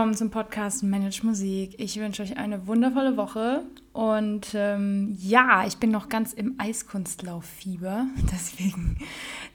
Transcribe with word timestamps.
Willkommen 0.00 0.16
zum 0.16 0.30
Podcast 0.30 0.82
Manage 0.82 1.26
Musik. 1.26 1.74
Ich 1.76 2.00
wünsche 2.00 2.22
euch 2.22 2.38
eine 2.38 2.66
wundervolle 2.66 3.18
Woche 3.18 3.64
und 3.92 4.46
ähm, 4.54 5.14
ja, 5.20 5.66
ich 5.66 5.76
bin 5.76 5.90
noch 5.90 6.08
ganz 6.08 6.32
im 6.32 6.54
Eiskunstlauffieber. 6.56 8.06
Deswegen 8.32 8.96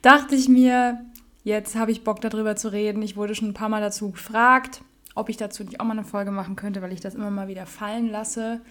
dachte 0.04 0.36
ich 0.36 0.48
mir, 0.48 1.04
jetzt 1.44 1.76
habe 1.76 1.90
ich 1.90 2.04
Bock 2.04 2.22
darüber 2.22 2.56
zu 2.56 2.72
reden. 2.72 3.02
Ich 3.02 3.18
wurde 3.18 3.34
schon 3.34 3.48
ein 3.48 3.54
paar 3.56 3.70
Mal 3.70 3.82
dazu 3.82 4.12
gefragt, 4.12 4.84
ob 5.16 5.30
ich 5.30 5.38
dazu 5.38 5.64
nicht 5.64 5.80
auch 5.80 5.86
mal 5.86 5.94
eine 5.94 6.04
Folge 6.04 6.30
machen 6.30 6.56
könnte, 6.56 6.84
weil 6.84 6.94
ich 6.94 7.02
das 7.02 7.16
immer 7.16 7.32
mal 7.32 7.48
wieder 7.48 7.66
fallen 7.66 8.12
lasse. 8.12 8.62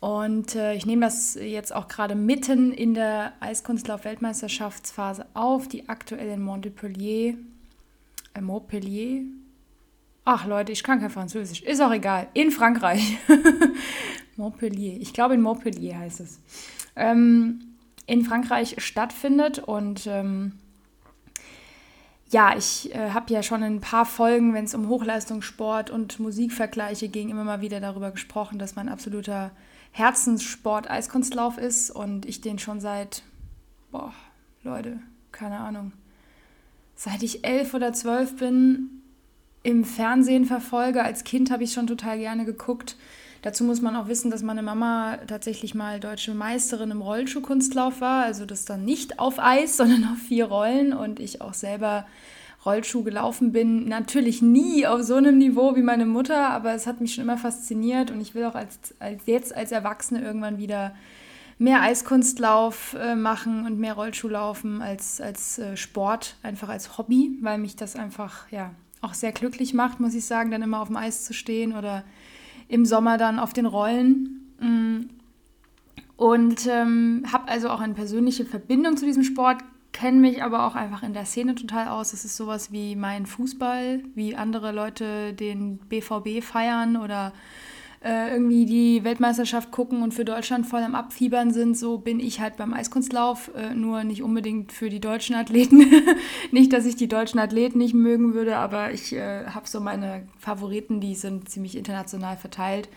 Und 0.00 0.56
äh, 0.56 0.72
ich 0.72 0.86
nehme 0.86 1.04
das 1.04 1.34
jetzt 1.34 1.74
auch 1.74 1.86
gerade 1.88 2.14
mitten 2.14 2.72
in 2.72 2.94
der 2.94 3.34
Eiskunstlauf-Weltmeisterschaftsphase 3.40 5.26
auf, 5.34 5.68
die 5.68 5.86
aktuell 5.86 6.30
in 6.30 6.42
Montpellier, 6.42 7.34
äh, 8.32 8.40
Montpellier, 8.40 9.24
ach 10.24 10.46
Leute, 10.46 10.72
ich 10.72 10.82
kann 10.82 11.00
kein 11.00 11.10
Französisch, 11.10 11.62
ist 11.62 11.80
auch 11.80 11.92
egal, 11.92 12.28
in 12.34 12.50
Frankreich, 12.50 13.18
Montpellier, 14.36 15.00
ich 15.00 15.12
glaube 15.12 15.34
in 15.34 15.42
Montpellier 15.42 15.98
heißt 15.98 16.20
es, 16.20 16.40
ähm, 16.96 17.76
in 18.06 18.24
Frankreich 18.24 18.76
stattfindet 18.78 19.58
und 19.58 20.06
ähm, 20.06 20.52
ja, 22.30 22.56
ich 22.56 22.92
äh, 22.94 23.10
habe 23.10 23.32
ja 23.32 23.42
schon 23.42 23.62
in 23.62 23.76
ein 23.76 23.80
paar 23.80 24.06
Folgen, 24.06 24.54
wenn 24.54 24.64
es 24.64 24.74
um 24.74 24.88
Hochleistungssport 24.88 25.90
und 25.90 26.18
Musikvergleiche 26.18 27.08
ging, 27.08 27.28
immer 27.28 27.44
mal 27.44 27.60
wieder 27.60 27.80
darüber 27.80 28.10
gesprochen, 28.10 28.58
dass 28.58 28.74
mein 28.74 28.88
absoluter 28.88 29.52
Herzenssport 29.92 30.90
Eiskunstlauf 30.90 31.58
ist 31.58 31.90
und 31.90 32.26
ich 32.26 32.40
den 32.40 32.58
schon 32.58 32.80
seit, 32.80 33.22
boah, 33.92 34.12
Leute, 34.64 34.98
keine 35.30 35.58
Ahnung, 35.60 35.92
seit 36.96 37.22
ich 37.22 37.44
elf 37.44 37.74
oder 37.74 37.92
zwölf 37.92 38.36
bin, 38.36 39.03
im 39.64 39.84
Fernsehen 39.84 40.44
verfolge. 40.44 41.02
Als 41.02 41.24
Kind 41.24 41.50
habe 41.50 41.64
ich 41.64 41.72
schon 41.72 41.88
total 41.88 42.18
gerne 42.18 42.44
geguckt. 42.44 42.96
Dazu 43.42 43.64
muss 43.64 43.82
man 43.82 43.96
auch 43.96 44.08
wissen, 44.08 44.30
dass 44.30 44.42
meine 44.42 44.62
Mama 44.62 45.18
tatsächlich 45.26 45.74
mal 45.74 46.00
deutsche 46.00 46.32
Meisterin 46.32 46.90
im 46.90 47.02
Rollschuhkunstlauf 47.02 48.00
war. 48.00 48.24
Also 48.24 48.46
das 48.46 48.64
dann 48.64 48.84
nicht 48.84 49.18
auf 49.18 49.38
Eis, 49.38 49.76
sondern 49.78 50.04
auf 50.04 50.18
vier 50.18 50.46
Rollen 50.46 50.92
und 50.92 51.18
ich 51.18 51.40
auch 51.40 51.54
selber 51.54 52.06
Rollschuh 52.64 53.02
gelaufen 53.02 53.52
bin. 53.52 53.88
Natürlich 53.88 54.42
nie 54.42 54.86
auf 54.86 55.02
so 55.02 55.16
einem 55.16 55.38
Niveau 55.38 55.76
wie 55.76 55.82
meine 55.82 56.06
Mutter, 56.06 56.50
aber 56.50 56.74
es 56.74 56.86
hat 56.86 57.00
mich 57.00 57.14
schon 57.14 57.24
immer 57.24 57.36
fasziniert 57.36 58.10
und 58.10 58.20
ich 58.20 58.34
will 58.34 58.44
auch 58.44 58.54
als, 58.54 58.94
als 58.98 59.22
jetzt 59.26 59.54
als 59.54 59.72
Erwachsene 59.72 60.22
irgendwann 60.22 60.58
wieder 60.58 60.94
mehr 61.58 61.82
Eiskunstlauf 61.82 62.96
äh, 62.98 63.14
machen 63.14 63.66
und 63.66 63.78
mehr 63.78 63.94
Rollschuhlaufen 63.94 64.82
als, 64.82 65.20
als 65.20 65.58
äh, 65.58 65.76
Sport, 65.76 66.36
einfach 66.42 66.68
als 66.68 66.98
Hobby, 66.98 67.38
weil 67.40 67.58
mich 67.58 67.76
das 67.76 67.96
einfach 67.96 68.50
ja, 68.50 68.72
auch 69.04 69.14
sehr 69.14 69.32
glücklich 69.32 69.74
macht, 69.74 70.00
muss 70.00 70.14
ich 70.14 70.24
sagen, 70.24 70.50
dann 70.50 70.62
immer 70.62 70.80
auf 70.80 70.88
dem 70.88 70.96
Eis 70.96 71.24
zu 71.24 71.32
stehen 71.32 71.76
oder 71.76 72.04
im 72.68 72.84
Sommer 72.84 73.18
dann 73.18 73.38
auf 73.38 73.52
den 73.52 73.66
Rollen. 73.66 74.52
Mm. 74.60 75.00
Und 76.16 76.66
ähm, 76.66 77.24
habe 77.32 77.48
also 77.48 77.68
auch 77.70 77.80
eine 77.80 77.94
persönliche 77.94 78.44
Verbindung 78.44 78.96
zu 78.96 79.04
diesem 79.04 79.24
Sport, 79.24 79.62
kenne 79.92 80.18
mich 80.18 80.42
aber 80.42 80.66
auch 80.66 80.74
einfach 80.74 81.02
in 81.02 81.12
der 81.12 81.24
Szene 81.24 81.54
total 81.54 81.88
aus. 81.88 82.10
Das 82.10 82.24
ist 82.24 82.36
sowas 82.36 82.72
wie 82.72 82.96
mein 82.96 83.26
Fußball, 83.26 84.02
wie 84.14 84.36
andere 84.36 84.72
Leute 84.72 85.32
den 85.32 85.78
BVB 85.78 86.42
feiern 86.42 86.96
oder 86.96 87.32
äh, 88.04 88.34
irgendwie 88.34 88.66
die 88.66 89.02
Weltmeisterschaft 89.02 89.70
gucken 89.70 90.02
und 90.02 90.12
für 90.12 90.26
Deutschland 90.26 90.66
voll 90.66 90.82
am 90.82 90.94
Abfiebern 90.94 91.52
sind, 91.52 91.76
so 91.76 91.96
bin 91.96 92.20
ich 92.20 92.38
halt 92.38 92.58
beim 92.58 92.74
Eiskunstlauf, 92.74 93.50
äh, 93.56 93.74
nur 93.74 94.04
nicht 94.04 94.22
unbedingt 94.22 94.72
für 94.72 94.90
die 94.90 95.00
deutschen 95.00 95.34
Athleten. 95.34 95.86
nicht, 96.50 96.74
dass 96.74 96.84
ich 96.84 96.96
die 96.96 97.08
deutschen 97.08 97.40
Athleten 97.40 97.78
nicht 97.78 97.94
mögen 97.94 98.34
würde, 98.34 98.56
aber 98.56 98.92
ich 98.92 99.14
äh, 99.14 99.46
habe 99.46 99.66
so 99.66 99.80
meine 99.80 100.28
Favoriten, 100.38 101.00
die 101.00 101.14
sind 101.14 101.48
ziemlich 101.48 101.78
international 101.78 102.36
verteilt. 102.36 102.90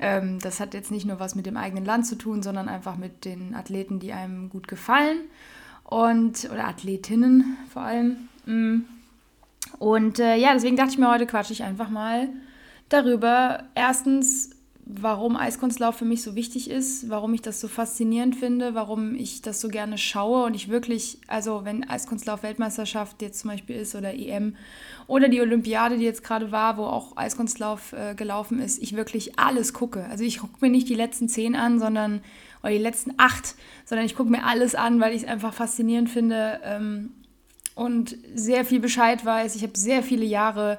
Ähm, 0.00 0.38
das 0.40 0.60
hat 0.60 0.72
jetzt 0.72 0.90
nicht 0.90 1.04
nur 1.04 1.20
was 1.20 1.34
mit 1.34 1.44
dem 1.44 1.58
eigenen 1.58 1.84
Land 1.84 2.06
zu 2.06 2.16
tun, 2.16 2.42
sondern 2.42 2.70
einfach 2.70 2.96
mit 2.96 3.26
den 3.26 3.54
Athleten, 3.54 4.00
die 4.00 4.14
einem 4.14 4.48
gut 4.48 4.66
gefallen 4.66 5.18
und 5.84 6.48
oder 6.50 6.66
Athletinnen 6.66 7.58
vor 7.70 7.82
allem. 7.82 8.28
Mm. 8.46 8.84
Und 9.78 10.18
äh, 10.18 10.36
ja, 10.36 10.54
deswegen 10.54 10.76
dachte 10.76 10.92
ich 10.92 10.98
mir, 10.98 11.10
heute 11.10 11.26
quatsche 11.26 11.52
ich 11.52 11.62
einfach 11.62 11.90
mal 11.90 12.28
darüber, 12.92 13.64
erstens, 13.74 14.50
warum 14.84 15.36
Eiskunstlauf 15.36 15.96
für 15.96 16.04
mich 16.04 16.22
so 16.22 16.34
wichtig 16.34 16.68
ist, 16.68 17.08
warum 17.08 17.32
ich 17.34 17.40
das 17.40 17.60
so 17.60 17.68
faszinierend 17.68 18.34
finde, 18.36 18.74
warum 18.74 19.14
ich 19.14 19.40
das 19.40 19.60
so 19.60 19.68
gerne 19.68 19.96
schaue 19.96 20.44
und 20.44 20.54
ich 20.54 20.68
wirklich, 20.68 21.18
also 21.28 21.64
wenn 21.64 21.88
Eiskunstlauf 21.88 22.42
Weltmeisterschaft 22.42 23.22
jetzt 23.22 23.40
zum 23.40 23.50
Beispiel 23.50 23.76
ist 23.76 23.94
oder 23.94 24.12
EM 24.12 24.56
oder 25.06 25.28
die 25.28 25.40
Olympiade, 25.40 25.98
die 25.98 26.04
jetzt 26.04 26.24
gerade 26.24 26.50
war, 26.52 26.76
wo 26.76 26.84
auch 26.84 27.16
Eiskunstlauf 27.16 27.92
äh, 27.92 28.14
gelaufen 28.14 28.60
ist, 28.60 28.82
ich 28.82 28.96
wirklich 28.96 29.38
alles 29.38 29.72
gucke. 29.72 30.04
Also 30.06 30.24
ich 30.24 30.38
gucke 30.38 30.56
mir 30.60 30.70
nicht 30.70 30.88
die 30.88 30.94
letzten 30.94 31.28
zehn 31.28 31.54
an, 31.54 31.78
sondern 31.78 32.20
oder 32.62 32.72
die 32.72 32.78
letzten 32.78 33.14
acht, 33.16 33.54
sondern 33.84 34.06
ich 34.06 34.16
gucke 34.16 34.30
mir 34.30 34.44
alles 34.44 34.74
an, 34.74 35.00
weil 35.00 35.14
ich 35.14 35.22
es 35.22 35.28
einfach 35.28 35.54
faszinierend 35.54 36.10
finde 36.10 36.60
ähm, 36.64 37.10
und 37.74 38.16
sehr 38.34 38.64
viel 38.64 38.80
Bescheid 38.80 39.24
weiß. 39.24 39.54
Ich 39.56 39.62
habe 39.62 39.76
sehr 39.76 40.02
viele 40.02 40.24
Jahre 40.24 40.78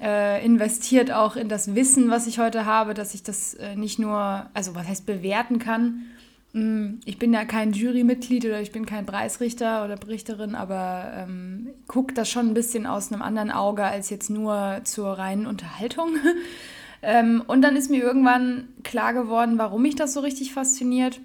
äh, 0.00 0.44
investiert 0.44 1.10
auch 1.10 1.36
in 1.36 1.48
das 1.48 1.74
Wissen, 1.74 2.10
was 2.10 2.26
ich 2.26 2.38
heute 2.38 2.64
habe, 2.64 2.94
dass 2.94 3.14
ich 3.14 3.22
das 3.22 3.54
äh, 3.54 3.76
nicht 3.76 3.98
nur, 3.98 4.46
also 4.54 4.74
was 4.74 4.86
heißt 4.86 5.06
bewerten 5.06 5.58
kann. 5.58 6.06
Mm, 6.52 7.00
ich 7.04 7.18
bin 7.18 7.32
ja 7.32 7.44
kein 7.44 7.72
Jurymitglied 7.72 8.44
oder 8.44 8.60
ich 8.60 8.72
bin 8.72 8.86
kein 8.86 9.06
Preisrichter 9.06 9.84
oder 9.84 9.96
Berichterin, 9.96 10.54
aber 10.54 11.12
ähm, 11.16 11.68
gucke 11.86 12.14
das 12.14 12.28
schon 12.28 12.48
ein 12.48 12.54
bisschen 12.54 12.86
aus 12.86 13.12
einem 13.12 13.22
anderen 13.22 13.50
Auge 13.50 13.84
als 13.84 14.10
jetzt 14.10 14.30
nur 14.30 14.80
zur 14.84 15.18
reinen 15.18 15.46
Unterhaltung. 15.46 16.10
ähm, 17.02 17.42
und 17.46 17.62
dann 17.62 17.76
ist 17.76 17.90
mir 17.90 18.02
irgendwann 18.02 18.68
klar 18.82 19.12
geworden, 19.12 19.58
warum 19.58 19.82
mich 19.82 19.96
das 19.96 20.14
so 20.14 20.20
richtig 20.20 20.52
fasziniert 20.52 21.20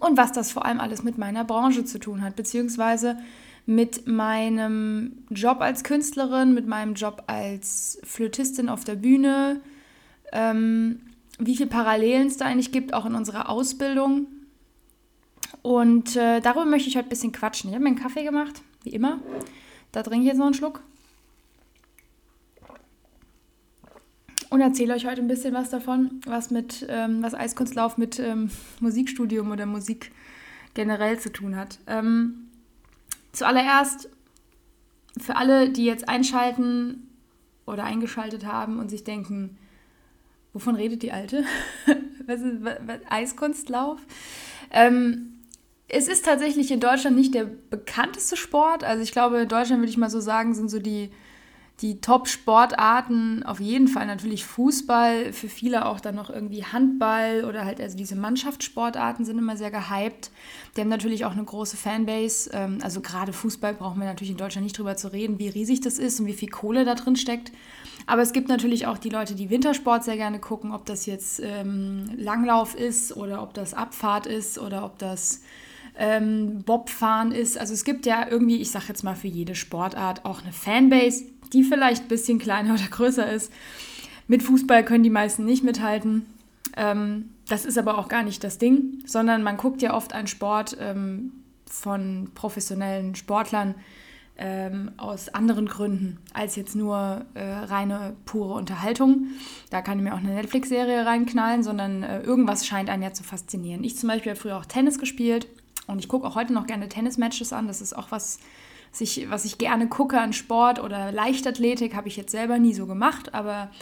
und 0.00 0.16
was 0.16 0.32
das 0.32 0.52
vor 0.52 0.64
allem 0.64 0.80
alles 0.80 1.02
mit 1.02 1.18
meiner 1.18 1.44
Branche 1.44 1.84
zu 1.84 1.98
tun 1.98 2.22
hat, 2.22 2.34
beziehungsweise 2.34 3.18
mit 3.66 4.06
meinem 4.06 5.24
Job 5.30 5.60
als 5.60 5.84
Künstlerin, 5.84 6.54
mit 6.54 6.66
meinem 6.66 6.94
Job 6.94 7.24
als 7.26 7.98
Flötistin 8.04 8.68
auf 8.68 8.84
der 8.84 8.96
Bühne, 8.96 9.60
ähm, 10.32 11.00
wie 11.38 11.56
viele 11.56 11.68
Parallelen 11.68 12.26
es 12.26 12.36
da 12.36 12.44
eigentlich 12.44 12.72
gibt, 12.72 12.92
auch 12.92 13.06
in 13.06 13.14
unserer 13.14 13.48
Ausbildung. 13.48 14.26
Und 15.62 16.14
äh, 16.16 16.40
darüber 16.40 16.66
möchte 16.66 16.88
ich 16.88 16.96
heute 16.96 17.06
ein 17.06 17.10
bisschen 17.10 17.32
quatschen. 17.32 17.70
Ich 17.70 17.74
habe 17.74 17.82
mir 17.82 17.90
einen 17.90 17.98
Kaffee 17.98 18.24
gemacht, 18.24 18.62
wie 18.82 18.90
immer. 18.90 19.20
Da 19.92 20.02
trinke 20.02 20.20
ich 20.20 20.28
jetzt 20.28 20.38
noch 20.38 20.46
einen 20.46 20.54
Schluck. 20.54 20.82
Und 24.50 24.60
erzähle 24.60 24.94
euch 24.94 25.06
heute 25.06 25.20
ein 25.20 25.26
bisschen 25.26 25.54
was 25.54 25.70
davon, 25.70 26.20
was 26.26 26.50
mit 26.50 26.86
ähm, 26.88 27.22
was 27.22 27.34
Eiskunstlauf 27.34 27.98
mit 27.98 28.20
ähm, 28.20 28.50
Musikstudium 28.78 29.50
oder 29.50 29.66
Musik 29.66 30.12
generell 30.74 31.18
zu 31.18 31.32
tun 31.32 31.56
hat. 31.56 31.78
Ähm, 31.86 32.43
Zuallererst 33.34 34.08
für 35.20 35.36
alle, 35.36 35.70
die 35.70 35.84
jetzt 35.84 36.08
einschalten 36.08 37.10
oder 37.66 37.84
eingeschaltet 37.84 38.46
haben 38.46 38.78
und 38.78 38.88
sich 38.88 39.04
denken, 39.04 39.58
wovon 40.52 40.76
redet 40.76 41.02
die 41.02 41.12
Alte? 41.12 41.44
was 42.26 42.40
ist 42.40 42.64
was, 42.64 42.78
Eiskunstlauf? 43.08 44.00
Ähm, 44.70 45.40
es 45.88 46.08
ist 46.08 46.24
tatsächlich 46.24 46.70
in 46.70 46.80
Deutschland 46.80 47.16
nicht 47.16 47.34
der 47.34 47.44
bekannteste 47.44 48.36
Sport. 48.36 48.84
Also 48.84 49.02
ich 49.02 49.12
glaube, 49.12 49.42
in 49.42 49.48
Deutschland 49.48 49.80
würde 49.82 49.90
ich 49.90 49.98
mal 49.98 50.10
so 50.10 50.20
sagen, 50.20 50.54
sind 50.54 50.70
so 50.70 50.78
die 50.78 51.10
die 51.80 52.00
Top-Sportarten 52.00 53.42
auf 53.42 53.58
jeden 53.58 53.88
Fall 53.88 54.06
natürlich 54.06 54.44
Fußball, 54.44 55.32
für 55.32 55.48
viele 55.48 55.86
auch 55.86 55.98
dann 55.98 56.14
noch 56.14 56.30
irgendwie 56.30 56.64
Handball 56.64 57.44
oder 57.44 57.64
halt 57.64 57.80
also 57.80 57.96
diese 57.96 58.14
Mannschaftssportarten 58.14 59.24
sind 59.24 59.38
immer 59.38 59.56
sehr 59.56 59.72
gehypt. 59.72 60.30
Die 60.76 60.80
haben 60.80 60.88
natürlich 60.88 61.24
auch 61.24 61.32
eine 61.32 61.42
große 61.42 61.76
Fanbase. 61.76 62.50
Ähm, 62.52 62.78
also 62.82 63.00
gerade 63.00 63.32
Fußball 63.32 63.74
brauchen 63.74 63.98
wir 63.98 64.06
natürlich 64.06 64.30
in 64.30 64.36
Deutschland 64.36 64.64
nicht 64.64 64.78
drüber 64.78 64.96
zu 64.96 65.12
reden, 65.12 65.40
wie 65.40 65.48
riesig 65.48 65.80
das 65.80 65.98
ist 65.98 66.20
und 66.20 66.26
wie 66.26 66.32
viel 66.34 66.48
Kohle 66.48 66.84
da 66.84 66.94
drin 66.94 67.16
steckt. 67.16 67.50
Aber 68.06 68.22
es 68.22 68.32
gibt 68.32 68.48
natürlich 68.48 68.86
auch 68.86 68.98
die 68.98 69.10
Leute, 69.10 69.34
die 69.34 69.50
Wintersport 69.50 70.04
sehr 70.04 70.16
gerne 70.16 70.38
gucken, 70.38 70.72
ob 70.72 70.86
das 70.86 71.06
jetzt 71.06 71.40
ähm, 71.42 72.08
Langlauf 72.16 72.76
ist 72.76 73.16
oder 73.16 73.42
ob 73.42 73.52
das 73.52 73.74
Abfahrt 73.74 74.26
ist 74.26 74.58
oder 74.58 74.84
ob 74.84 74.98
das 74.98 75.42
ähm, 75.96 76.62
Bobfahren 76.64 77.32
ist. 77.32 77.58
Also 77.58 77.72
es 77.72 77.84
gibt 77.84 78.06
ja 78.06 78.26
irgendwie, 78.28 78.56
ich 78.56 78.70
sage 78.70 78.86
jetzt 78.88 79.04
mal 79.04 79.14
für 79.14 79.28
jede 79.28 79.54
Sportart 79.54 80.24
auch 80.24 80.42
eine 80.42 80.52
Fanbase 80.52 81.24
die 81.54 81.64
vielleicht 81.64 82.04
ein 82.04 82.08
bisschen 82.08 82.38
kleiner 82.38 82.74
oder 82.74 82.88
größer 82.90 83.30
ist. 83.30 83.52
Mit 84.26 84.42
Fußball 84.42 84.84
können 84.84 85.04
die 85.04 85.10
meisten 85.10 85.44
nicht 85.44 85.64
mithalten. 85.64 86.26
Ähm, 86.76 87.30
das 87.48 87.64
ist 87.64 87.78
aber 87.78 87.98
auch 87.98 88.08
gar 88.08 88.22
nicht 88.22 88.42
das 88.42 88.58
Ding, 88.58 89.02
sondern 89.06 89.42
man 89.42 89.56
guckt 89.56 89.82
ja 89.82 89.94
oft 89.94 90.12
einen 90.12 90.26
Sport 90.26 90.76
ähm, 90.80 91.32
von 91.66 92.30
professionellen 92.34 93.14
Sportlern 93.14 93.74
ähm, 94.36 94.90
aus 94.96 95.28
anderen 95.28 95.66
Gründen 95.66 96.18
als 96.32 96.56
jetzt 96.56 96.74
nur 96.74 97.24
äh, 97.34 97.42
reine 97.42 98.16
pure 98.24 98.54
Unterhaltung. 98.54 99.28
Da 99.70 99.82
kann 99.82 99.98
ich 99.98 100.04
mir 100.04 100.14
auch 100.14 100.18
eine 100.18 100.34
Netflix-Serie 100.34 101.06
reinknallen, 101.06 101.62
sondern 101.62 102.02
äh, 102.02 102.20
irgendwas 102.22 102.66
scheint 102.66 102.90
einen 102.90 103.02
ja 103.02 103.12
zu 103.12 103.22
faszinieren. 103.22 103.84
Ich 103.84 103.96
zum 103.96 104.08
Beispiel 104.08 104.32
habe 104.32 104.40
früher 104.40 104.56
auch 104.56 104.66
Tennis 104.66 104.98
gespielt 104.98 105.46
und 105.86 105.98
ich 105.98 106.08
gucke 106.08 106.26
auch 106.26 106.34
heute 106.34 106.52
noch 106.52 106.66
gerne 106.66 106.88
Tennismatches 106.88 107.52
an. 107.52 107.68
Das 107.68 107.80
ist 107.80 107.96
auch 107.96 108.10
was, 108.10 108.40
was 108.94 109.00
ich, 109.00 109.28
was 109.28 109.44
ich 109.44 109.58
gerne 109.58 109.88
gucke 109.88 110.20
an 110.20 110.32
Sport 110.32 110.80
oder 110.80 111.10
Leichtathletik, 111.10 111.96
habe 111.96 112.06
ich 112.06 112.16
jetzt 112.16 112.30
selber 112.30 112.60
nie 112.60 112.74
so 112.74 112.86
gemacht, 112.86 113.34
aber 113.34 113.72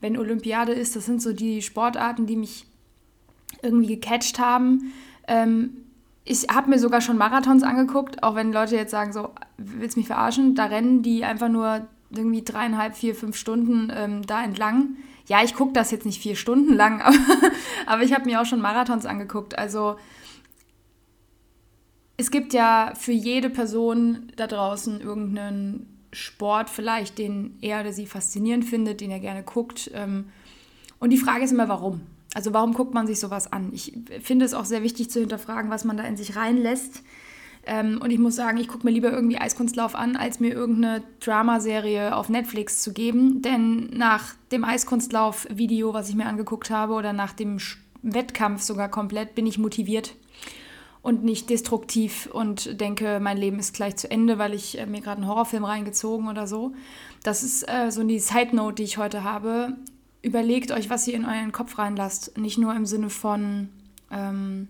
wenn 0.00 0.16
Olympiade 0.16 0.72
ist, 0.72 0.94
das 0.94 1.06
sind 1.06 1.20
so 1.20 1.32
die 1.32 1.60
Sportarten, 1.60 2.26
die 2.26 2.36
mich 2.36 2.66
irgendwie 3.62 3.96
gecatcht 3.96 4.38
haben. 4.38 4.92
Ähm, 5.26 5.70
ich 6.24 6.46
habe 6.48 6.70
mir 6.70 6.78
sogar 6.78 7.00
schon 7.00 7.18
Marathons 7.18 7.64
angeguckt, 7.64 8.22
auch 8.22 8.36
wenn 8.36 8.52
Leute 8.52 8.76
jetzt 8.76 8.92
sagen, 8.92 9.12
so, 9.12 9.30
willst 9.56 9.96
mich 9.96 10.06
verarschen? 10.06 10.54
Da 10.54 10.66
rennen 10.66 11.02
die 11.02 11.24
einfach 11.24 11.48
nur 11.48 11.88
irgendwie 12.10 12.42
dreieinhalb, 12.44 12.94
vier, 12.94 13.16
fünf 13.16 13.36
Stunden 13.36 13.92
ähm, 13.92 14.24
da 14.24 14.44
entlang. 14.44 14.96
Ja, 15.26 15.42
ich 15.42 15.54
gucke 15.54 15.72
das 15.72 15.90
jetzt 15.90 16.06
nicht 16.06 16.22
vier 16.22 16.36
Stunden 16.36 16.74
lang, 16.74 17.02
aber, 17.02 17.16
aber 17.86 18.02
ich 18.02 18.14
habe 18.14 18.24
mir 18.24 18.40
auch 18.40 18.46
schon 18.46 18.60
Marathons 18.60 19.04
angeguckt. 19.04 19.58
Also 19.58 19.96
es 22.20 22.30
gibt 22.30 22.52
ja 22.52 22.92
für 22.94 23.12
jede 23.12 23.48
Person 23.48 24.30
da 24.36 24.46
draußen 24.46 25.00
irgendeinen 25.00 25.86
Sport 26.12 26.68
vielleicht, 26.68 27.16
den 27.16 27.56
er 27.62 27.80
oder 27.80 27.94
sie 27.94 28.04
faszinierend 28.04 28.66
findet, 28.66 29.00
den 29.00 29.10
er 29.10 29.20
gerne 29.20 29.42
guckt. 29.42 29.90
Ähm, 29.94 30.26
und 30.98 31.10
die 31.10 31.16
Frage 31.16 31.44
ist 31.44 31.52
immer, 31.52 31.68
warum? 31.70 32.02
Also 32.34 32.52
warum 32.52 32.74
guckt 32.74 32.92
man 32.92 33.06
sich 33.06 33.18
sowas 33.18 33.50
an? 33.50 33.70
Ich 33.72 33.98
finde 34.20 34.44
es 34.44 34.52
auch 34.52 34.66
sehr 34.66 34.82
wichtig 34.82 35.10
zu 35.10 35.20
hinterfragen, 35.20 35.70
was 35.70 35.84
man 35.84 35.96
da 35.96 36.02
in 36.02 36.18
sich 36.18 36.36
reinlässt. 36.36 37.02
Ähm, 37.64 37.98
und 38.02 38.10
ich 38.10 38.18
muss 38.18 38.36
sagen, 38.36 38.58
ich 38.58 38.68
gucke 38.68 38.86
mir 38.86 38.92
lieber 38.92 39.10
irgendwie 39.10 39.38
Eiskunstlauf 39.38 39.94
an, 39.94 40.16
als 40.16 40.40
mir 40.40 40.52
irgendeine 40.52 41.02
Dramaserie 41.20 42.14
auf 42.14 42.28
Netflix 42.28 42.82
zu 42.82 42.92
geben. 42.92 43.40
Denn 43.40 43.88
nach 43.94 44.34
dem 44.52 44.64
Eiskunstlauf-Video, 44.64 45.94
was 45.94 46.10
ich 46.10 46.16
mir 46.16 46.26
angeguckt 46.26 46.68
habe, 46.68 46.92
oder 46.92 47.14
nach 47.14 47.32
dem 47.32 47.56
Wettkampf 48.02 48.60
sogar 48.60 48.90
komplett, 48.90 49.34
bin 49.34 49.46
ich 49.46 49.58
motiviert 49.58 50.14
und 51.02 51.24
nicht 51.24 51.48
destruktiv 51.48 52.28
und 52.32 52.80
denke, 52.80 53.20
mein 53.20 53.38
Leben 53.38 53.58
ist 53.58 53.74
gleich 53.74 53.96
zu 53.96 54.10
Ende, 54.10 54.38
weil 54.38 54.54
ich 54.54 54.78
äh, 54.78 54.86
mir 54.86 55.00
gerade 55.00 55.22
einen 55.22 55.28
Horrorfilm 55.28 55.64
reingezogen 55.64 56.28
oder 56.28 56.46
so. 56.46 56.72
Das 57.22 57.42
ist 57.42 57.68
äh, 57.68 57.90
so 57.90 58.02
die 58.04 58.18
Side 58.18 58.54
Note, 58.54 58.76
die 58.76 58.84
ich 58.84 58.98
heute 58.98 59.24
habe 59.24 59.76
überlegt 60.22 60.70
euch, 60.72 60.90
was 60.90 61.06
ihr 61.08 61.14
in 61.14 61.24
euren 61.24 61.52
Kopf 61.52 61.78
reinlasst. 61.78 62.36
Nicht 62.38 62.58
nur 62.58 62.74
im 62.74 62.86
Sinne 62.86 63.10
von, 63.10 63.68
ähm, 64.10 64.68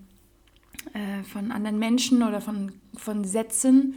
äh, 0.92 1.22
von 1.24 1.50
anderen 1.52 1.78
Menschen 1.78 2.22
oder 2.22 2.40
von, 2.40 2.72
von 2.94 3.24
Sätzen, 3.24 3.94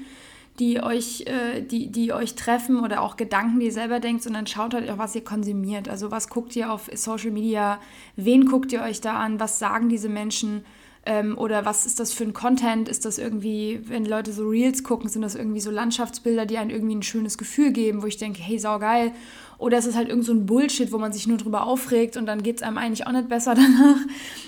die 0.59 0.81
euch, 0.81 1.25
äh, 1.27 1.61
die, 1.61 1.91
die 1.91 2.13
euch 2.13 2.35
treffen 2.35 2.79
oder 2.79 3.01
auch 3.01 3.17
Gedanken, 3.17 3.59
die 3.59 3.67
ihr 3.67 3.71
selber 3.71 3.99
denkt, 3.99 4.23
sondern 4.23 4.47
schaut 4.47 4.73
halt 4.73 4.89
auch, 4.89 4.97
was 4.97 5.15
ihr 5.15 5.23
konsumiert. 5.23 5.89
Also 5.89 6.11
was 6.11 6.29
guckt 6.29 6.55
ihr 6.55 6.71
auf 6.71 6.89
Social 6.93 7.31
Media, 7.31 7.79
wen 8.15 8.45
guckt 8.45 8.71
ihr 8.71 8.81
euch 8.81 9.01
da 9.01 9.17
an, 9.17 9.39
was 9.39 9.59
sagen 9.59 9.89
diese 9.89 10.09
Menschen 10.09 10.63
ähm, 11.05 11.37
oder 11.37 11.65
was 11.65 11.85
ist 11.85 11.99
das 11.99 12.13
für 12.13 12.23
ein 12.23 12.33
Content? 12.33 12.87
Ist 12.87 13.03
das 13.05 13.17
irgendwie, 13.17 13.81
wenn 13.85 14.05
Leute 14.05 14.31
so 14.31 14.47
Reels 14.47 14.83
gucken, 14.83 15.09
sind 15.09 15.21
das 15.21 15.35
irgendwie 15.35 15.59
so 15.59 15.69
Landschaftsbilder, 15.69 16.45
die 16.45 16.57
einem 16.57 16.69
irgendwie 16.69 16.95
ein 16.95 17.03
schönes 17.03 17.37
Gefühl 17.37 17.71
geben, 17.71 18.01
wo 18.01 18.07
ich 18.07 18.17
denke, 18.17 18.41
hey, 18.41 18.57
saugeil. 18.57 19.11
Oder 19.57 19.77
ist 19.77 19.85
es 19.85 19.95
halt 19.95 20.09
irgend 20.09 20.25
so 20.25 20.33
ein 20.33 20.45
Bullshit, 20.45 20.91
wo 20.91 20.97
man 20.97 21.11
sich 21.11 21.27
nur 21.27 21.37
drüber 21.37 21.65
aufregt 21.65 22.15
und 22.15 22.25
dann 22.25 22.41
geht 22.41 22.57
es 22.57 22.63
einem 22.63 22.77
eigentlich 22.77 23.05
auch 23.05 23.11
nicht 23.11 23.27
besser 23.27 23.53
danach. 23.55 23.97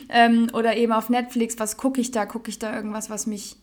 Ähm, 0.07 0.47
oder 0.53 0.77
eben 0.77 0.93
auf 0.93 1.09
Netflix, 1.09 1.59
was 1.59 1.75
gucke 1.75 1.99
ich 1.99 2.11
da? 2.11 2.25
Gucke 2.25 2.49
ich 2.49 2.59
da 2.59 2.73
irgendwas, 2.75 3.09
was 3.09 3.27
mich 3.27 3.57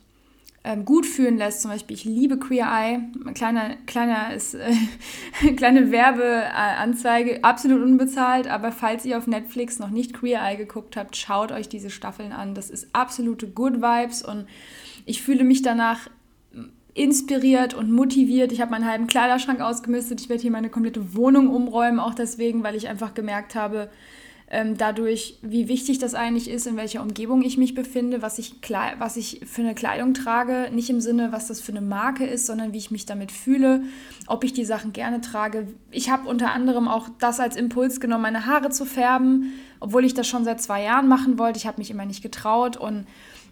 ähm, 0.64 0.84
gut 0.84 1.06
fühlen 1.06 1.38
lässt. 1.38 1.62
Zum 1.62 1.70
Beispiel, 1.70 1.96
ich 1.96 2.04
liebe 2.04 2.38
Queer 2.38 2.66
Eye. 2.66 3.00
Kleiner, 3.34 3.76
kleiner 3.86 4.32
ist, 4.34 4.54
äh, 4.54 4.72
kleine 5.56 5.90
Werbeanzeige, 5.90 7.42
absolut 7.42 7.82
unbezahlt. 7.82 8.46
Aber 8.46 8.70
falls 8.72 9.04
ihr 9.04 9.18
auf 9.18 9.26
Netflix 9.26 9.78
noch 9.78 9.90
nicht 9.90 10.14
Queer 10.14 10.40
Eye 10.40 10.56
geguckt 10.56 10.96
habt, 10.96 11.16
schaut 11.16 11.52
euch 11.52 11.68
diese 11.68 11.90
Staffeln 11.90 12.32
an. 12.32 12.54
Das 12.54 12.70
ist 12.70 12.88
absolute 12.92 13.48
Good 13.48 13.82
Vibes 13.82 14.22
und 14.22 14.46
ich 15.04 15.22
fühle 15.22 15.44
mich 15.44 15.62
danach 15.62 16.08
inspiriert 16.94 17.74
und 17.74 17.90
motiviert. 17.90 18.52
Ich 18.52 18.60
habe 18.60 18.70
meinen 18.70 18.86
halben 18.86 19.06
Kleiderschrank 19.06 19.60
ausgemistet. 19.60 20.20
Ich 20.20 20.28
werde 20.28 20.42
hier 20.42 20.50
meine 20.50 20.68
komplette 20.68 21.14
Wohnung 21.14 21.48
umräumen, 21.48 21.98
auch 21.98 22.14
deswegen, 22.14 22.62
weil 22.62 22.76
ich 22.76 22.88
einfach 22.88 23.14
gemerkt 23.14 23.54
habe, 23.54 23.90
ähm, 24.54 24.76
dadurch, 24.76 25.38
wie 25.40 25.66
wichtig 25.66 25.98
das 25.98 26.14
eigentlich 26.14 26.50
ist, 26.50 26.66
in 26.66 26.76
welcher 26.76 27.00
Umgebung 27.00 27.40
ich 27.40 27.56
mich 27.56 27.74
befinde, 27.74 28.20
was 28.20 28.38
ich, 28.38 28.56
was 28.98 29.16
ich 29.16 29.40
für 29.46 29.62
eine 29.62 29.74
Kleidung 29.74 30.12
trage. 30.12 30.68
Nicht 30.70 30.90
im 30.90 31.00
Sinne, 31.00 31.32
was 31.32 31.46
das 31.46 31.62
für 31.62 31.72
eine 31.72 31.80
Marke 31.80 32.26
ist, 32.26 32.44
sondern 32.44 32.74
wie 32.74 32.78
ich 32.78 32.90
mich 32.90 33.06
damit 33.06 33.32
fühle, 33.32 33.82
ob 34.26 34.44
ich 34.44 34.52
die 34.52 34.66
Sachen 34.66 34.92
gerne 34.92 35.22
trage. 35.22 35.68
Ich 35.90 36.10
habe 36.10 36.28
unter 36.28 36.52
anderem 36.52 36.86
auch 36.86 37.08
das 37.18 37.40
als 37.40 37.56
Impuls 37.56 37.98
genommen, 37.98 38.24
meine 38.24 38.44
Haare 38.44 38.68
zu 38.68 38.84
färben, 38.84 39.54
obwohl 39.80 40.04
ich 40.04 40.12
das 40.12 40.28
schon 40.28 40.44
seit 40.44 40.60
zwei 40.60 40.82
Jahren 40.82 41.08
machen 41.08 41.38
wollte. 41.38 41.56
Ich 41.56 41.66
habe 41.66 41.78
mich 41.78 41.90
immer 41.90 42.04
nicht 42.04 42.22
getraut 42.22 42.76
und 42.76 43.06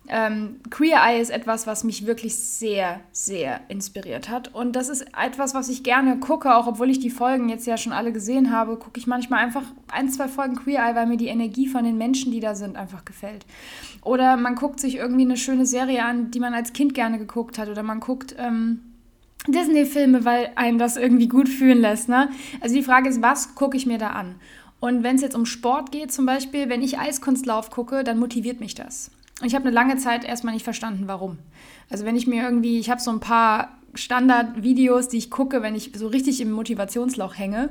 ähm, 0.08 0.56
Queer 0.70 0.98
Eye 1.06 1.20
ist 1.20 1.30
etwas, 1.30 1.66
was 1.66 1.84
mich 1.84 2.06
wirklich 2.06 2.36
sehr, 2.36 3.00
sehr 3.12 3.60
inspiriert 3.68 4.28
hat. 4.28 4.52
Und 4.54 4.74
das 4.74 4.88
ist 4.88 5.06
etwas, 5.16 5.54
was 5.54 5.68
ich 5.68 5.82
gerne 5.82 6.18
gucke, 6.18 6.54
auch 6.54 6.66
obwohl 6.66 6.90
ich 6.90 6.98
die 6.98 7.10
Folgen 7.10 7.48
jetzt 7.48 7.66
ja 7.66 7.76
schon 7.76 7.92
alle 7.92 8.12
gesehen 8.12 8.50
habe, 8.50 8.76
gucke 8.76 8.98
ich 8.98 9.06
manchmal 9.06 9.44
einfach 9.44 9.62
ein, 9.92 10.08
zwei 10.08 10.26
Folgen 10.26 10.56
Queer 10.56 10.80
Eye, 10.80 10.94
weil 10.94 11.06
mir 11.06 11.16
die 11.16 11.28
Energie 11.28 11.68
von 11.68 11.84
den 11.84 11.98
Menschen, 11.98 12.32
die 12.32 12.40
da 12.40 12.54
sind, 12.54 12.76
einfach 12.76 13.04
gefällt. 13.04 13.46
Oder 14.02 14.36
man 14.36 14.56
guckt 14.56 14.80
sich 14.80 14.96
irgendwie 14.96 15.22
eine 15.22 15.36
schöne 15.36 15.66
Serie 15.66 16.04
an, 16.04 16.30
die 16.30 16.40
man 16.40 16.54
als 16.54 16.72
Kind 16.72 16.94
gerne 16.94 17.18
geguckt 17.18 17.58
hat. 17.58 17.68
Oder 17.68 17.82
man 17.82 18.00
guckt. 18.00 18.34
Ähm, 18.38 18.82
Disney-Filme, 19.46 20.26
weil 20.26 20.50
einem 20.56 20.78
das 20.78 20.98
irgendwie 20.98 21.26
gut 21.26 21.48
fühlen 21.48 21.80
lässt. 21.80 22.10
Ne? 22.10 22.28
Also 22.60 22.74
die 22.74 22.82
Frage 22.82 23.08
ist, 23.08 23.22
was 23.22 23.54
gucke 23.54 23.74
ich 23.74 23.86
mir 23.86 23.96
da 23.96 24.10
an? 24.10 24.34
Und 24.80 25.02
wenn 25.02 25.16
es 25.16 25.22
jetzt 25.22 25.34
um 25.34 25.46
Sport 25.46 25.92
geht, 25.92 26.10
zum 26.12 26.26
Beispiel, 26.26 26.68
wenn 26.68 26.82
ich 26.82 26.98
Eiskunstlauf 26.98 27.70
gucke, 27.70 28.02
dann 28.02 28.18
motiviert 28.18 28.60
mich 28.60 28.74
das. 28.74 29.10
Ich 29.42 29.54
habe 29.54 29.66
eine 29.66 29.74
lange 29.74 29.96
Zeit 29.96 30.24
erstmal 30.24 30.54
nicht 30.54 30.64
verstanden, 30.64 31.04
warum. 31.06 31.38
Also 31.88 32.04
wenn 32.04 32.16
ich 32.16 32.26
mir 32.26 32.42
irgendwie, 32.42 32.78
ich 32.78 32.90
habe 32.90 33.00
so 33.00 33.10
ein 33.10 33.20
paar 33.20 33.78
Standardvideos, 33.94 35.08
die 35.08 35.18
ich 35.18 35.30
gucke, 35.30 35.62
wenn 35.62 35.74
ich 35.74 35.92
so 35.94 36.08
richtig 36.08 36.40
im 36.40 36.52
Motivationsloch 36.52 37.36
hänge. 37.36 37.70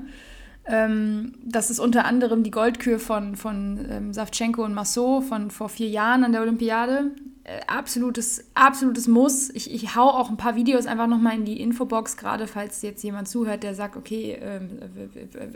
Ähm, 0.66 1.34
das 1.44 1.70
ist 1.70 1.80
unter 1.80 2.06
anderem 2.06 2.44
die 2.44 2.52
Goldkür 2.52 3.00
von, 3.00 3.36
von 3.36 3.86
ähm, 3.90 4.14
Savchenko 4.14 4.64
und 4.64 4.74
Massot 4.74 5.24
von 5.24 5.52
vor 5.52 5.70
vier 5.70 5.88
Jahren 5.88 6.24
an 6.24 6.32
der 6.32 6.42
Olympiade. 6.42 7.12
Äh, 7.44 7.62
absolutes, 7.68 8.52
absolutes 8.54 9.08
Muss. 9.08 9.50
Ich, 9.50 9.74
ich 9.74 9.96
hau 9.96 10.10
auch 10.10 10.30
ein 10.30 10.38
paar 10.38 10.56
Videos 10.56 10.86
einfach 10.86 11.08
nochmal 11.08 11.36
in 11.36 11.46
die 11.46 11.60
Infobox, 11.62 12.18
gerade 12.18 12.46
falls 12.46 12.82
jetzt 12.82 13.04
jemand 13.04 13.28
zuhört, 13.28 13.64
der 13.64 13.74
sagt, 13.74 13.96
okay, 13.96 14.38
ähm, 14.42 14.70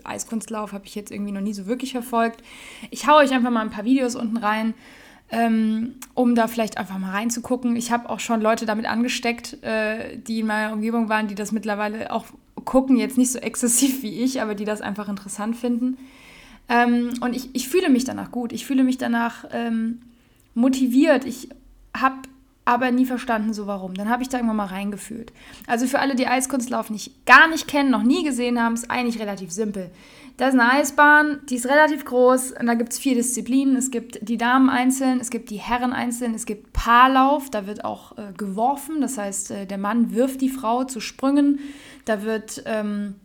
Eiskunstlauf 0.04 0.72
habe 0.72 0.86
ich 0.86 0.96
jetzt 0.96 1.12
irgendwie 1.12 1.34
noch 1.34 1.42
nie 1.42 1.54
so 1.54 1.68
wirklich 1.68 1.92
verfolgt. 1.92 2.42
Ich 2.90 3.08
hau 3.08 3.18
euch 3.18 3.32
einfach 3.34 3.52
mal 3.52 3.62
ein 3.62 3.70
paar 3.70 3.86
Videos 3.86 4.16
unten 4.16 4.38
rein 4.38 4.74
ähm, 5.30 5.96
um 6.14 6.36
da 6.36 6.48
vielleicht 6.48 6.78
einfach 6.78 6.98
mal 6.98 7.12
reinzugucken. 7.12 7.76
Ich 7.76 7.92
habe 7.92 8.10
auch 8.10 8.20
schon 8.20 8.42
Leute 8.42 8.66
damit 8.66 8.86
angesteckt, 8.86 9.64
äh, 9.64 10.18
die 10.18 10.42
in 10.42 10.48
meiner 10.48 10.74
Umgebung 10.74 11.10
waren, 11.10 11.28
die 11.28 11.36
das 11.36 11.52
mittlerweile 11.52 12.12
auch 12.12 12.26
gucken, 12.66 12.98
jetzt 12.98 13.18
nicht 13.18 13.32
so 13.32 13.40
exzessiv 13.40 14.04
wie 14.04 14.22
ich, 14.22 14.42
aber 14.42 14.56
die 14.56 14.66
das 14.66 14.82
einfach 14.82 15.10
interessant 15.10 15.56
finden. 15.56 15.98
Ähm, 16.70 17.12
und 17.22 17.36
ich, 17.36 17.54
ich 17.54 17.68
fühle 17.68 17.90
mich 17.90 18.06
danach 18.06 18.32
gut. 18.32 18.54
Ich 18.54 18.66
fühle 18.66 18.84
mich 18.84 18.98
danach 18.98 19.46
ähm, 19.52 20.02
motiviert. 20.54 21.26
Ich 21.26 21.50
habe 21.96 22.22
aber 22.66 22.92
nie 22.92 23.06
verstanden, 23.06 23.54
so 23.54 23.68
warum. 23.68 23.94
Dann 23.94 24.10
habe 24.10 24.24
ich 24.24 24.30
da 24.30 24.38
irgendwann 24.38 24.58
mal 24.58 24.66
reingefühlt. 24.66 25.34
Also 25.68 25.86
für 25.86 26.00
alle, 26.00 26.16
die 26.16 26.28
Eiskunstlauf 26.28 26.90
nicht, 26.90 27.26
gar 27.26 27.50
nicht 27.50 27.68
kennen, 27.68 27.92
noch 27.92 28.04
nie 28.04 28.24
gesehen 28.24 28.62
haben, 28.62 28.76
ist 28.76 28.90
eigentlich 28.90 29.20
relativ 29.20 29.52
simpel. 29.52 29.92
Da 30.38 30.48
ist 30.48 30.54
eine 30.54 30.72
Eisbahn, 30.72 31.42
die 31.48 31.56
ist 31.56 31.68
relativ 31.68 32.06
groß 32.06 32.54
und 32.60 32.66
da 32.66 32.74
gibt 32.74 32.92
es 32.92 33.00
vier 33.00 33.14
Disziplinen. 33.14 33.76
Es 33.76 33.92
gibt 33.92 34.28
die 34.28 34.38
Damen 34.38 34.70
einzeln, 34.70 35.20
es 35.20 35.30
gibt 35.30 35.52
die 35.52 35.58
Herren 35.58 35.94
einzeln, 35.94 36.34
es 36.34 36.46
gibt 36.46 36.74
Paarlauf, 36.74 37.52
da 37.52 37.68
wird 37.68 37.86
auch 37.86 38.18
äh, 38.18 38.34
geworfen, 38.36 39.00
das 39.00 39.20
heißt, 39.20 39.52
äh, 39.52 39.66
der 39.68 39.78
Mann 39.78 40.14
wirft 40.16 40.42
die 40.42 40.50
Frau 40.50 40.86
zu 40.86 41.00
Sprüngen. 41.00 41.60
Da 42.06 42.24
wird, 42.24 42.64
ähm, 42.66 43.16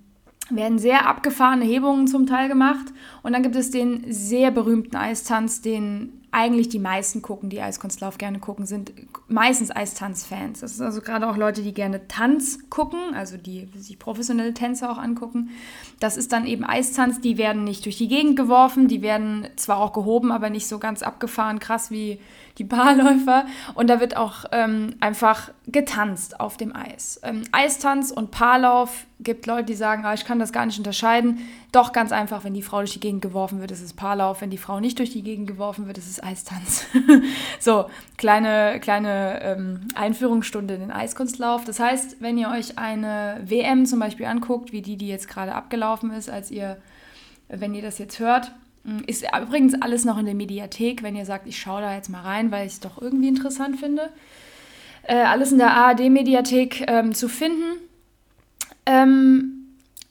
werden 0.50 0.78
sehr 0.78 1.06
abgefahrene 1.06 1.64
Hebungen 1.64 2.08
zum 2.08 2.26
Teil 2.26 2.48
gemacht. 2.48 2.86
Und 3.22 3.32
dann 3.32 3.42
gibt 3.42 3.56
es 3.56 3.70
den 3.70 4.04
sehr 4.12 4.50
berühmten 4.50 4.96
Eistanz, 4.96 5.62
den 5.62 6.17
eigentlich 6.30 6.68
die 6.68 6.78
meisten 6.78 7.22
gucken, 7.22 7.48
die 7.48 7.60
Eiskunstlauf 7.60 8.18
gerne 8.18 8.38
gucken, 8.38 8.66
sind 8.66 8.92
meistens 9.28 9.70
Eistanz-Fans. 9.74 10.60
Das 10.60 10.72
ist 10.72 10.80
also 10.80 11.00
gerade 11.00 11.28
auch 11.28 11.36
Leute, 11.36 11.62
die 11.62 11.72
gerne 11.72 12.06
Tanz 12.06 12.68
gucken, 12.68 13.14
also 13.14 13.36
die 13.36 13.68
sich 13.74 13.98
professionelle 13.98 14.52
Tänze 14.52 14.90
auch 14.90 14.98
angucken. 14.98 15.50
Das 16.00 16.16
ist 16.16 16.32
dann 16.32 16.46
eben 16.46 16.64
Eistanz, 16.64 17.20
die 17.20 17.38
werden 17.38 17.64
nicht 17.64 17.84
durch 17.86 17.96
die 17.96 18.08
Gegend 18.08 18.36
geworfen, 18.36 18.88
die 18.88 19.00
werden 19.00 19.48
zwar 19.56 19.78
auch 19.78 19.92
gehoben, 19.92 20.30
aber 20.30 20.50
nicht 20.50 20.66
so 20.66 20.78
ganz 20.78 21.02
abgefahren, 21.02 21.58
krass 21.58 21.90
wie 21.90 22.20
die 22.58 22.64
Paarläufer. 22.64 23.46
Und 23.74 23.88
da 23.88 24.00
wird 24.00 24.16
auch 24.16 24.44
ähm, 24.52 24.96
einfach 25.00 25.50
getanzt 25.70 26.40
auf 26.40 26.56
dem 26.56 26.74
Eis. 26.74 27.20
Ähm, 27.22 27.42
Eistanz 27.52 28.10
und 28.10 28.30
Paarlauf 28.30 29.06
gibt 29.20 29.46
Leute, 29.46 29.64
die 29.64 29.74
sagen, 29.74 30.04
ah, 30.06 30.14
ich 30.14 30.24
kann 30.24 30.38
das 30.38 30.50
gar 30.50 30.64
nicht 30.64 30.78
unterscheiden. 30.78 31.40
Doch 31.72 31.92
ganz 31.92 32.10
einfach, 32.10 32.42
wenn 32.44 32.54
die 32.54 32.62
Frau 32.62 32.78
durch 32.78 32.94
die 32.94 33.00
Gegend 33.00 33.20
geworfen 33.20 33.60
wird, 33.60 33.70
ist 33.70 33.82
es 33.82 33.92
Paarlauf. 33.92 34.40
Wenn 34.40 34.48
die 34.48 34.56
Frau 34.56 34.80
nicht 34.80 34.98
durch 34.98 35.10
die 35.10 35.22
Gegend 35.22 35.46
geworfen 35.46 35.86
wird, 35.86 35.98
ist 35.98 36.08
es 36.08 36.22
Eistanz. 36.22 36.86
so, 37.60 37.84
kleine, 38.16 38.80
kleine 38.80 39.42
ähm, 39.42 39.80
Einführungsstunde 39.94 40.74
in 40.74 40.80
den 40.80 40.90
Eiskunstlauf. 40.90 41.66
Das 41.66 41.80
heißt, 41.80 42.16
wenn 42.20 42.38
ihr 42.38 42.48
euch 42.48 42.78
eine 42.78 43.42
WM 43.44 43.84
zum 43.84 44.00
Beispiel 44.00 44.24
anguckt, 44.24 44.72
wie 44.72 44.80
die, 44.80 44.96
die 44.96 45.08
jetzt 45.08 45.28
gerade 45.28 45.54
abgelaufen 45.54 46.12
ist, 46.12 46.30
als 46.30 46.50
ihr, 46.50 46.78
wenn 47.48 47.74
ihr 47.74 47.82
das 47.82 47.98
jetzt 47.98 48.20
hört, 48.20 48.52
hm, 48.84 49.02
ist 49.06 49.26
übrigens 49.38 49.74
alles 49.82 50.06
noch 50.06 50.16
in 50.16 50.24
der 50.24 50.34
Mediathek, 50.34 51.02
wenn 51.02 51.14
ihr 51.14 51.26
sagt, 51.26 51.46
ich 51.46 51.60
schaue 51.60 51.82
da 51.82 51.94
jetzt 51.94 52.08
mal 52.08 52.22
rein, 52.22 52.50
weil 52.50 52.66
ich 52.66 52.74
es 52.74 52.80
doch 52.80 53.02
irgendwie 53.02 53.28
interessant 53.28 53.78
finde. 53.78 54.08
Äh, 55.08 55.22
alles 55.22 55.52
in 55.52 55.58
der 55.58 55.70
ARD-Mediathek 55.70 56.84
ähm, 56.86 57.14
zu 57.14 57.30
finden. 57.30 57.80
Ähm, 58.84 59.58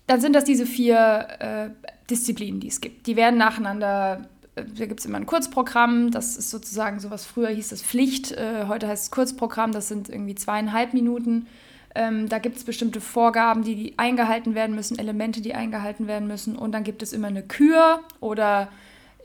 dann 0.08 0.20
sind 0.22 0.34
das 0.34 0.44
diese 0.44 0.66
vier 0.66 1.27
äh, 1.39 1.70
Disziplinen, 2.10 2.60
die 2.60 2.68
es 2.68 2.82
gibt. 2.82 3.06
Die 3.06 3.16
werden 3.16 3.38
nacheinander, 3.38 4.27
äh, 4.56 4.63
da 4.66 4.86
gibt 4.88 5.01
es 5.01 5.06
immer 5.06 5.20
ein 5.20 5.27
Kurzprogramm, 5.27 6.10
das 6.10 6.36
ist 6.36 6.50
sozusagen 6.50 7.00
sowas, 7.00 7.25
früher 7.25 7.50
hieß 7.50 7.70
das 7.70 7.84
Pflicht, 7.84 8.32
äh, 8.32 8.66
heute 8.68 8.88
heißt 8.88 9.04
es 9.04 9.12
Kurzprogramm, 9.12 9.72
das 9.72 9.88
sind 9.88 10.10
irgendwie 10.10 10.34
zweieinhalb 10.34 10.96
Minuten. 10.96 11.46
Ähm, 11.94 12.27
da 12.27 12.39
gibt 12.39 12.58
es 12.58 12.63
bestimmte 12.63 13.00
Vorgaben, 13.00 13.63
die 13.63 13.94
eingehalten 13.98 14.56
werden 14.56 14.75
müssen, 14.75 14.98
Elemente, 14.98 15.42
die 15.42 15.54
eingehalten 15.54 16.08
werden 16.08 16.27
müssen. 16.27 16.56
Und 16.56 16.72
dann 16.72 16.84
gibt 16.84 17.04
es 17.04 17.13
immer 17.13 17.27
eine 17.27 17.44
Kür 17.44 18.00
oder 18.20 18.70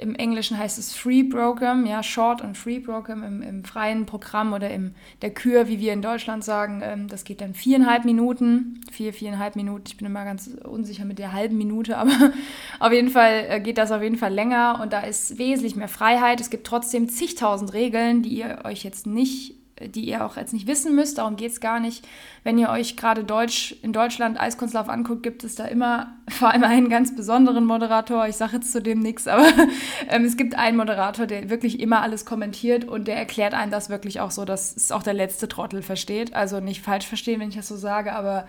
im 0.02 0.14
Englischen 0.14 0.58
heißt 0.58 0.78
es 0.78 0.94
Free 0.94 1.22
Program, 1.22 1.86
ja, 1.86 2.02
Short 2.02 2.42
und 2.42 2.58
Free 2.58 2.80
Program 2.80 3.22
im, 3.22 3.40
im 3.42 3.64
freien 3.64 4.04
Programm 4.04 4.52
oder 4.52 4.68
in 4.68 4.94
der 5.22 5.30
Kür, 5.30 5.68
wie 5.68 5.78
wir 5.78 5.92
in 5.92 6.02
Deutschland 6.02 6.44
sagen. 6.44 6.82
Ähm, 6.84 7.08
das 7.08 7.24
geht 7.24 7.40
dann 7.40 7.54
viereinhalb 7.54 8.04
Minuten, 8.04 8.80
vier, 8.90 9.14
viereinhalb 9.14 9.56
Minuten. 9.56 9.84
Ich 9.86 9.96
bin 9.96 10.06
immer 10.06 10.24
ganz 10.24 10.50
unsicher 10.64 11.04
mit 11.04 11.18
der 11.18 11.32
halben 11.32 11.56
Minute, 11.56 11.96
aber 11.98 12.32
auf 12.80 12.92
jeden 12.92 13.10
Fall 13.10 13.46
äh, 13.48 13.60
geht 13.60 13.78
das 13.78 13.92
auf 13.92 14.02
jeden 14.02 14.16
Fall 14.16 14.34
länger 14.34 14.80
und 14.82 14.92
da 14.92 15.00
ist 15.00 15.38
wesentlich 15.38 15.76
mehr 15.76 15.88
Freiheit. 15.88 16.40
Es 16.40 16.50
gibt 16.50 16.66
trotzdem 16.66 17.08
zigtausend 17.08 17.72
Regeln, 17.72 18.22
die 18.22 18.36
ihr 18.36 18.60
euch 18.64 18.84
jetzt 18.84 19.06
nicht 19.06 19.61
die 19.88 20.04
ihr 20.04 20.24
auch 20.24 20.36
jetzt 20.36 20.52
nicht 20.52 20.66
wissen 20.66 20.94
müsst, 20.94 21.18
darum 21.18 21.36
geht 21.36 21.52
es 21.52 21.60
gar 21.60 21.80
nicht. 21.80 22.06
Wenn 22.44 22.58
ihr 22.58 22.70
euch 22.70 22.96
gerade 22.96 23.24
Deutsch, 23.24 23.74
in 23.82 23.92
Deutschland 23.92 24.40
Eiskunstlauf 24.40 24.88
anguckt, 24.88 25.22
gibt 25.22 25.44
es 25.44 25.54
da 25.54 25.64
immer 25.64 26.16
vor 26.28 26.50
allem 26.50 26.64
einen 26.64 26.88
ganz 26.88 27.14
besonderen 27.14 27.64
Moderator. 27.64 28.26
Ich 28.26 28.36
sage 28.36 28.56
jetzt 28.56 28.72
zu 28.72 28.82
dem 28.82 29.00
nichts, 29.00 29.28
aber 29.28 29.46
ähm, 30.08 30.24
es 30.24 30.36
gibt 30.36 30.56
einen 30.56 30.76
Moderator, 30.76 31.26
der 31.26 31.50
wirklich 31.50 31.80
immer 31.80 32.02
alles 32.02 32.24
kommentiert 32.24 32.84
und 32.84 33.08
der 33.08 33.16
erklärt 33.16 33.54
einem 33.54 33.70
das 33.70 33.90
wirklich 33.90 34.20
auch 34.20 34.30
so, 34.30 34.44
dass 34.44 34.76
es 34.76 34.92
auch 34.92 35.02
der 35.02 35.14
letzte 35.14 35.48
Trottel 35.48 35.82
versteht. 35.82 36.34
Also 36.34 36.60
nicht 36.60 36.82
falsch 36.82 37.06
verstehen, 37.06 37.40
wenn 37.40 37.48
ich 37.48 37.56
das 37.56 37.68
so 37.68 37.76
sage, 37.76 38.12
aber 38.12 38.46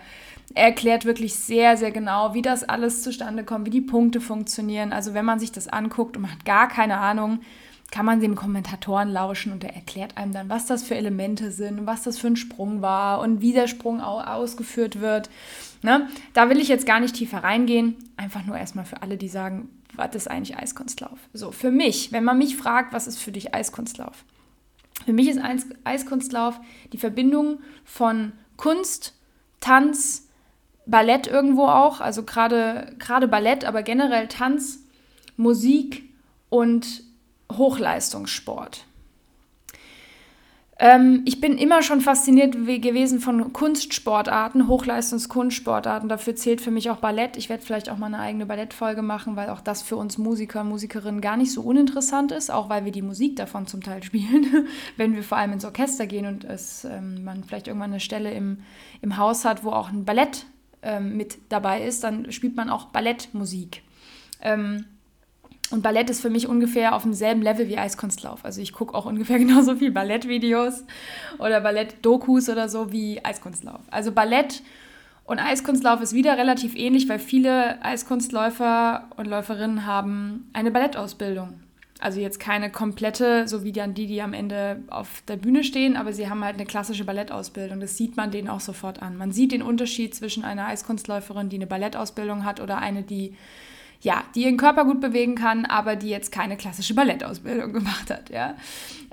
er 0.54 0.64
erklärt 0.64 1.04
wirklich 1.04 1.34
sehr, 1.34 1.76
sehr 1.76 1.90
genau, 1.90 2.34
wie 2.34 2.42
das 2.42 2.64
alles 2.64 3.02
zustande 3.02 3.44
kommt, 3.44 3.66
wie 3.66 3.70
die 3.70 3.80
Punkte 3.80 4.20
funktionieren. 4.20 4.92
Also 4.92 5.14
wenn 5.14 5.24
man 5.24 5.38
sich 5.38 5.52
das 5.52 5.68
anguckt 5.68 6.16
und 6.16 6.22
man 6.22 6.32
hat 6.32 6.44
gar 6.44 6.68
keine 6.68 6.98
Ahnung, 6.98 7.40
kann 7.94 8.06
man 8.06 8.18
dem 8.18 8.34
Kommentatoren 8.34 9.08
lauschen 9.08 9.52
und 9.52 9.62
der 9.62 9.76
erklärt 9.76 10.16
einem 10.16 10.32
dann, 10.32 10.48
was 10.48 10.66
das 10.66 10.82
für 10.82 10.96
Elemente 10.96 11.52
sind, 11.52 11.86
was 11.86 12.02
das 12.02 12.18
für 12.18 12.26
ein 12.26 12.34
Sprung 12.34 12.82
war 12.82 13.20
und 13.20 13.40
wie 13.40 13.52
der 13.52 13.68
Sprung 13.68 14.00
ausgeführt 14.00 15.00
wird. 15.00 15.30
Ne? 15.82 16.08
Da 16.32 16.50
will 16.50 16.58
ich 16.58 16.66
jetzt 16.66 16.86
gar 16.86 16.98
nicht 16.98 17.14
tiefer 17.14 17.44
reingehen, 17.44 17.94
einfach 18.16 18.44
nur 18.44 18.56
erstmal 18.58 18.84
für 18.84 19.00
alle, 19.02 19.16
die 19.16 19.28
sagen, 19.28 19.68
was 19.94 20.12
ist 20.16 20.28
eigentlich 20.28 20.58
Eiskunstlauf? 20.58 21.20
So, 21.32 21.52
für 21.52 21.70
mich, 21.70 22.10
wenn 22.10 22.24
man 22.24 22.36
mich 22.36 22.56
fragt, 22.56 22.92
was 22.92 23.06
ist 23.06 23.18
für 23.18 23.30
dich 23.30 23.54
Eiskunstlauf? 23.54 24.24
Für 25.04 25.12
mich 25.12 25.28
ist 25.28 25.38
Eiskunstlauf 25.84 26.58
die 26.92 26.98
Verbindung 26.98 27.60
von 27.84 28.32
Kunst, 28.56 29.14
Tanz, 29.60 30.26
Ballett 30.84 31.28
irgendwo 31.28 31.66
auch, 31.66 32.00
also 32.00 32.24
gerade 32.24 32.96
Ballett, 33.30 33.64
aber 33.64 33.84
generell 33.84 34.26
Tanz, 34.26 34.80
Musik 35.36 36.08
und 36.48 37.03
Hochleistungssport. 37.56 38.86
Ähm, 40.76 41.22
ich 41.24 41.40
bin 41.40 41.56
immer 41.56 41.82
schon 41.82 42.00
fasziniert 42.00 42.54
gewesen 42.54 43.20
von 43.20 43.52
Kunstsportarten, 43.52 44.66
Hochleistungskunstsportarten. 44.66 46.08
Dafür 46.08 46.34
zählt 46.34 46.60
für 46.60 46.72
mich 46.72 46.90
auch 46.90 46.96
Ballett. 46.96 47.36
Ich 47.36 47.48
werde 47.48 47.62
vielleicht 47.62 47.88
auch 47.88 47.96
mal 47.96 48.06
eine 48.06 48.18
eigene 48.18 48.44
Ballettfolge 48.44 49.02
machen, 49.02 49.36
weil 49.36 49.50
auch 49.50 49.60
das 49.60 49.82
für 49.82 49.96
uns 49.96 50.18
Musiker 50.18 50.62
und 50.62 50.70
Musikerinnen 50.70 51.20
gar 51.20 51.36
nicht 51.36 51.52
so 51.52 51.62
uninteressant 51.62 52.32
ist, 52.32 52.50
auch 52.50 52.68
weil 52.68 52.84
wir 52.84 52.92
die 52.92 53.02
Musik 53.02 53.36
davon 53.36 53.66
zum 53.66 53.82
Teil 53.82 54.02
spielen, 54.04 54.66
wenn 54.96 55.14
wir 55.14 55.22
vor 55.22 55.38
allem 55.38 55.52
ins 55.52 55.64
Orchester 55.64 56.06
gehen 56.06 56.26
und 56.26 56.44
es, 56.44 56.84
ähm, 56.84 57.22
man 57.22 57.44
vielleicht 57.44 57.68
irgendwann 57.68 57.90
eine 57.90 58.00
Stelle 58.00 58.32
im, 58.32 58.58
im 59.00 59.16
Haus 59.16 59.44
hat, 59.44 59.62
wo 59.62 59.70
auch 59.70 59.90
ein 59.90 60.04
Ballett 60.04 60.46
ähm, 60.82 61.16
mit 61.16 61.38
dabei 61.50 61.84
ist, 61.86 62.02
dann 62.02 62.32
spielt 62.32 62.56
man 62.56 62.68
auch 62.68 62.86
Ballettmusik. 62.86 63.82
Ähm, 64.40 64.86
und 65.70 65.82
Ballett 65.82 66.10
ist 66.10 66.20
für 66.20 66.30
mich 66.30 66.46
ungefähr 66.46 66.94
auf 66.94 67.02
demselben 67.02 67.42
Level 67.42 67.68
wie 67.68 67.78
Eiskunstlauf. 67.78 68.44
Also 68.44 68.60
ich 68.60 68.72
gucke 68.72 68.94
auch 68.94 69.06
ungefähr 69.06 69.38
genauso 69.40 69.76
viel 69.76 69.90
Ballettvideos 69.90 70.84
oder 71.38 71.60
Ballett-Dokus 71.60 72.48
oder 72.48 72.68
so 72.68 72.92
wie 72.92 73.24
Eiskunstlauf. 73.24 73.80
Also 73.90 74.12
Ballett 74.12 74.62
und 75.24 75.38
Eiskunstlauf 75.38 76.02
ist 76.02 76.12
wieder 76.12 76.36
relativ 76.36 76.76
ähnlich, 76.76 77.08
weil 77.08 77.18
viele 77.18 77.82
Eiskunstläufer 77.82 79.08
und 79.16 79.26
Läuferinnen 79.26 79.86
haben 79.86 80.50
eine 80.52 80.70
Ballettausbildung. 80.70 81.60
Also 82.00 82.20
jetzt 82.20 82.38
keine 82.38 82.70
komplette, 82.70 83.48
so 83.48 83.64
wie 83.64 83.72
dann 83.72 83.94
die, 83.94 84.06
die 84.06 84.20
am 84.20 84.34
Ende 84.34 84.82
auf 84.90 85.22
der 85.26 85.36
Bühne 85.36 85.64
stehen, 85.64 85.96
aber 85.96 86.12
sie 86.12 86.28
haben 86.28 86.44
halt 86.44 86.56
eine 86.56 86.66
klassische 86.66 87.04
Ballettausbildung. 87.04 87.80
Das 87.80 87.96
sieht 87.96 88.18
man 88.18 88.30
denen 88.30 88.48
auch 88.48 88.60
sofort 88.60 89.00
an. 89.00 89.16
Man 89.16 89.32
sieht 89.32 89.52
den 89.52 89.62
Unterschied 89.62 90.14
zwischen 90.14 90.44
einer 90.44 90.66
Eiskunstläuferin, 90.66 91.48
die 91.48 91.56
eine 91.56 91.66
Ballettausbildung 91.66 92.44
hat, 92.44 92.60
oder 92.60 92.78
eine, 92.78 93.04
die 93.04 93.34
ja, 94.04 94.22
die 94.34 94.42
ihren 94.42 94.58
Körper 94.58 94.84
gut 94.84 95.00
bewegen 95.00 95.34
kann, 95.34 95.64
aber 95.64 95.96
die 95.96 96.10
jetzt 96.10 96.30
keine 96.30 96.58
klassische 96.58 96.94
Ballettausbildung 96.94 97.72
gemacht 97.72 98.10
hat. 98.10 98.28
Ja. 98.28 98.54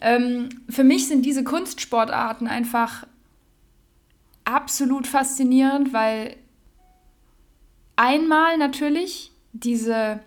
Ähm, 0.02 0.50
für 0.70 0.84
mich 0.84 1.08
sind 1.08 1.26
diese 1.26 1.44
Kunstsportarten 1.44 2.48
einfach 2.48 3.08
absolut 4.44 5.08
faszinierend, 5.08 5.94
weil 5.94 6.36
einmal 7.96 8.58
natürlich 8.58 9.32
diese, 9.54 10.20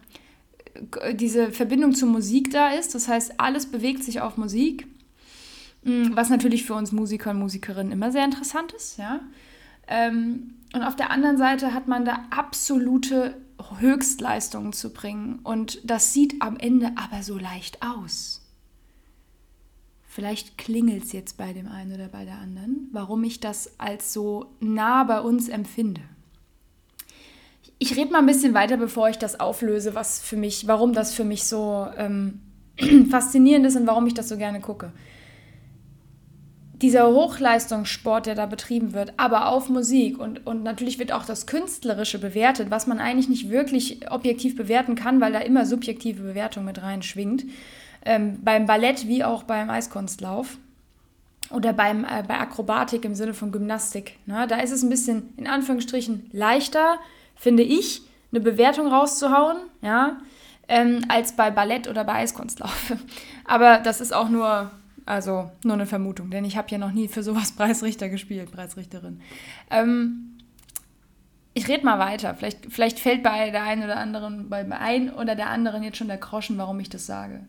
diese 1.12 1.52
Verbindung 1.52 1.94
zur 1.94 2.09
Musik 2.09 2.50
da 2.50 2.71
ist. 2.71 2.94
Das 2.94 3.06
heißt, 3.06 3.38
alles 3.38 3.66
bewegt 3.66 4.02
sich 4.02 4.23
auf 4.23 4.38
Musik, 4.38 4.87
mm, 5.83 6.12
was 6.14 6.30
natürlich 6.30 6.64
für 6.64 6.75
uns 6.75 6.90
Musiker 6.90 7.33
und 7.33 7.38
Musikerinnen 7.38 7.92
immer 7.92 8.11
sehr 8.11 8.25
interessant 8.25 8.73
ist. 8.73 8.97
Ja. 8.97 9.21
Ähm, 9.88 10.54
und 10.73 10.83
auf 10.83 10.97
der 10.97 11.11
anderen 11.11 11.37
Seite 11.37 11.75
hat 11.75 11.87
man 11.87 12.06
da 12.06 12.25
absolute 12.30 13.35
Höchstleistungen 13.78 14.73
zu 14.73 14.92
bringen. 14.92 15.40
Und 15.42 15.78
das 15.85 16.12
sieht 16.12 16.40
am 16.40 16.56
Ende 16.56 16.92
aber 16.97 17.23
so 17.23 17.38
leicht 17.38 17.83
aus. 17.83 18.40
Vielleicht 20.06 20.59
klingelt 20.59 21.04
es 21.04 21.12
jetzt 21.12 21.37
bei 21.37 21.52
dem 21.52 21.66
einen 21.66 21.92
oder 21.92 22.09
bei 22.09 22.25
der 22.25 22.38
anderen, 22.38 22.88
warum 22.92 23.25
ich 23.25 23.40
das 23.40 23.78
als 23.78 24.12
so 24.12 24.47
nah 24.61 25.02
bei 25.04 25.21
uns 25.21 25.49
empfinde. 25.49 26.02
Ich 27.78 27.97
rede 27.97 28.12
mal 28.12 28.21
ein 28.21 28.26
bisschen 28.26 28.54
weiter, 28.54 28.76
bevor 28.76 29.09
ich 29.09 29.18
das 29.18 29.40
auflöse, 29.40 29.94
was 29.94 30.21
für 30.21 30.37
mich, 30.37 30.68
warum 30.68 30.92
das 30.92 31.12
für 31.12 31.25
mich 31.25 31.44
so 31.44 31.88
ähm, 31.97 32.40
faszinierend 33.11 33.66
ist 33.66 33.76
und 33.76 33.88
warum 33.88 34.06
ich 34.06 34.14
das 34.14 34.28
so 34.28 34.37
gerne 34.37 34.61
gucke 34.61 34.92
dieser 36.85 37.07
Hochleistungssport, 37.07 38.26
der 38.26 38.35
da 38.35 38.45
betrieben 38.45 38.93
wird, 38.93 39.14
aber 39.17 39.49
auf 39.49 39.71
Musik 39.71 40.19
und, 40.19 40.47
und 40.47 40.62
natürlich 40.62 40.99
wird 40.99 41.12
auch 41.12 41.25
das 41.25 41.47
Künstlerische 41.47 42.19
bewertet, 42.19 42.71
was 42.71 42.87
man 42.87 42.99
eigentlich 42.99 43.31
nicht 43.31 43.49
wirklich 43.49 44.11
objektiv 44.11 44.55
bewerten 44.55 44.95
kann, 44.95 45.19
weil 45.19 45.33
da 45.33 45.38
immer 45.38 45.64
subjektive 45.64 46.23
Bewertung 46.23 46.67
mit 46.67 46.83
reinschwingt. 46.83 47.47
Ähm, 48.05 48.38
beim 48.45 48.67
Ballett 48.67 49.09
wie 49.09 49.25
auch 49.25 49.45
beim 49.45 49.71
Eiskunstlauf 49.71 50.59
oder 51.49 51.73
beim, 51.73 52.05
äh, 52.05 52.23
bei 52.29 52.38
Akrobatik 52.38 53.07
im 53.07 53.14
Sinne 53.14 53.33
von 53.33 53.50
Gymnastik. 53.50 54.19
Ne? 54.26 54.47
Da 54.47 54.57
ist 54.57 54.71
es 54.71 54.83
ein 54.83 54.91
bisschen 54.91 55.33
in 55.38 55.47
Anführungsstrichen 55.47 56.29
leichter, 56.33 56.99
finde 57.35 57.62
ich, 57.62 58.03
eine 58.31 58.41
Bewertung 58.41 58.88
rauszuhauen, 58.88 59.57
ja, 59.81 60.19
ähm, 60.69 61.00
als 61.09 61.35
bei 61.35 61.50
Ballett 61.50 61.88
oder 61.88 62.05
bei 62.05 62.17
Eiskunstlauf. 62.17 62.93
Aber 63.47 63.79
das 63.79 64.03
ist 64.03 64.12
auch 64.12 64.29
nur 64.29 64.71
also 65.06 65.50
nur 65.64 65.75
eine 65.75 65.87
Vermutung, 65.87 66.30
denn 66.30 66.44
ich 66.44 66.56
habe 66.56 66.70
ja 66.70 66.78
noch 66.78 66.92
nie 66.92 67.08
für 67.08 67.23
sowas 67.23 67.52
Preisrichter 67.56 68.08
gespielt, 68.08 68.50
Preisrichterin. 68.50 69.20
Ähm, 69.70 70.38
ich 71.54 71.68
rede 71.68 71.84
mal 71.84 71.99
weiter. 71.99 72.34
Vielleicht, 72.34 72.66
vielleicht 72.68 72.99
fällt 72.99 73.23
bei 73.23 73.50
der 73.50 73.62
einen 73.62 73.84
oder 73.84 73.96
anderen, 73.96 74.49
bei 74.49 74.66
ein 74.73 75.12
oder 75.12 75.37
der 75.37 75.50
anderen 75.50 75.82
jetzt 75.82 75.99
schon 75.99 76.08
der 76.08 76.16
Groschen, 76.16 76.58
warum 76.58 76.80
ich 76.80 76.90
das 76.90 77.06
sage. 77.06 77.46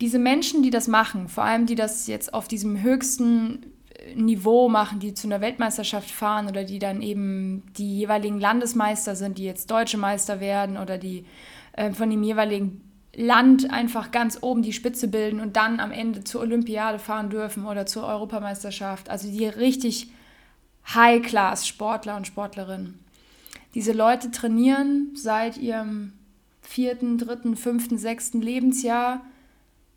Diese 0.00 0.18
Menschen, 0.18 0.62
die 0.62 0.70
das 0.70 0.88
machen, 0.88 1.28
vor 1.28 1.44
allem 1.44 1.66
die 1.66 1.76
das 1.76 2.06
jetzt 2.06 2.34
auf 2.34 2.48
diesem 2.48 2.82
höchsten 2.82 3.66
äh, 3.94 4.14
Niveau 4.14 4.68
machen, 4.68 4.98
die 4.98 5.14
zu 5.14 5.28
einer 5.28 5.40
Weltmeisterschaft 5.40 6.10
fahren 6.10 6.48
oder 6.48 6.64
die 6.64 6.78
dann 6.78 7.00
eben 7.00 7.62
die 7.78 7.98
jeweiligen 7.98 8.40
Landesmeister 8.40 9.14
sind, 9.14 9.38
die 9.38 9.44
jetzt 9.44 9.70
deutsche 9.70 9.98
Meister 9.98 10.40
werden 10.40 10.76
oder 10.76 10.98
die 10.98 11.26
äh, 11.72 11.92
von 11.92 12.10
dem 12.10 12.22
jeweiligen 12.22 12.85
Land 13.16 13.70
einfach 13.70 14.10
ganz 14.10 14.38
oben 14.42 14.60
die 14.62 14.74
Spitze 14.74 15.08
bilden 15.08 15.40
und 15.40 15.56
dann 15.56 15.80
am 15.80 15.90
Ende 15.90 16.22
zur 16.22 16.42
Olympiade 16.42 16.98
fahren 16.98 17.30
dürfen 17.30 17.64
oder 17.64 17.86
zur 17.86 18.04
Europameisterschaft. 18.04 19.08
Also 19.08 19.28
die 19.28 19.46
richtig 19.46 20.10
High-Class-Sportler 20.94 22.16
und 22.16 22.26
Sportlerinnen. 22.26 22.98
Diese 23.74 23.92
Leute 23.92 24.30
trainieren 24.30 25.12
seit 25.14 25.56
ihrem 25.56 26.12
vierten, 26.60 27.16
dritten, 27.16 27.56
fünften, 27.56 27.96
sechsten 27.96 28.42
Lebensjahr 28.42 29.22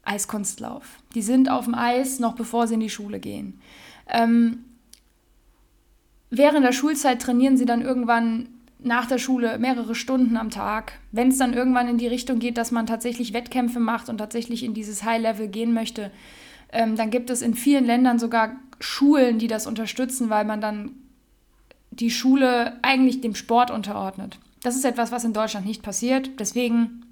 Eiskunstlauf. 0.03 0.99
Die 1.13 1.21
sind 1.21 1.49
auf 1.49 1.65
dem 1.65 1.75
Eis, 1.75 2.19
noch 2.19 2.35
bevor 2.35 2.67
sie 2.67 2.75
in 2.75 2.79
die 2.79 2.89
Schule 2.89 3.19
gehen. 3.19 3.59
Ähm, 4.07 4.63
während 6.29 6.65
der 6.65 6.71
Schulzeit 6.71 7.21
trainieren 7.21 7.57
sie 7.57 7.65
dann 7.65 7.81
irgendwann 7.81 8.47
nach 8.79 9.05
der 9.05 9.17
Schule 9.17 9.59
mehrere 9.59 9.93
Stunden 9.93 10.37
am 10.37 10.49
Tag. 10.49 10.93
Wenn 11.11 11.27
es 11.29 11.37
dann 11.37 11.53
irgendwann 11.53 11.87
in 11.87 11.97
die 11.97 12.07
Richtung 12.07 12.39
geht, 12.39 12.57
dass 12.57 12.71
man 12.71 12.85
tatsächlich 12.85 13.33
Wettkämpfe 13.33 13.79
macht 13.79 14.09
und 14.09 14.17
tatsächlich 14.17 14.63
in 14.63 14.73
dieses 14.73 15.03
High-Level 15.03 15.47
gehen 15.47 15.73
möchte, 15.73 16.11
Ähm, 16.71 16.95
dann 16.95 17.09
gibt 17.09 17.31
es 17.31 17.41
in 17.41 17.55
vielen 17.55 17.85
Ländern 17.85 18.19
sogar 18.19 18.51
Schulen, 18.79 19.39
die 19.39 19.47
das 19.47 19.65
unterstützen, 19.65 20.29
weil 20.29 20.45
man 20.45 20.61
dann 20.61 20.91
die 21.89 22.11
Schule 22.11 22.77
eigentlich 22.83 23.21
dem 23.21 23.33
Sport 23.33 23.71
unterordnet. 23.71 24.37
Das 24.61 24.75
ist 24.75 24.85
etwas, 24.85 25.11
was 25.11 25.23
in 25.23 25.33
Deutschland 25.33 25.65
nicht 25.65 25.81
passiert. 25.81 26.29
Deswegen, 26.37 27.05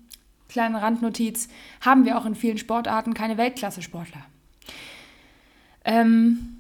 kleine 0.48 0.80
Randnotiz, 0.80 1.50
haben 1.82 2.06
wir 2.06 2.20
auch 2.20 2.28
in 2.28 2.36
vielen 2.36 2.60
Sportarten 2.60 3.16
keine 3.16 3.38
Weltklasse-Sportler. 3.38 4.22
Ähm, 5.84 6.57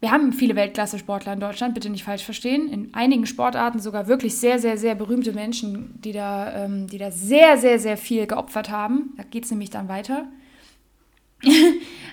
wir 0.00 0.10
haben 0.10 0.32
viele 0.32 0.56
Weltklasse-Sportler 0.56 1.32
in 1.32 1.40
Deutschland, 1.40 1.74
bitte 1.74 1.88
nicht 1.88 2.04
falsch 2.04 2.22
verstehen. 2.22 2.68
In 2.68 2.92
einigen 2.94 3.26
Sportarten 3.26 3.78
sogar 3.78 4.08
wirklich 4.08 4.36
sehr, 4.36 4.58
sehr, 4.58 4.76
sehr 4.76 4.94
berühmte 4.94 5.32
Menschen, 5.32 5.98
die 6.02 6.12
da, 6.12 6.64
ähm, 6.64 6.86
die 6.86 6.98
da 6.98 7.10
sehr, 7.10 7.56
sehr, 7.56 7.78
sehr 7.78 7.96
viel 7.96 8.26
geopfert 8.26 8.68
haben. 8.70 9.14
Da 9.16 9.22
geht 9.22 9.44
es 9.44 9.50
nämlich 9.50 9.70
dann 9.70 9.88
weiter. 9.88 10.26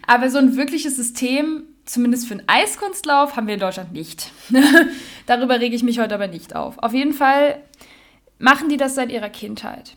Aber 0.08 0.30
so 0.30 0.38
ein 0.38 0.56
wirkliches 0.56 0.96
System, 0.96 1.64
zumindest 1.84 2.28
für 2.28 2.36
einen 2.36 2.48
Eiskunstlauf, 2.48 3.36
haben 3.36 3.48
wir 3.48 3.56
in 3.56 3.60
Deutschland 3.60 3.92
nicht. 3.92 4.32
Darüber 5.26 5.60
rege 5.60 5.76
ich 5.76 5.84
mich 5.84 6.00
heute 6.00 6.16
aber 6.16 6.28
nicht 6.28 6.56
auf. 6.56 6.78
Auf 6.80 6.94
jeden 6.94 7.14
Fall 7.14 7.62
machen 8.40 8.70
die 8.70 8.78
das 8.78 8.96
seit 8.96 9.12
ihrer 9.12 9.30
Kindheit. 9.30 9.96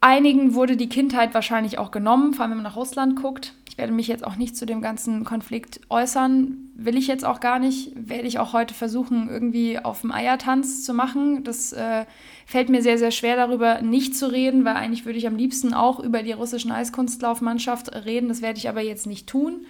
Einigen 0.00 0.54
wurde 0.54 0.76
die 0.76 0.88
Kindheit 0.90 1.32
wahrscheinlich 1.32 1.78
auch 1.78 1.90
genommen, 1.90 2.34
vor 2.34 2.42
allem 2.42 2.52
wenn 2.52 2.58
man 2.58 2.64
nach 2.64 2.76
Russland 2.76 3.16
guckt. 3.16 3.54
Ich 3.74 3.78
werde 3.78 3.92
mich 3.92 4.06
jetzt 4.06 4.22
auch 4.22 4.36
nicht 4.36 4.56
zu 4.56 4.66
dem 4.66 4.80
ganzen 4.80 5.24
Konflikt 5.24 5.80
äußern, 5.90 6.70
will 6.76 6.96
ich 6.96 7.08
jetzt 7.08 7.24
auch 7.24 7.40
gar 7.40 7.58
nicht. 7.58 7.90
Werde 7.96 8.28
ich 8.28 8.38
auch 8.38 8.52
heute 8.52 8.72
versuchen, 8.72 9.28
irgendwie 9.28 9.80
auf 9.80 10.02
dem 10.02 10.12
Eiertanz 10.12 10.84
zu 10.84 10.94
machen. 10.94 11.42
Das 11.42 11.72
äh, 11.72 12.04
fällt 12.46 12.68
mir 12.68 12.82
sehr, 12.82 12.98
sehr 12.98 13.10
schwer, 13.10 13.34
darüber 13.34 13.82
nicht 13.82 14.16
zu 14.16 14.30
reden, 14.30 14.64
weil 14.64 14.76
eigentlich 14.76 15.06
würde 15.06 15.18
ich 15.18 15.26
am 15.26 15.34
liebsten 15.34 15.74
auch 15.74 15.98
über 15.98 16.22
die 16.22 16.30
russischen 16.30 16.70
Eiskunstlaufmannschaft 16.70 17.92
reden. 18.04 18.28
Das 18.28 18.42
werde 18.42 18.58
ich 18.58 18.68
aber 18.68 18.80
jetzt 18.80 19.08
nicht 19.08 19.26
tun. 19.26 19.66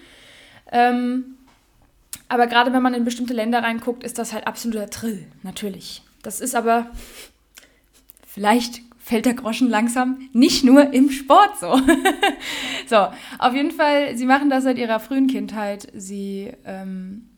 Ähm, 0.70 1.36
aber 2.28 2.46
gerade 2.46 2.74
wenn 2.74 2.82
man 2.82 2.92
in 2.92 3.06
bestimmte 3.06 3.32
Länder 3.32 3.62
reinguckt, 3.62 4.04
ist 4.04 4.18
das 4.18 4.34
halt 4.34 4.46
absoluter 4.46 4.90
Trill, 4.90 5.26
natürlich. 5.42 6.02
Das 6.22 6.42
ist 6.42 6.54
aber 6.54 6.90
vielleicht 8.26 8.82
fällt 9.04 9.26
der 9.26 9.34
Groschen 9.34 9.68
langsam 9.68 10.30
nicht 10.32 10.64
nur 10.64 10.94
im 10.94 11.10
Sport 11.10 11.58
so. 11.60 11.78
so, 12.86 13.08
auf 13.38 13.54
jeden 13.54 13.70
Fall, 13.70 14.16
sie 14.16 14.24
machen 14.24 14.48
das 14.48 14.64
seit 14.64 14.78
ihrer 14.78 14.98
frühen 14.98 15.26
Kindheit. 15.26 15.88
Sie 15.92 16.50
ähm, 16.64 17.28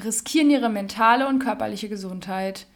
riskieren 0.00 0.48
ihre 0.48 0.68
mentale 0.68 1.26
und 1.26 1.40
körperliche 1.40 1.88
Gesundheit 1.88 2.68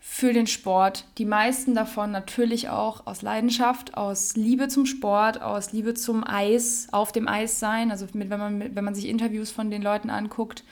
für 0.00 0.32
den 0.32 0.48
Sport. 0.48 1.04
Die 1.18 1.26
meisten 1.26 1.76
davon 1.76 2.10
natürlich 2.10 2.68
auch 2.70 3.06
aus 3.06 3.22
Leidenschaft, 3.22 3.96
aus 3.96 4.34
Liebe 4.34 4.66
zum 4.66 4.84
Sport, 4.84 5.40
aus 5.40 5.72
Liebe 5.72 5.94
zum 5.94 6.26
Eis, 6.26 6.88
auf 6.90 7.12
dem 7.12 7.28
Eis 7.28 7.60
sein. 7.60 7.92
Also 7.92 8.06
mit, 8.14 8.30
wenn, 8.30 8.40
man, 8.40 8.74
wenn 8.74 8.84
man 8.84 8.96
sich 8.96 9.06
Interviews 9.06 9.52
von 9.52 9.70
den 9.70 9.80
Leuten 9.80 10.10
anguckt, 10.10 10.64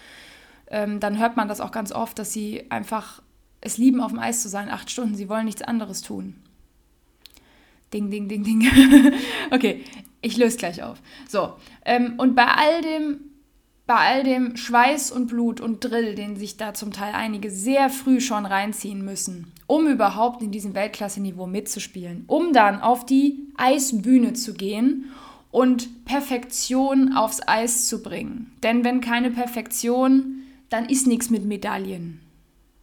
ähm, 0.67 0.99
dann 0.99 1.21
hört 1.21 1.37
man 1.37 1.47
das 1.47 1.61
auch 1.61 1.71
ganz 1.71 1.93
oft, 1.93 2.19
dass 2.19 2.33
sie 2.33 2.69
einfach 2.73 3.23
es 3.61 3.79
lieben, 3.79 4.01
auf 4.01 4.13
dem 4.13 4.19
Eis 4.19 4.43
zu 4.43 4.49
sein, 4.49 4.71
acht 4.71 4.91
Stunden. 4.91 5.15
Sie 5.15 5.29
wollen 5.29 5.45
nichts 5.45 5.63
anderes 5.63 6.03
tun. 6.03 6.35
Ding, 7.93 8.11
ding, 8.11 8.29
ding, 8.29 8.45
ding. 8.45 8.67
okay, 9.51 9.85
ich 10.23 10.37
löse 10.37 10.57
gleich 10.57 10.83
auf. 10.83 10.99
So, 11.29 11.55
ähm, 11.85 12.15
und 12.19 12.35
bei 12.35 12.47
all 12.47 12.83
dem, 12.83 13.21
bei 13.87 13.97
all 13.97 14.23
dem 14.23 14.57
Schweiß 14.57 15.11
und 15.11 15.27
Blut 15.27 15.61
und 15.61 15.81
Drill, 15.81 16.15
den 16.15 16.37
sich 16.37 16.57
da 16.57 16.73
zum 16.73 16.93
Teil 16.93 17.15
einige 17.15 17.51
sehr 17.51 17.91
früh 17.91 18.21
schon 18.21 18.47
reinziehen 18.47 19.05
müssen, 19.05 19.53
um 19.67 19.89
überhaupt 19.89 20.43
in 20.43 20.53
diesem 20.53 20.75
Weltklasse-Niveau 20.75 21.47
mitzuspielen, 21.47 22.25
um 22.29 22.53
dann 22.53 22.81
auf 22.81 23.05
die 23.05 23.49
Eisbühne 23.57 24.35
zu 24.35 24.55
gehen 24.55 25.11
und 25.51 26.05
Perfektion 26.05 27.13
aufs 27.15 27.41
Eis 27.47 27.89
zu 27.89 28.03
bringen. 28.03 28.53
Denn 28.63 28.85
wenn 28.85 29.01
keine 29.01 29.33
Perfektion, 29.33 30.45
dann 30.69 30.89
ist 30.89 31.09
nichts 31.09 31.29
mit 31.29 31.45
Medaillen 31.45 32.21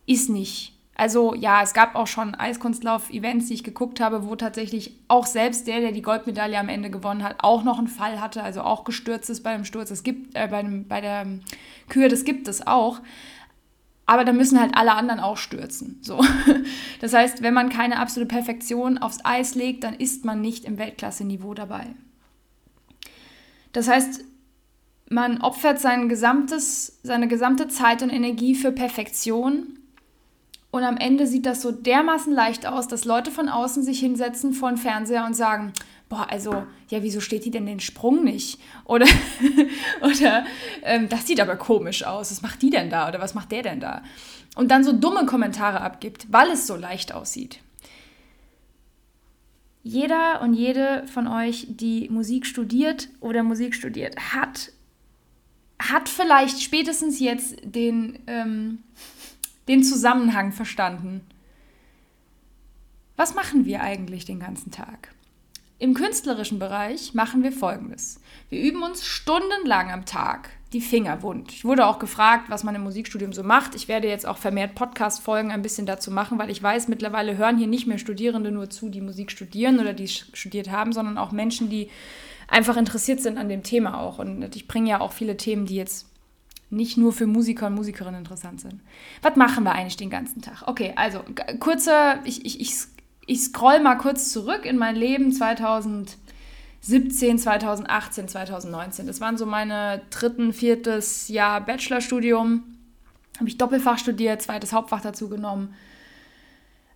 ist 0.07 0.29
nicht. 0.29 0.73
Also 0.95 1.35
ja, 1.35 1.61
es 1.61 1.75
gab 1.75 1.93
auch 1.93 2.07
schon 2.07 2.33
Eiskunstlauf-Events, 2.33 3.47
die 3.47 3.53
ich 3.53 3.63
geguckt 3.63 3.99
habe, 3.99 4.27
wo 4.27 4.35
tatsächlich 4.35 4.95
auch 5.07 5.27
selbst 5.27 5.67
der, 5.67 5.79
der 5.79 5.91
die 5.91 6.01
Goldmedaille 6.01 6.57
am 6.57 6.69
Ende 6.69 6.89
gewonnen 6.89 7.23
hat, 7.23 7.35
auch 7.43 7.63
noch 7.63 7.77
einen 7.77 7.87
Fall 7.87 8.19
hatte, 8.19 8.41
also 8.41 8.61
auch 8.61 8.83
gestürzt 8.83 9.29
ist 9.29 9.43
bei 9.43 9.53
dem 9.53 9.63
Sturz. 9.63 9.91
Es 9.91 10.01
gibt 10.01 10.35
äh, 10.35 10.47
bei, 10.47 10.63
dem, 10.63 10.87
bei 10.87 10.99
der 10.99 11.27
Kühe, 11.87 12.07
das 12.07 12.23
gibt 12.23 12.47
es 12.47 12.65
auch. 12.65 12.99
Aber 14.07 14.25
da 14.25 14.33
müssen 14.33 14.59
halt 14.59 14.75
alle 14.75 14.93
anderen 14.93 15.19
auch 15.19 15.37
stürzen. 15.37 15.99
So. 16.01 16.19
Das 16.99 17.13
heißt, 17.13 17.43
wenn 17.43 17.53
man 17.53 17.69
keine 17.69 17.99
absolute 17.99 18.33
Perfektion 18.33 18.97
aufs 18.97 19.19
Eis 19.23 19.53
legt, 19.53 19.83
dann 19.83 19.93
ist 19.93 20.25
man 20.25 20.41
nicht 20.41 20.65
im 20.65 20.79
Weltklasse-Niveau 20.79 21.53
dabei. 21.53 21.85
Das 23.71 23.87
heißt, 23.87 24.23
man 25.09 25.41
opfert 25.41 25.79
sein 25.79 26.09
gesamtes, 26.09 26.99
seine 27.03 27.27
gesamte 27.27 27.67
Zeit 27.67 28.01
und 28.01 28.09
Energie 28.09 28.55
für 28.55 28.71
Perfektion 28.71 29.76
und 30.71 30.83
am 30.83 30.97
Ende 30.97 31.27
sieht 31.27 31.45
das 31.45 31.61
so 31.61 31.71
dermaßen 31.71 32.33
leicht 32.33 32.65
aus, 32.67 32.87
dass 32.87 33.05
Leute 33.05 33.31
von 33.31 33.49
außen 33.49 33.83
sich 33.83 33.99
hinsetzen 33.99 34.53
vor 34.53 34.69
den 34.69 34.77
Fernseher 34.77 35.25
und 35.25 35.33
sagen, 35.33 35.73
boah, 36.09 36.27
also, 36.29 36.63
ja, 36.89 37.03
wieso 37.03 37.19
steht 37.19 37.45
die 37.45 37.51
denn 37.51 37.65
den 37.65 37.79
Sprung 37.79 38.23
nicht? 38.23 38.59
Oder, 38.85 39.07
oder 40.01 40.45
ähm, 40.83 41.09
das 41.09 41.25
sieht 41.27 41.39
aber 41.39 41.55
komisch 41.55 42.03
aus, 42.03 42.31
was 42.31 42.41
macht 42.41 42.61
die 42.61 42.69
denn 42.69 42.89
da? 42.89 43.07
Oder 43.07 43.19
was 43.19 43.33
macht 43.33 43.51
der 43.51 43.63
denn 43.63 43.79
da? 43.79 44.03
Und 44.55 44.69
dann 44.69 44.83
so 44.83 44.91
dumme 44.91 45.25
Kommentare 45.25 45.81
abgibt, 45.81 46.27
weil 46.31 46.49
es 46.51 46.67
so 46.67 46.75
leicht 46.75 47.13
aussieht. 47.13 47.59
Jeder 49.83 50.41
und 50.41 50.53
jede 50.53 51.05
von 51.07 51.27
euch, 51.27 51.65
die 51.69 52.09
Musik 52.09 52.45
studiert 52.45 53.07
oder 53.21 53.43
Musik 53.43 53.73
studiert 53.73 54.17
hat, 54.33 54.71
hat 55.79 56.09
vielleicht 56.09 56.61
spätestens 56.61 57.19
jetzt 57.19 57.55
den, 57.63 58.19
ähm, 58.27 58.79
den 59.67 59.83
Zusammenhang 59.83 60.51
verstanden. 60.51 61.21
Was 63.15 63.35
machen 63.35 63.65
wir 63.65 63.81
eigentlich 63.81 64.25
den 64.25 64.39
ganzen 64.39 64.71
Tag? 64.71 65.09
Im 65.79 65.93
künstlerischen 65.93 66.57
Bereich 66.57 67.13
machen 67.13 67.43
wir 67.43 67.51
Folgendes. 67.51 68.19
Wir 68.49 68.61
üben 68.61 68.81
uns 68.81 69.05
stundenlang 69.05 69.91
am 69.91 70.05
Tag 70.05 70.49
die 70.73 70.81
Finger 70.81 71.21
wund. 71.21 71.51
Ich 71.51 71.63
wurde 71.63 71.85
auch 71.85 71.99
gefragt, 71.99 72.49
was 72.49 72.63
man 72.63 72.75
im 72.75 72.83
Musikstudium 72.83 73.31
so 73.31 73.43
macht. 73.43 73.75
Ich 73.75 73.87
werde 73.87 74.07
jetzt 74.07 74.25
auch 74.25 74.37
vermehrt 74.37 74.75
Podcast-Folgen 74.75 75.51
ein 75.51 75.61
bisschen 75.61 75.85
dazu 75.85 76.11
machen, 76.11 76.39
weil 76.39 76.49
ich 76.49 76.61
weiß, 76.61 76.87
mittlerweile 76.87 77.37
hören 77.37 77.57
hier 77.57 77.67
nicht 77.67 77.87
mehr 77.87 77.99
Studierende 77.99 78.51
nur 78.51 78.69
zu, 78.69 78.89
die 78.89 79.01
Musik 79.01 79.31
studieren 79.31 79.79
oder 79.79 79.93
die 79.93 80.07
studiert 80.07 80.71
haben, 80.71 80.93
sondern 80.93 81.17
auch 81.17 81.31
Menschen, 81.31 81.69
die 81.69 81.89
einfach 82.47 82.75
interessiert 82.75 83.21
sind 83.21 83.37
an 83.37 83.47
dem 83.47 83.63
Thema 83.63 83.99
auch. 83.99 84.19
Und 84.19 84.55
ich 84.55 84.67
bringe 84.67 84.89
ja 84.89 84.99
auch 84.99 85.13
viele 85.13 85.37
Themen, 85.37 85.67
die 85.67 85.75
jetzt 85.75 86.07
nicht 86.69 86.97
nur 86.97 87.13
für 87.13 87.27
Musiker 87.27 87.67
und 87.67 87.75
Musikerinnen 87.75 88.19
interessant 88.19 88.61
sind. 88.61 88.81
Was 89.21 89.35
machen 89.35 89.63
wir 89.63 89.73
eigentlich 89.73 89.97
den 89.97 90.09
ganzen 90.09 90.41
Tag? 90.41 90.63
Okay, 90.65 90.93
also 90.95 91.23
kurzer, 91.59 92.19
ich, 92.25 92.45
ich, 92.45 92.59
ich, 92.59 92.73
ich 93.25 93.41
scroll 93.41 93.79
mal 93.79 93.95
kurz 93.95 94.31
zurück 94.31 94.65
in 94.65 94.77
mein 94.77 94.95
Leben 94.95 95.31
2017, 95.31 96.17
2018, 97.39 98.27
2019. 98.27 99.07
Das 99.07 99.21
waren 99.21 99.37
so 99.37 99.45
meine 99.45 100.01
dritten, 100.09 100.51
viertes 100.51 101.29
Jahr 101.29 101.61
Bachelorstudium. 101.61 102.63
Habe 103.37 103.47
ich 103.47 103.57
Doppelfach 103.57 103.97
studiert, 103.99 104.41
zweites 104.41 104.73
Hauptfach 104.73 105.01
dazu 105.01 105.29
genommen. 105.29 105.73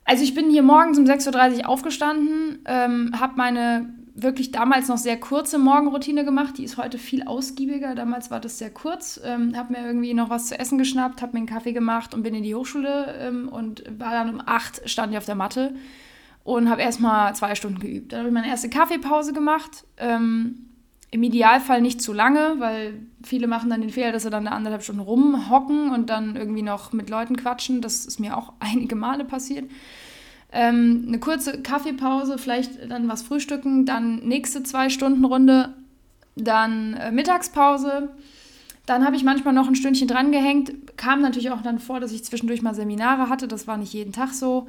Also 0.04 0.24
ich 0.24 0.34
bin 0.34 0.50
hier 0.50 0.64
morgens 0.64 0.98
um 0.98 1.06
6.30 1.06 1.60
Uhr 1.60 1.70
aufgestanden, 1.70 2.60
ähm, 2.66 3.14
habe 3.18 3.34
meine 3.38 3.94
wirklich 4.14 4.52
damals 4.52 4.88
noch 4.88 4.98
sehr 4.98 5.20
kurze 5.20 5.58
Morgenroutine 5.58 6.26
gemacht. 6.26 6.58
Die 6.58 6.64
ist 6.64 6.78
heute 6.78 6.98
viel 6.98 7.24
ausgiebiger. 7.24 7.96
Damals 7.96 8.32
war 8.32 8.40
das 8.40 8.58
sehr 8.58 8.70
kurz. 8.70 9.20
Ähm, 9.24 9.56
habe 9.56 9.74
mir 9.74 9.86
irgendwie 9.86 10.14
noch 10.14 10.30
was 10.30 10.48
zu 10.48 10.60
essen 10.60 10.78
geschnappt, 10.78 11.22
habe 11.22 11.34
mir 11.34 11.40
einen 11.40 11.48
Kaffee 11.48 11.74
gemacht 11.74 12.14
und 12.14 12.24
bin 12.24 12.36
in 12.36 12.44
die 12.44 12.56
Hochschule 12.56 13.16
ähm, 13.20 13.50
und 13.50 13.84
war 13.98 14.12
dann 14.12 14.30
um 14.30 14.42
acht 14.46 14.88
stand 14.90 15.12
ich 15.12 15.18
auf 15.18 15.26
der 15.26 15.36
Matte 15.36 15.74
und 16.44 16.70
habe 16.70 16.82
erstmal 16.82 17.36
zwei 17.36 17.56
Stunden 17.56 17.80
geübt. 17.80 18.12
Dann 18.12 18.20
habe 18.20 18.30
ich 18.30 18.34
meine 18.34 18.48
erste 18.48 18.70
Kaffeepause 18.70 19.34
gemacht. 19.34 19.86
Ähm, 19.98 20.68
Im 21.12 21.24
Idealfall 21.24 21.82
nicht 21.82 22.02
zu 22.02 22.14
lange, 22.14 22.56
weil 22.58 23.00
viele 23.24 23.48
machen 23.48 23.70
dann 23.70 23.82
den 23.82 23.92
Fehler, 23.92 24.12
dass 24.12 24.24
sie 24.24 24.30
dann 24.30 24.48
eine 24.48 24.56
anderthalb 24.56 24.84
Stunden 24.84 25.02
rumhocken 25.02 25.92
und 25.92 26.10
dann 26.10 26.36
irgendwie 26.36 26.64
noch 26.64 26.94
mit 26.94 27.10
Leuten 27.10 27.38
quatschen. 27.38 27.82
Das 27.82 28.06
ist 28.06 28.20
mir 28.20 28.38
auch 28.38 28.54
einige 28.60 28.96
Male 28.96 29.24
passiert. 29.26 29.70
Ähm, 30.52 31.06
eine 31.08 31.20
kurze 31.20 31.62
Kaffeepause, 31.62 32.38
vielleicht 32.38 32.90
dann 32.90 33.08
was 33.08 33.24
frühstücken, 33.24 33.86
dann 33.86 34.18
nächste 34.18 34.64
zwei 34.64 34.90
Stunden 34.90 35.24
Runde, 35.24 35.74
dann 36.36 36.94
äh, 36.94 37.12
Mittagspause. 37.12 38.10
Dann 38.86 39.06
habe 39.06 39.16
ich 39.16 39.24
manchmal 39.24 39.54
noch 39.54 39.68
ein 39.68 39.76
Stündchen 39.76 40.08
dran 40.08 40.32
gehängt. 40.32 40.74
Kam 40.98 41.22
natürlich 41.22 41.52
auch 41.52 41.62
dann 41.62 41.80
vor, 41.80 42.00
dass 42.00 42.12
ich 42.12 42.24
zwischendurch 42.24 42.62
mal 42.62 42.76
Seminare 42.76 43.30
hatte. 43.30 43.48
Das 43.48 43.68
war 43.68 43.78
nicht 43.78 43.94
jeden 43.94 44.12
Tag 44.12 44.34
so. 44.34 44.68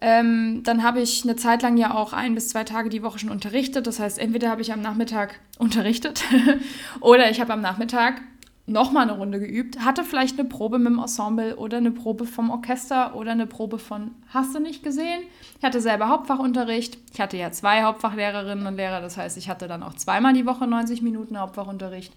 Ähm, 0.00 0.62
dann 0.64 0.82
habe 0.82 1.00
ich 1.00 1.24
eine 1.24 1.36
Zeit 1.36 1.62
lang 1.62 1.76
ja 1.76 1.94
auch 1.94 2.12
ein 2.12 2.34
bis 2.34 2.48
zwei 2.48 2.64
Tage 2.64 2.88
die 2.88 3.02
Woche 3.02 3.18
schon 3.18 3.30
unterrichtet. 3.30 3.86
Das 3.86 4.00
heißt, 4.00 4.18
entweder 4.18 4.50
habe 4.50 4.62
ich 4.62 4.72
am 4.72 4.80
Nachmittag 4.82 5.40
unterrichtet 5.58 6.24
oder 7.00 7.30
ich 7.30 7.40
habe 7.40 7.52
am 7.52 7.60
Nachmittag 7.60 8.20
nochmal 8.66 9.02
eine 9.02 9.18
Runde 9.18 9.40
geübt, 9.40 9.80
hatte 9.80 10.04
vielleicht 10.04 10.38
eine 10.38 10.48
Probe 10.48 10.78
mit 10.78 10.92
dem 10.92 10.98
Ensemble 10.98 11.56
oder 11.56 11.76
eine 11.76 11.90
Probe 11.90 12.24
vom 12.24 12.50
Orchester 12.50 13.14
oder 13.14 13.32
eine 13.32 13.46
Probe 13.46 13.78
von 13.78 14.12
Hast 14.28 14.54
du 14.54 14.58
nicht 14.58 14.82
gesehen? 14.82 15.22
Ich 15.58 15.64
hatte 15.64 15.80
selber 15.80 16.08
Hauptfachunterricht. 16.08 16.98
Ich 17.12 17.20
hatte 17.20 17.36
ja 17.36 17.52
zwei 17.52 17.82
Hauptfachlehrerinnen 17.82 18.66
und 18.66 18.76
Lehrer, 18.76 19.00
das 19.00 19.16
heißt, 19.16 19.36
ich 19.36 19.48
hatte 19.48 19.68
dann 19.68 19.82
auch 19.82 19.94
zweimal 19.94 20.32
die 20.32 20.46
Woche 20.46 20.66
90 20.66 21.02
Minuten 21.02 21.38
Hauptfachunterricht. 21.38 22.14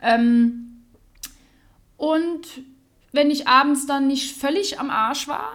Ähm, 0.00 0.84
und 1.96 2.46
wenn 3.12 3.30
ich 3.30 3.48
abends 3.48 3.86
dann 3.86 4.06
nicht 4.06 4.36
völlig 4.36 4.78
am 4.78 4.90
Arsch 4.90 5.26
war, 5.26 5.50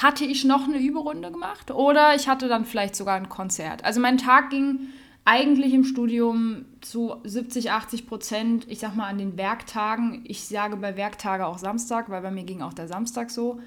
hatte 0.00 0.24
ich 0.24 0.44
noch 0.44 0.64
eine 0.64 0.78
Überrunde 0.78 1.30
gemacht 1.30 1.70
oder 1.70 2.14
ich 2.14 2.28
hatte 2.28 2.48
dann 2.48 2.64
vielleicht 2.64 2.96
sogar 2.96 3.16
ein 3.16 3.28
Konzert. 3.28 3.84
Also 3.84 4.00
mein 4.00 4.18
Tag 4.18 4.50
ging 4.50 4.88
eigentlich 5.24 5.72
im 5.72 5.84
Studium 5.84 6.64
zu 6.80 7.16
70, 7.24 7.70
80 7.70 8.06
Prozent, 8.06 8.66
ich 8.68 8.80
sag 8.80 8.96
mal 8.96 9.06
an 9.06 9.18
den 9.18 9.36
Werktagen. 9.36 10.22
Ich 10.24 10.44
sage 10.44 10.76
bei 10.76 10.96
Werktage 10.96 11.46
auch 11.46 11.58
Samstag, 11.58 12.10
weil 12.10 12.22
bei 12.22 12.30
mir 12.30 12.44
ging 12.44 12.62
auch 12.62 12.72
der 12.74 12.88
Samstag 12.88 13.30
so. 13.30 13.60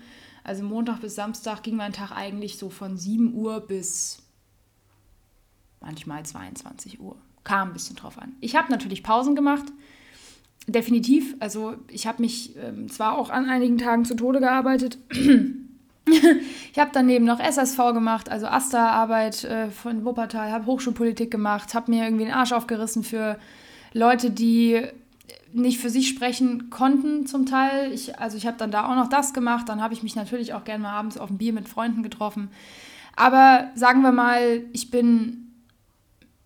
Also 0.43 0.63
Montag 0.63 1.01
bis 1.01 1.15
Samstag 1.15 1.63
ging 1.63 1.75
mein 1.75 1.93
Tag 1.93 2.11
eigentlich 2.11 2.57
so 2.57 2.69
von 2.69 2.97
7 2.97 3.33
Uhr 3.33 3.61
bis 3.61 4.21
manchmal 5.79 6.25
22 6.25 6.99
Uhr. 6.99 7.15
Kam 7.43 7.69
ein 7.69 7.73
bisschen 7.73 7.95
drauf 7.95 8.19
an. 8.19 8.35
Ich 8.41 8.55
habe 8.55 8.71
natürlich 8.71 9.01
Pausen 9.01 9.35
gemacht. 9.35 9.65
Definitiv. 10.67 11.35
Also 11.39 11.75
ich 11.89 12.05
habe 12.05 12.21
mich 12.21 12.55
ähm, 12.57 12.89
zwar 12.89 13.17
auch 13.17 13.29
an 13.29 13.49
einigen 13.49 13.77
Tagen 13.77 14.03
zu 14.03 14.15
Tode 14.15 14.39
gearbeitet. 14.39 14.97
ich 16.71 16.79
habe 16.79 16.91
daneben 16.93 17.25
noch 17.25 17.39
SSV 17.39 17.77
gemacht, 17.93 18.29
also 18.29 18.47
AStA-Arbeit 18.47 19.43
äh, 19.43 19.71
von 19.71 20.05
Wuppertal, 20.05 20.51
habe 20.51 20.65
Hochschulpolitik 20.65 21.31
gemacht, 21.31 21.73
habe 21.73 21.91
mir 21.91 22.03
irgendwie 22.03 22.25
den 22.25 22.33
Arsch 22.33 22.51
aufgerissen 22.51 23.03
für 23.03 23.39
Leute, 23.93 24.29
die 24.29 24.83
nicht 25.53 25.79
für 25.79 25.89
sich 25.89 26.09
sprechen 26.09 26.69
konnten 26.69 27.25
zum 27.25 27.45
Teil. 27.45 27.91
Ich, 27.93 28.19
also 28.19 28.35
ich 28.35 28.45
habe 28.45 28.57
dann 28.57 28.71
da 28.71 28.91
auch 28.91 28.95
noch 28.95 29.07
das 29.07 29.33
gemacht. 29.33 29.69
Dann 29.69 29.81
habe 29.81 29.93
ich 29.93 30.03
mich 30.03 30.15
natürlich 30.15 30.53
auch 30.53 30.65
gerne 30.65 30.83
mal 30.83 30.91
abends 30.91 31.17
auf 31.17 31.29
ein 31.29 31.37
Bier 31.37 31.53
mit 31.53 31.69
Freunden 31.69 32.03
getroffen. 32.03 32.49
Aber 33.15 33.69
sagen 33.73 34.01
wir 34.01 34.11
mal, 34.11 34.63
ich 34.73 34.91
bin 34.91 35.53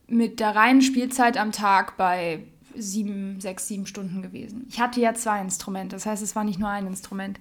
mit 0.07 0.39
der 0.39 0.55
reinen 0.55 0.83
Spielzeit 0.83 1.37
am 1.37 1.51
Tag 1.51 1.97
bei 1.97 2.43
sieben, 2.75 3.41
sechs, 3.41 3.67
sieben 3.67 3.87
Stunden 3.87 4.21
gewesen. 4.21 4.67
Ich 4.69 4.79
hatte 4.79 5.01
ja 5.01 5.15
zwei 5.15 5.41
Instrumente, 5.41 5.95
das 5.95 6.05
heißt, 6.05 6.21
es 6.21 6.35
war 6.35 6.43
nicht 6.43 6.59
nur 6.59 6.69
ein 6.69 6.85
Instrument. 6.85 7.39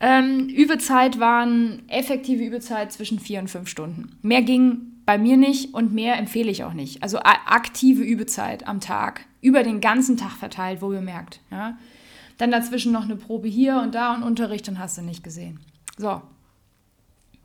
Ähm, 0.00 0.48
Übezeit 0.48 1.20
waren 1.20 1.82
effektive 1.88 2.42
Übezeit 2.42 2.90
zwischen 2.90 3.20
vier 3.20 3.40
und 3.40 3.48
fünf 3.48 3.68
Stunden. 3.68 4.16
Mehr 4.22 4.42
ging 4.42 4.90
bei 5.04 5.18
mir 5.18 5.36
nicht 5.36 5.74
und 5.74 5.92
mehr 5.92 6.16
empfehle 6.16 6.50
ich 6.50 6.64
auch 6.64 6.72
nicht. 6.72 7.02
Also 7.02 7.18
aktive 7.18 8.02
Übezeit 8.02 8.66
am 8.66 8.80
Tag, 8.80 9.26
über 9.42 9.62
den 9.62 9.80
ganzen 9.80 10.16
Tag 10.16 10.32
verteilt, 10.32 10.80
wo 10.80 10.92
ihr 10.92 11.00
merkt. 11.02 11.40
Ja? 11.50 11.76
Dann 12.38 12.50
dazwischen 12.50 12.92
noch 12.92 13.04
eine 13.04 13.16
Probe 13.16 13.48
hier 13.48 13.80
und 13.82 13.94
da 13.94 14.14
und 14.14 14.22
Unterricht 14.22 14.68
und 14.68 14.78
hast 14.78 14.96
du 14.96 15.02
nicht 15.02 15.22
gesehen. 15.22 15.60
So. 15.98 16.22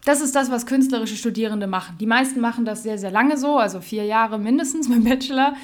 Das 0.06 0.22
ist 0.22 0.36
das, 0.36 0.52
was 0.52 0.68
künstlerische 0.68 1.16
Studierende 1.16 1.66
machen. 1.66 1.98
Die 2.00 2.06
meisten 2.06 2.40
machen 2.40 2.64
das 2.64 2.84
sehr, 2.84 3.00
sehr 3.00 3.10
lange 3.10 3.38
so, 3.38 3.58
also 3.58 3.82
vier 3.82 4.06
Jahre 4.06 4.38
mindestens 4.38 4.88
beim 4.88 5.04
Bachelor. 5.04 5.56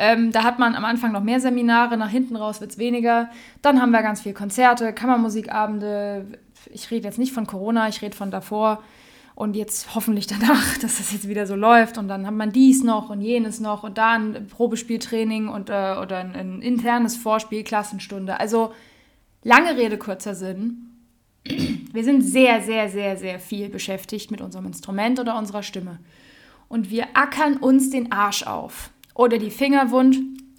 Ähm, 0.00 0.30
da 0.30 0.44
hat 0.44 0.60
man 0.60 0.76
am 0.76 0.84
Anfang 0.84 1.10
noch 1.10 1.24
mehr 1.24 1.40
Seminare, 1.40 1.96
nach 1.96 2.08
hinten 2.08 2.36
raus 2.36 2.60
wird 2.60 2.70
es 2.70 2.78
weniger. 2.78 3.30
Dann 3.62 3.82
haben 3.82 3.90
wir 3.90 4.00
ganz 4.00 4.20
viele 4.20 4.34
Konzerte, 4.34 4.92
Kammermusikabende. 4.92 6.38
Ich 6.72 6.88
rede 6.92 7.08
jetzt 7.08 7.18
nicht 7.18 7.32
von 7.32 7.48
Corona, 7.48 7.88
ich 7.88 8.00
rede 8.00 8.16
von 8.16 8.30
davor. 8.30 8.80
Und 9.34 9.56
jetzt 9.56 9.96
hoffentlich 9.96 10.28
danach, 10.28 10.78
dass 10.82 10.98
das 10.98 11.12
jetzt 11.12 11.28
wieder 11.28 11.46
so 11.46 11.56
läuft. 11.56 11.98
Und 11.98 12.06
dann 12.06 12.28
hat 12.28 12.34
man 12.34 12.52
dies 12.52 12.84
noch 12.84 13.10
und 13.10 13.22
jenes 13.22 13.58
noch 13.58 13.82
und 13.82 13.98
da 13.98 14.12
ein 14.12 14.46
Probespieltraining 14.46 15.48
und, 15.48 15.68
äh, 15.68 15.96
oder 16.00 16.18
ein, 16.18 16.36
ein 16.36 16.62
internes 16.62 17.16
Vorspiel, 17.16 17.64
Klassenstunde. 17.64 18.38
Also 18.38 18.72
lange 19.42 19.76
Rede, 19.76 19.98
kurzer 19.98 20.36
Sinn. 20.36 20.94
Wir 21.92 22.04
sind 22.04 22.22
sehr, 22.22 22.62
sehr, 22.62 22.88
sehr, 22.88 23.16
sehr 23.16 23.40
viel 23.40 23.68
beschäftigt 23.68 24.30
mit 24.30 24.40
unserem 24.40 24.66
Instrument 24.66 25.18
oder 25.18 25.36
unserer 25.36 25.64
Stimme. 25.64 25.98
Und 26.68 26.90
wir 26.90 27.08
ackern 27.14 27.56
uns 27.56 27.90
den 27.90 28.12
Arsch 28.12 28.44
auf 28.44 28.92
oder 29.18 29.38
die 29.38 29.50
Finger 29.50 29.90
wund 29.90 30.16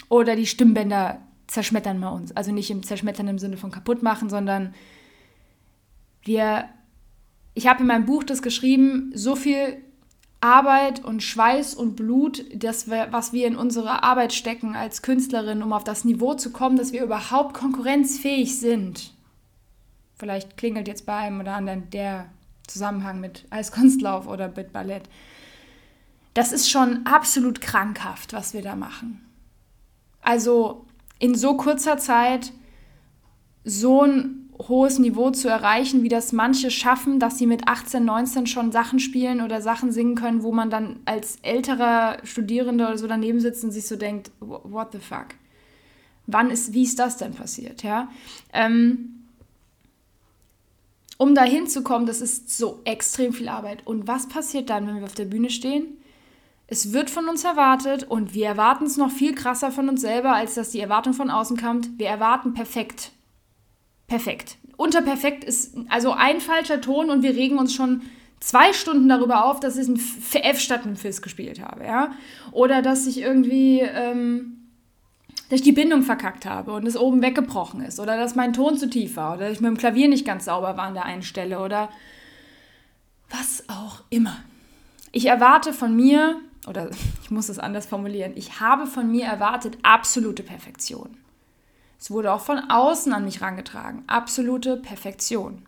oder 0.10 0.36
die 0.36 0.46
Stimmbänder 0.46 1.22
zerschmettern 1.48 2.00
wir 2.00 2.12
uns. 2.12 2.36
Also 2.36 2.52
nicht 2.52 2.70
im 2.70 2.84
Zerschmettern 2.84 3.30
im 3.30 3.40
Sinne 3.40 3.56
von 3.56 3.72
kaputt 3.72 4.04
machen, 4.04 4.30
sondern 4.30 4.76
wir, 6.24 6.66
ich 7.54 7.68
habe 7.68 7.80
in 7.80 7.88
meinem 7.88 8.06
Buch 8.06 8.26
das 8.26 8.42
geschrieben, 8.42 9.14
so 9.16 9.38
viel 9.38 9.78
Arbeit 10.42 11.04
und 11.04 11.24
Schweiß 11.24 11.74
und 11.74 11.96
Blut, 11.96 12.44
das 12.54 12.90
wir, 12.90 13.08
was 13.12 13.32
wir 13.32 13.48
in 13.48 13.56
unsere 13.56 14.04
Arbeit 14.04 14.34
stecken 14.34 14.76
als 14.76 15.02
Künstlerin, 15.04 15.64
um 15.64 15.72
auf 15.72 15.86
das 15.86 16.04
Niveau 16.04 16.34
zu 16.34 16.52
kommen, 16.52 16.76
dass 16.76 16.92
wir 16.92 17.02
überhaupt 17.02 17.54
konkurrenzfähig 17.54 18.60
sind. 18.60 19.14
Vielleicht 20.16 20.58
klingelt 20.58 20.90
jetzt 20.90 21.06
bei 21.06 21.16
einem 21.16 21.40
oder 21.40 21.54
anderen 21.54 21.90
der 21.92 22.26
Zusammenhang 22.68 23.22
mit 23.22 23.46
Eiskunstlauf 23.52 24.28
oder 24.28 24.52
mit 24.54 24.74
Ballett 24.74 25.04
das 26.34 26.52
ist 26.52 26.70
schon 26.70 27.06
absolut 27.06 27.62
krankhaft, 27.62 28.34
was 28.34 28.54
wir 28.54 28.62
da 28.62 28.76
machen. 28.76 29.26
Also 30.22 30.86
in 31.20 31.36
so 31.36 31.58
kurzer 31.58 31.98
Zeit 31.98 32.54
so 33.64 34.04
ein 34.04 34.50
hohes 34.68 35.00
Niveau 35.00 35.32
zu 35.32 35.48
erreichen, 35.48 36.04
wie 36.04 36.10
das 36.10 36.34
manche 36.34 36.70
schaffen, 36.70 37.20
dass 37.20 37.38
sie 37.38 37.46
mit 37.46 37.68
18, 37.68 38.04
19 38.04 38.48
schon 38.48 38.72
Sachen 38.72 39.00
spielen 39.00 39.42
oder 39.42 39.62
Sachen 39.62 39.92
singen 39.92 40.16
können, 40.16 40.44
wo 40.44 40.52
man 40.52 40.70
dann 40.70 41.00
als 41.06 41.38
älterer 41.44 42.18
Studierender 42.24 42.90
oder 42.90 42.98
so 42.98 43.08
daneben 43.08 43.40
sitzt 43.40 43.64
und 43.64 43.72
sich 43.72 43.88
so 43.88 43.96
denkt, 43.96 44.32
what 44.40 44.92
the 44.92 45.00
fuck? 45.00 45.28
Wann 46.28 46.52
ist, 46.52 46.74
wie 46.74 46.84
ist 46.84 47.00
das 47.00 47.18
denn 47.18 47.34
passiert? 47.34 47.84
Ja? 47.84 48.10
Ähm, 48.54 49.26
um 51.18 51.36
da 51.36 51.44
hinzukommen, 51.44 52.06
das 52.06 52.22
ist 52.22 52.56
so 52.56 52.82
extrem 52.84 53.34
viel 53.34 53.50
Arbeit. 53.50 53.88
Und 53.88 54.08
was 54.08 54.28
passiert 54.28 54.70
dann, 54.70 54.88
wenn 54.88 54.98
wir 54.98 55.06
auf 55.06 55.16
der 55.16 55.26
Bühne 55.26 55.50
stehen? 55.50 55.99
Es 56.72 56.94
wird 56.94 57.10
von 57.10 57.28
uns 57.28 57.44
erwartet 57.44 58.04
und 58.04 58.36
wir 58.36 58.46
erwarten 58.46 58.86
es 58.86 58.96
noch 58.96 59.10
viel 59.10 59.34
krasser 59.34 59.72
von 59.72 59.90
uns 59.90 60.02
selber, 60.02 60.36
als 60.36 60.54
dass 60.54 60.70
die 60.70 60.80
Erwartung 60.80 61.14
von 61.14 61.32
außen 61.32 61.58
kommt. 61.58 61.98
Wir 61.98 62.08
erwarten 62.08 62.54
perfekt. 62.54 63.12
Perfekt. 64.06 64.58
Unter 64.78 65.02
perfekt 65.02 65.44
ist 65.44 65.76
also 65.90 66.12
ein 66.12 66.40
falscher 66.40 66.80
Ton 66.80 67.10
und 67.10 67.24
wir 67.24 67.32
regen 67.36 67.58
uns 67.58 67.74
schon 67.74 68.04
zwei 68.40 68.72
Stunden 68.72 69.10
darüber 69.10 69.46
auf, 69.46 69.60
dass 69.60 69.78
ich 69.78 69.88
ein 69.88 70.00
F 70.44 70.60
statt 70.60 70.84
einem 70.84 70.96
Fis 70.96 71.24
gespielt 71.24 71.60
habe, 71.60 71.86
ja. 71.86 72.12
Oder 72.52 72.84
dass 72.84 73.08
ich 73.08 73.20
irgendwie, 73.20 73.80
ähm, 73.80 74.70
dass 75.50 75.60
ich 75.60 75.64
die 75.64 75.72
Bindung 75.72 76.04
verkackt 76.04 76.46
habe 76.46 76.74
und 76.74 76.88
es 76.88 76.96
oben 76.96 77.24
weggebrochen 77.24 77.82
ist. 77.82 78.00
Oder 78.00 78.16
dass 78.16 78.36
mein 78.36 78.54
Ton 78.54 78.78
zu 78.78 78.88
tief 78.88 79.16
war. 79.16 79.34
Oder 79.34 79.46
dass 79.48 79.54
ich 79.54 79.62
mit 79.62 79.72
dem 79.72 79.78
Klavier 79.78 80.08
nicht 80.08 80.26
ganz 80.26 80.46
sauber 80.46 80.78
war 80.78 80.86
an 80.86 80.94
der 80.94 81.06
einen 81.06 81.24
Stelle. 81.24 81.62
Oder 81.62 81.90
was 83.32 83.68
auch 83.70 84.04
immer. 84.12 84.38
Ich 85.12 85.26
erwarte 85.26 85.74
von 85.74 85.96
mir 85.96 86.40
oder 86.68 86.90
ich 87.24 87.32
muss 87.32 87.50
es 87.50 87.60
anders 87.60 87.86
formulieren, 87.86 88.34
ich 88.36 88.60
habe 88.60 88.88
von 88.88 89.12
mir 89.12 89.26
erwartet 89.26 89.78
absolute 89.84 90.44
Perfektion. 90.44 91.18
Es 92.00 92.10
wurde 92.10 92.32
auch 92.32 92.42
von 92.42 92.60
außen 92.70 93.12
an 93.12 93.26
mich 93.26 93.42
herangetragen, 93.42 94.04
absolute 94.08 94.78
Perfektion. 94.78 95.66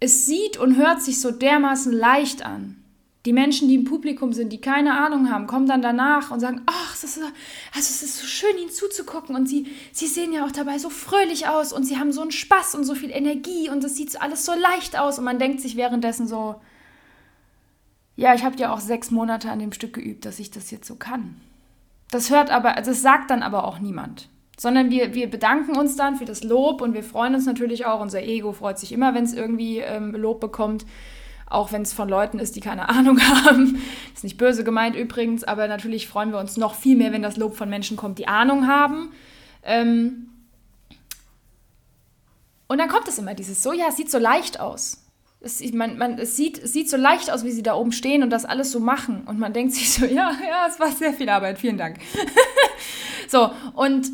Es 0.00 0.26
sieht 0.26 0.56
und 0.56 0.76
hört 0.76 1.00
sich 1.00 1.20
so 1.20 1.30
dermaßen 1.30 1.92
leicht 1.92 2.44
an. 2.44 2.82
Die 3.24 3.32
Menschen, 3.32 3.68
die 3.68 3.76
im 3.76 3.84
Publikum 3.84 4.32
sind, 4.32 4.52
die 4.52 4.60
keine 4.60 4.98
Ahnung 4.98 5.30
haben, 5.30 5.46
kommen 5.46 5.68
dann 5.68 5.80
danach 5.80 6.32
und 6.32 6.40
sagen, 6.40 6.62
ach, 6.66 6.92
es 6.92 7.04
ist, 7.04 7.18
also 7.18 7.32
es 7.74 8.02
ist 8.02 8.18
so 8.18 8.26
schön, 8.26 8.58
ihnen 8.58 8.72
zuzugucken 8.72 9.36
und 9.36 9.48
sie, 9.48 9.68
sie 9.92 10.08
sehen 10.08 10.32
ja 10.32 10.44
auch 10.44 10.50
dabei 10.50 10.78
so 10.78 10.90
fröhlich 10.90 11.46
aus 11.46 11.72
und 11.72 11.84
sie 11.84 11.98
haben 11.98 12.10
so 12.10 12.20
einen 12.20 12.32
Spaß 12.32 12.74
und 12.74 12.82
so 12.82 12.96
viel 12.96 13.12
Energie 13.12 13.70
und 13.70 13.84
es 13.84 13.94
sieht 13.94 14.20
alles 14.20 14.44
so 14.44 14.54
leicht 14.54 14.98
aus 14.98 15.20
und 15.20 15.24
man 15.24 15.38
denkt 15.38 15.60
sich 15.60 15.76
währenddessen 15.76 16.26
so, 16.26 16.56
ja, 18.16 18.34
ich 18.34 18.44
habe 18.44 18.56
ja 18.56 18.72
auch 18.72 18.80
sechs 18.80 19.10
Monate 19.10 19.50
an 19.50 19.58
dem 19.58 19.72
Stück 19.72 19.94
geübt, 19.94 20.24
dass 20.24 20.38
ich 20.38 20.50
das 20.50 20.70
jetzt 20.70 20.86
so 20.86 20.96
kann. 20.96 21.36
Das 22.10 22.30
hört 22.30 22.50
aber, 22.50 22.76
also 22.76 22.90
das 22.90 23.00
sagt 23.00 23.30
dann 23.30 23.42
aber 23.42 23.64
auch 23.64 23.78
niemand. 23.78 24.28
Sondern 24.58 24.90
wir, 24.90 25.14
wir 25.14 25.30
bedanken 25.30 25.76
uns 25.76 25.96
dann 25.96 26.16
für 26.16 26.26
das 26.26 26.44
Lob 26.44 26.82
und 26.82 26.92
wir 26.92 27.02
freuen 27.02 27.34
uns 27.34 27.46
natürlich 27.46 27.86
auch. 27.86 28.00
Unser 28.00 28.22
Ego 28.22 28.52
freut 28.52 28.78
sich 28.78 28.92
immer, 28.92 29.14
wenn 29.14 29.24
es 29.24 29.32
irgendwie 29.32 29.78
ähm, 29.78 30.14
Lob 30.14 30.40
bekommt. 30.40 30.84
Auch 31.48 31.72
wenn 31.72 31.82
es 31.82 31.94
von 31.94 32.08
Leuten 32.08 32.38
ist, 32.38 32.54
die 32.54 32.60
keine 32.60 32.88
Ahnung 32.90 33.18
haben. 33.20 33.82
Ist 34.14 34.24
nicht 34.24 34.36
böse 34.36 34.62
gemeint 34.62 34.94
übrigens, 34.94 35.42
aber 35.42 35.68
natürlich 35.68 36.06
freuen 36.06 36.32
wir 36.32 36.38
uns 36.38 36.58
noch 36.58 36.74
viel 36.74 36.96
mehr, 36.96 37.12
wenn 37.12 37.22
das 37.22 37.38
Lob 37.38 37.56
von 37.56 37.70
Menschen 37.70 37.96
kommt, 37.96 38.18
die 38.18 38.28
Ahnung 38.28 38.66
haben. 38.66 39.12
Ähm 39.62 40.28
und 42.68 42.78
dann 42.78 42.88
kommt 42.88 43.08
es 43.08 43.18
immer 43.18 43.34
dieses 43.34 43.62
so, 43.62 43.72
ja, 43.72 43.86
es 43.88 43.96
sieht 43.96 44.10
so 44.10 44.18
leicht 44.18 44.60
aus. 44.60 45.01
Es, 45.42 45.60
man, 45.72 45.98
man, 45.98 46.18
es, 46.18 46.36
sieht, 46.36 46.66
sieht 46.66 46.88
so 46.88 46.96
leicht 46.96 47.30
aus, 47.30 47.44
wie 47.44 47.50
sie 47.50 47.62
da 47.62 47.74
oben 47.74 47.92
stehen 47.92 48.22
und 48.22 48.30
das 48.30 48.44
alles 48.44 48.70
so 48.70 48.78
machen. 48.78 49.24
Und 49.26 49.38
man 49.38 49.52
denkt 49.52 49.74
sich 49.74 49.92
so, 49.92 50.04
ja, 50.06 50.32
ja, 50.48 50.66
es 50.68 50.78
war 50.78 50.90
sehr 50.92 51.12
viel 51.12 51.28
Arbeit, 51.28 51.58
vielen 51.58 51.78
Dank. 51.78 51.98
so, 53.28 53.50
und 53.74 54.08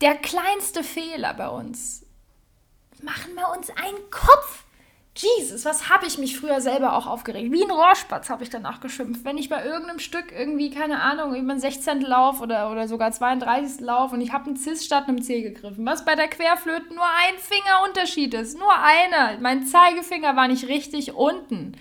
der 0.00 0.14
kleinste 0.16 0.82
Fehler 0.82 1.34
bei 1.34 1.48
uns, 1.48 2.04
machen 3.02 3.34
wir 3.34 3.48
uns 3.56 3.70
einen 3.70 4.10
Kopf. 4.10 4.63
Jesus, 5.16 5.64
was 5.64 5.88
habe 5.90 6.06
ich 6.06 6.18
mich 6.18 6.36
früher 6.36 6.60
selber 6.60 6.96
auch 6.96 7.06
aufgeregt. 7.06 7.52
Wie 7.52 7.62
ein 7.62 7.70
Rohrspatz 7.70 8.30
habe 8.30 8.42
ich 8.42 8.50
danach 8.50 8.80
geschimpft. 8.80 9.24
Wenn 9.24 9.38
ich 9.38 9.48
bei 9.48 9.64
irgendeinem 9.64 10.00
Stück 10.00 10.32
irgendwie, 10.32 10.70
keine 10.70 11.00
Ahnung, 11.02 11.36
über 11.36 11.52
einen 11.52 11.60
16. 11.60 12.00
Lauf 12.00 12.40
oder, 12.40 12.72
oder 12.72 12.88
sogar 12.88 13.12
32. 13.12 13.80
Lauf 13.80 14.12
und 14.12 14.20
ich 14.20 14.32
habe 14.32 14.46
einen 14.46 14.56
Cis 14.56 14.84
statt 14.84 15.06
einem 15.06 15.22
C 15.22 15.42
gegriffen. 15.42 15.86
Was 15.86 16.04
bei 16.04 16.16
der 16.16 16.26
Querflöte 16.26 16.92
nur 16.92 17.04
ein 17.04 17.38
Finger 17.38 17.84
Unterschied 17.86 18.34
ist. 18.34 18.58
Nur 18.58 18.72
einer. 18.76 19.38
Mein 19.38 19.64
Zeigefinger 19.64 20.34
war 20.34 20.48
nicht 20.48 20.66
richtig 20.66 21.14
unten. 21.14 21.76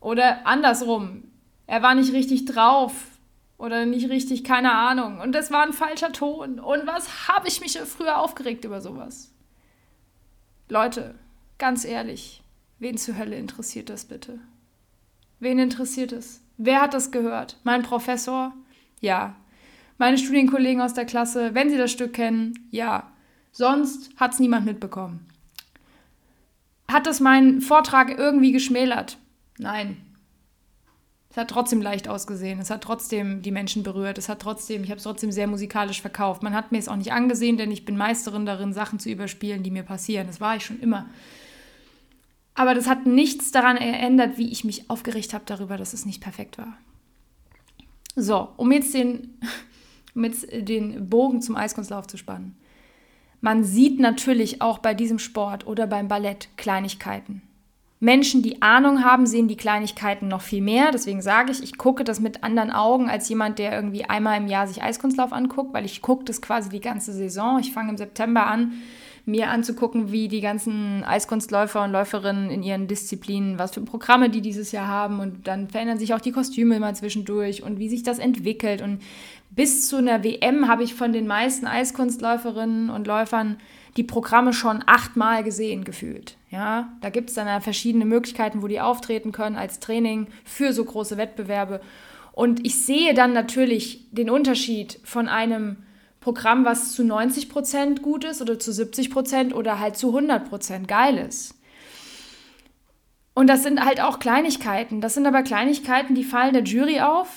Oder 0.00 0.46
andersrum. 0.46 1.24
Er 1.66 1.82
war 1.82 1.94
nicht 1.94 2.12
richtig 2.12 2.44
drauf. 2.44 2.92
Oder 3.56 3.86
nicht 3.86 4.10
richtig, 4.10 4.44
keine 4.44 4.72
Ahnung. 4.72 5.20
Und 5.20 5.32
das 5.32 5.50
war 5.50 5.62
ein 5.62 5.72
falscher 5.72 6.12
Ton. 6.12 6.60
Und 6.60 6.86
was 6.86 7.28
habe 7.28 7.48
ich 7.48 7.62
mich 7.62 7.78
früher 7.78 8.18
aufgeregt 8.18 8.66
über 8.66 8.82
sowas? 8.82 9.32
Leute, 10.68 11.14
Ganz 11.62 11.84
ehrlich, 11.84 12.42
wen 12.80 12.98
zur 12.98 13.16
Hölle 13.16 13.36
interessiert 13.36 13.88
das 13.88 14.04
bitte? 14.04 14.40
Wen 15.38 15.60
interessiert 15.60 16.10
es? 16.10 16.40
Wer 16.56 16.80
hat 16.80 16.92
das 16.92 17.12
gehört? 17.12 17.56
Mein 17.62 17.82
Professor? 17.82 18.52
Ja. 19.00 19.36
Meine 19.96 20.18
Studienkollegen 20.18 20.82
aus 20.82 20.94
der 20.94 21.04
Klasse, 21.04 21.54
wenn 21.54 21.70
sie 21.70 21.76
das 21.76 21.92
Stück 21.92 22.14
kennen? 22.14 22.66
Ja. 22.72 23.12
Sonst 23.52 24.10
hat 24.16 24.32
es 24.32 24.40
niemand 24.40 24.66
mitbekommen. 24.66 25.24
Hat 26.90 27.06
das 27.06 27.20
meinen 27.20 27.60
Vortrag 27.60 28.18
irgendwie 28.18 28.50
geschmälert? 28.50 29.18
Nein. 29.56 29.98
Es 31.30 31.36
hat 31.36 31.48
trotzdem 31.48 31.80
leicht 31.80 32.08
ausgesehen. 32.08 32.58
Es 32.58 32.70
hat 32.70 32.82
trotzdem 32.82 33.40
die 33.42 33.52
Menschen 33.52 33.84
berührt. 33.84 34.18
Es 34.18 34.28
hat 34.28 34.42
trotzdem, 34.42 34.82
ich 34.82 34.90
habe 34.90 34.98
es 34.98 35.04
trotzdem 35.04 35.30
sehr 35.30 35.46
musikalisch 35.46 36.00
verkauft. 36.00 36.42
Man 36.42 36.56
hat 36.56 36.72
mir 36.72 36.78
es 36.78 36.88
auch 36.88 36.96
nicht 36.96 37.12
angesehen, 37.12 37.56
denn 37.56 37.70
ich 37.70 37.84
bin 37.84 37.96
Meisterin 37.96 38.46
darin, 38.46 38.72
Sachen 38.72 38.98
zu 38.98 39.10
überspielen, 39.10 39.62
die 39.62 39.70
mir 39.70 39.84
passieren. 39.84 40.26
Das 40.26 40.40
war 40.40 40.56
ich 40.56 40.64
schon 40.64 40.80
immer. 40.80 41.06
Aber 42.54 42.74
das 42.74 42.86
hat 42.86 43.06
nichts 43.06 43.50
daran 43.50 43.76
geändert, 43.76 44.36
wie 44.36 44.50
ich 44.50 44.64
mich 44.64 44.90
aufgeregt 44.90 45.32
habe 45.32 45.44
darüber, 45.46 45.76
dass 45.76 45.92
es 45.92 46.04
nicht 46.04 46.20
perfekt 46.20 46.58
war. 46.58 46.76
So, 48.14 48.48
um 48.56 48.70
jetzt 48.72 48.92
den, 48.92 49.38
um 50.14 50.24
den 50.52 51.08
Bogen 51.08 51.40
zum 51.40 51.56
Eiskunstlauf 51.56 52.06
zu 52.06 52.16
spannen. 52.16 52.56
Man 53.40 53.64
sieht 53.64 53.98
natürlich 53.98 54.62
auch 54.62 54.78
bei 54.78 54.94
diesem 54.94 55.18
Sport 55.18 55.66
oder 55.66 55.86
beim 55.86 56.08
Ballett 56.08 56.48
Kleinigkeiten. 56.56 57.42
Menschen, 57.98 58.42
die 58.42 58.62
Ahnung 58.62 59.04
haben, 59.04 59.26
sehen 59.26 59.46
die 59.46 59.56
Kleinigkeiten 59.56 60.26
noch 60.26 60.42
viel 60.42 60.60
mehr. 60.60 60.90
Deswegen 60.90 61.22
sage 61.22 61.52
ich, 61.52 61.62
ich 61.62 61.78
gucke 61.78 62.02
das 62.02 62.18
mit 62.18 62.42
anderen 62.42 62.72
Augen 62.72 63.08
als 63.08 63.28
jemand, 63.28 63.60
der 63.60 63.72
irgendwie 63.72 64.04
einmal 64.04 64.38
im 64.38 64.48
Jahr 64.48 64.66
sich 64.66 64.82
Eiskunstlauf 64.82 65.32
anguckt, 65.32 65.72
weil 65.72 65.84
ich 65.84 66.02
gucke 66.02 66.24
das 66.24 66.42
quasi 66.42 66.68
die 66.68 66.80
ganze 66.80 67.12
Saison. 67.12 67.60
Ich 67.60 67.72
fange 67.72 67.90
im 67.90 67.96
September 67.96 68.48
an, 68.48 68.72
mir 69.24 69.50
anzugucken, 69.50 70.10
wie 70.10 70.28
die 70.28 70.40
ganzen 70.40 71.04
Eiskunstläufer 71.04 71.84
und 71.84 71.92
Läuferinnen 71.92 72.50
in 72.50 72.62
ihren 72.62 72.88
Disziplinen, 72.88 73.58
was 73.58 73.72
für 73.72 73.80
Programme 73.80 74.30
die 74.30 74.40
dieses 74.40 74.72
Jahr 74.72 74.88
haben 74.88 75.20
und 75.20 75.46
dann 75.46 75.68
verändern 75.68 75.98
sich 75.98 76.12
auch 76.12 76.20
die 76.20 76.32
Kostüme 76.32 76.76
immer 76.76 76.92
zwischendurch 76.94 77.62
und 77.62 77.78
wie 77.78 77.88
sich 77.88 78.02
das 78.02 78.18
entwickelt 78.18 78.82
und 78.82 79.00
bis 79.50 79.86
zu 79.86 79.96
einer 79.96 80.24
WM 80.24 80.66
habe 80.66 80.82
ich 80.82 80.94
von 80.94 81.12
den 81.12 81.26
meisten 81.26 81.66
Eiskunstläuferinnen 81.66 82.90
und 82.90 83.06
Läufern 83.06 83.58
die 83.98 84.02
Programme 84.02 84.54
schon 84.54 84.82
achtmal 84.86 85.44
gesehen 85.44 85.84
gefühlt. 85.84 86.36
Ja, 86.50 86.90
da 87.02 87.10
gibt 87.10 87.28
es 87.28 87.34
dann 87.34 87.60
verschiedene 87.60 88.06
Möglichkeiten, 88.06 88.62
wo 88.62 88.66
die 88.66 88.80
auftreten 88.80 89.30
können 89.30 89.56
als 89.56 89.78
Training 89.80 90.28
für 90.44 90.72
so 90.72 90.84
große 90.84 91.18
Wettbewerbe. 91.18 91.82
Und 92.32 92.64
ich 92.64 92.82
sehe 92.82 93.12
dann 93.12 93.34
natürlich 93.34 94.06
den 94.10 94.30
Unterschied 94.30 94.98
von 95.04 95.28
einem 95.28 95.76
Programm, 96.22 96.64
was 96.64 96.92
zu 96.92 97.04
90 97.04 97.48
Prozent 97.50 98.02
gut 98.02 98.24
ist 98.24 98.40
oder 98.40 98.58
zu 98.58 98.72
70 98.72 99.10
Prozent 99.10 99.54
oder 99.54 99.78
halt 99.78 99.96
zu 99.96 100.08
100 100.08 100.48
Prozent 100.48 100.88
geil 100.88 101.18
ist. 101.18 101.54
Und 103.34 103.48
das 103.48 103.62
sind 103.62 103.84
halt 103.84 104.00
auch 104.00 104.18
Kleinigkeiten. 104.18 105.00
Das 105.00 105.14
sind 105.14 105.26
aber 105.26 105.42
Kleinigkeiten, 105.42 106.14
die 106.14 106.24
fallen 106.24 106.52
der 106.52 106.64
Jury 106.64 107.00
auf. 107.00 107.28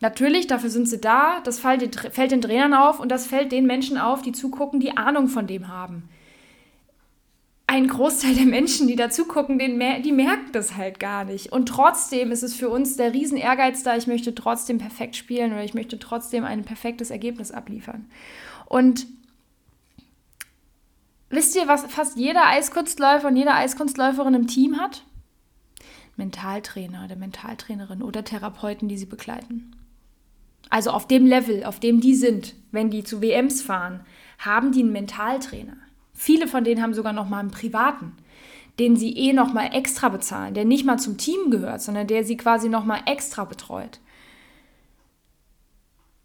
Natürlich, 0.00 0.46
dafür 0.46 0.70
sind 0.70 0.88
sie 0.88 1.00
da. 1.00 1.40
Das 1.44 1.60
fällt 1.60 1.82
den 1.82 2.42
Trainern 2.42 2.74
auf 2.74 3.00
und 3.00 3.10
das 3.10 3.26
fällt 3.26 3.52
den 3.52 3.66
Menschen 3.66 3.96
auf, 3.96 4.22
die 4.22 4.32
zugucken, 4.32 4.80
die 4.80 4.96
Ahnung 4.96 5.28
von 5.28 5.46
dem 5.46 5.68
haben 5.68 6.08
ein 7.74 7.88
Großteil 7.88 8.36
der 8.36 8.46
Menschen, 8.46 8.86
die 8.86 8.94
dazu 8.94 9.24
gucken, 9.24 9.58
die 9.58 10.12
merken 10.12 10.52
das 10.52 10.76
halt 10.76 11.00
gar 11.00 11.24
nicht. 11.24 11.50
Und 11.50 11.66
trotzdem 11.66 12.30
ist 12.30 12.44
es 12.44 12.54
für 12.54 12.68
uns 12.68 12.96
der 12.96 13.12
riesen 13.12 13.36
Ehrgeiz 13.36 13.82
da, 13.82 13.96
ich 13.96 14.06
möchte 14.06 14.32
trotzdem 14.32 14.78
perfekt 14.78 15.16
spielen 15.16 15.52
oder 15.52 15.64
ich 15.64 15.74
möchte 15.74 15.98
trotzdem 15.98 16.44
ein 16.44 16.64
perfektes 16.64 17.10
Ergebnis 17.10 17.50
abliefern. 17.50 18.06
Und 18.66 19.08
wisst 21.30 21.56
ihr, 21.56 21.66
was 21.66 21.84
fast 21.86 22.16
jeder 22.16 22.46
Eiskunstläufer 22.46 23.26
und 23.26 23.36
jede 23.36 23.52
Eiskunstläuferin 23.52 24.34
im 24.34 24.46
Team 24.46 24.78
hat? 24.78 25.02
Mentaltrainer 26.16 27.04
oder 27.04 27.16
Mentaltrainerin 27.16 28.02
oder 28.04 28.22
Therapeuten, 28.22 28.86
die 28.86 28.98
sie 28.98 29.06
begleiten. 29.06 29.74
Also 30.70 30.92
auf 30.92 31.08
dem 31.08 31.26
Level, 31.26 31.64
auf 31.64 31.80
dem 31.80 32.00
die 32.00 32.14
sind, 32.14 32.54
wenn 32.70 32.90
die 32.90 33.02
zu 33.02 33.20
WMs 33.20 33.62
fahren, 33.62 34.06
haben 34.38 34.70
die 34.70 34.82
einen 34.82 34.92
Mentaltrainer. 34.92 35.76
Viele 36.14 36.46
von 36.46 36.64
denen 36.64 36.80
haben 36.80 36.94
sogar 36.94 37.12
noch 37.12 37.28
mal 37.28 37.40
einen 37.40 37.50
privaten, 37.50 38.12
den 38.78 38.96
sie 38.96 39.16
eh 39.16 39.32
noch 39.32 39.52
mal 39.52 39.66
extra 39.74 40.08
bezahlen, 40.08 40.54
der 40.54 40.64
nicht 40.64 40.84
mal 40.84 40.98
zum 40.98 41.18
Team 41.18 41.50
gehört, 41.50 41.82
sondern 41.82 42.06
der 42.06 42.24
sie 42.24 42.36
quasi 42.36 42.68
noch 42.68 42.84
mal 42.84 43.00
extra 43.06 43.44
betreut. 43.44 44.00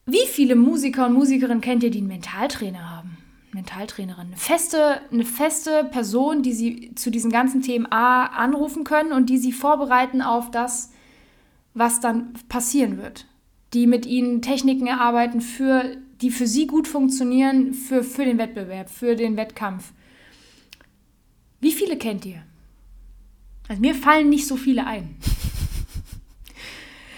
Wie 0.05 0.25
viele 0.27 0.55
Musiker 0.55 1.05
und 1.05 1.13
Musikerinnen 1.13 1.61
kennt 1.61 1.83
ihr, 1.83 1.91
die 1.91 1.99
einen 1.99 2.07
Mentaltrainer 2.07 2.89
haben? 2.89 3.17
Mentaltrainerin, 3.51 4.27
eine 4.27 4.37
feste, 4.37 5.01
eine 5.11 5.25
feste 5.25 5.83
Person, 5.85 6.43
die 6.43 6.53
sie 6.53 6.93
zu 6.95 7.09
diesen 7.09 7.31
ganzen 7.31 7.61
Themen 7.61 7.91
A 7.91 8.25
anrufen 8.25 8.83
können 8.83 9.11
und 9.11 9.29
die 9.29 9.37
sie 9.37 9.51
vorbereiten 9.51 10.21
auf 10.21 10.51
das, 10.51 10.91
was 11.73 11.99
dann 11.99 12.33
passieren 12.47 12.97
wird. 12.97 13.25
Die 13.73 13.87
mit 13.87 14.05
ihnen 14.05 14.41
Techniken 14.41 14.87
erarbeiten 14.87 15.41
für 15.41 15.97
die 16.21 16.31
für 16.31 16.47
sie 16.47 16.67
gut 16.67 16.87
funktionieren 16.87 17.73
für, 17.73 18.03
für 18.03 18.25
den 18.25 18.37
Wettbewerb, 18.37 18.89
für 18.89 19.15
den 19.15 19.37
Wettkampf. 19.37 19.93
Wie 21.59 21.71
viele 21.71 21.97
kennt 21.97 22.25
ihr? 22.25 22.43
Also 23.67 23.81
mir 23.81 23.95
fallen 23.95 24.29
nicht 24.29 24.47
so 24.47 24.57
viele 24.57 24.85
ein. 24.85 25.15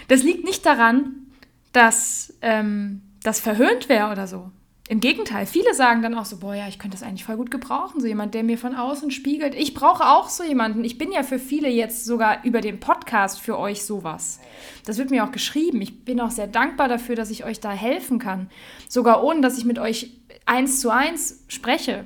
Das 0.08 0.24
liegt 0.24 0.44
nicht 0.44 0.66
daran, 0.66 1.28
dass 1.72 2.34
ähm, 2.42 3.02
das 3.24 3.40
verhöhnt 3.40 3.88
wäre 3.88 4.12
oder 4.12 4.28
so. 4.28 4.52
Im 4.92 5.00
Gegenteil, 5.00 5.46
viele 5.46 5.74
sagen 5.74 6.02
dann 6.02 6.16
auch 6.16 6.26
so, 6.26 6.36
boah 6.36 6.54
ja, 6.54 6.68
ich 6.68 6.78
könnte 6.78 6.98
das 6.98 7.08
eigentlich 7.08 7.24
voll 7.24 7.38
gut 7.38 7.50
gebrauchen, 7.50 8.02
so 8.02 8.08
jemand, 8.08 8.34
der 8.34 8.44
mir 8.44 8.58
von 8.58 8.76
außen 8.76 9.10
spiegelt. 9.10 9.56
Ich 9.56 9.74
brauche 9.74 10.04
auch 10.04 10.28
so 10.28 10.44
jemanden. 10.44 10.84
Ich 10.84 10.98
bin 10.98 11.14
ja 11.14 11.24
für 11.24 11.40
viele 11.40 11.70
jetzt 11.70 12.04
sogar 12.04 12.44
über 12.44 12.60
den 12.60 12.82
Podcast 12.82 13.40
für 13.40 13.58
euch 13.58 13.86
sowas. 13.86 14.42
Das 14.86 14.98
wird 14.98 15.10
mir 15.10 15.24
auch 15.24 15.32
geschrieben. 15.32 15.82
Ich 15.82 16.04
bin 16.04 16.20
auch 16.20 16.30
sehr 16.30 16.48
dankbar 16.48 16.90
dafür, 16.90 17.16
dass 17.16 17.30
ich 17.30 17.46
euch 17.46 17.62
da 17.62 17.72
helfen 17.72 18.20
kann. 18.20 18.50
Sogar 18.90 19.24
ohne, 19.24 19.40
dass 19.40 19.58
ich 19.58 19.64
mit 19.64 19.80
euch 19.80 20.12
eins 20.46 20.82
zu 20.82 20.90
eins 20.90 21.46
spreche. 21.48 22.06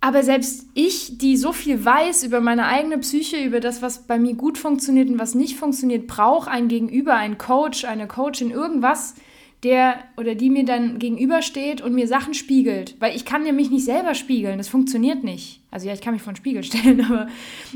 Aber 0.00 0.22
selbst 0.22 0.68
ich, 0.72 1.18
die 1.18 1.36
so 1.36 1.52
viel 1.52 1.84
weiß 1.84 2.22
über 2.22 2.40
meine 2.40 2.64
eigene 2.64 2.96
Psyche, 2.96 3.44
über 3.44 3.60
das, 3.60 3.82
was 3.82 4.06
bei 4.06 4.18
mir 4.18 4.36
gut 4.36 4.56
funktioniert 4.56 5.10
und 5.10 5.18
was 5.18 5.34
nicht 5.34 5.58
funktioniert, 5.58 6.06
brauche 6.06 6.50
ein 6.50 6.68
Gegenüber, 6.68 7.14
einen 7.14 7.36
Coach, 7.36 7.84
eine 7.84 8.08
Coachin, 8.08 8.50
irgendwas, 8.50 9.16
der 9.64 9.96
oder 10.16 10.34
die 10.34 10.50
mir 10.50 10.64
dann 10.64 10.98
gegenübersteht 10.98 11.80
und 11.80 11.94
mir 11.94 12.06
Sachen 12.06 12.34
spiegelt. 12.34 13.00
Weil 13.00 13.16
ich 13.16 13.24
kann 13.24 13.46
ja 13.46 13.52
mich 13.52 13.70
nicht 13.70 13.84
selber 13.84 14.14
spiegeln, 14.14 14.58
das 14.58 14.68
funktioniert 14.68 15.24
nicht. 15.24 15.62
Also 15.70 15.88
ja, 15.88 15.94
ich 15.94 16.00
kann 16.00 16.14
mich 16.14 16.22
vor 16.22 16.32
den 16.32 16.36
Spiegel 16.36 16.62
stellen, 16.64 17.04
aber 17.04 17.28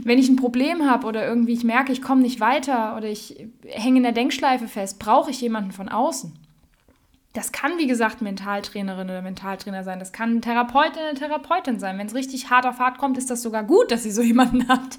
wenn 0.04 0.18
ich 0.18 0.28
ein 0.28 0.36
Problem 0.36 0.88
habe 0.88 1.06
oder 1.06 1.26
irgendwie 1.26 1.54
ich 1.54 1.64
merke, 1.64 1.92
ich 1.92 2.02
komme 2.02 2.22
nicht 2.22 2.40
weiter 2.40 2.96
oder 2.96 3.08
ich 3.08 3.48
hänge 3.66 3.96
in 3.96 4.02
der 4.02 4.12
Denkschleife 4.12 4.68
fest, 4.68 4.98
brauche 4.98 5.30
ich 5.30 5.40
jemanden 5.40 5.72
von 5.72 5.88
außen. 5.88 6.32
Das 7.32 7.52
kann, 7.52 7.78
wie 7.78 7.86
gesagt, 7.86 8.20
Mentaltrainerin 8.20 9.08
oder 9.08 9.22
Mentaltrainer 9.22 9.84
sein. 9.84 9.98
Das 9.98 10.12
kann 10.12 10.40
Therapeutin 10.42 11.02
oder 11.02 11.14
Therapeutin 11.14 11.78
sein. 11.78 11.98
Wenn 11.98 12.06
es 12.06 12.14
richtig 12.14 12.50
hart 12.50 12.66
auf 12.66 12.78
hart 12.78 12.98
kommt, 12.98 13.18
ist 13.18 13.30
das 13.30 13.42
sogar 13.42 13.64
gut, 13.64 13.90
dass 13.90 14.02
sie 14.02 14.10
so 14.10 14.22
jemanden 14.32 14.68
hat. 14.68 14.98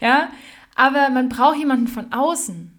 Ja, 0.00 0.28
aber 0.74 1.10
man 1.10 1.28
braucht 1.28 1.58
jemanden 1.58 1.88
von 1.88 2.12
außen. 2.12 2.72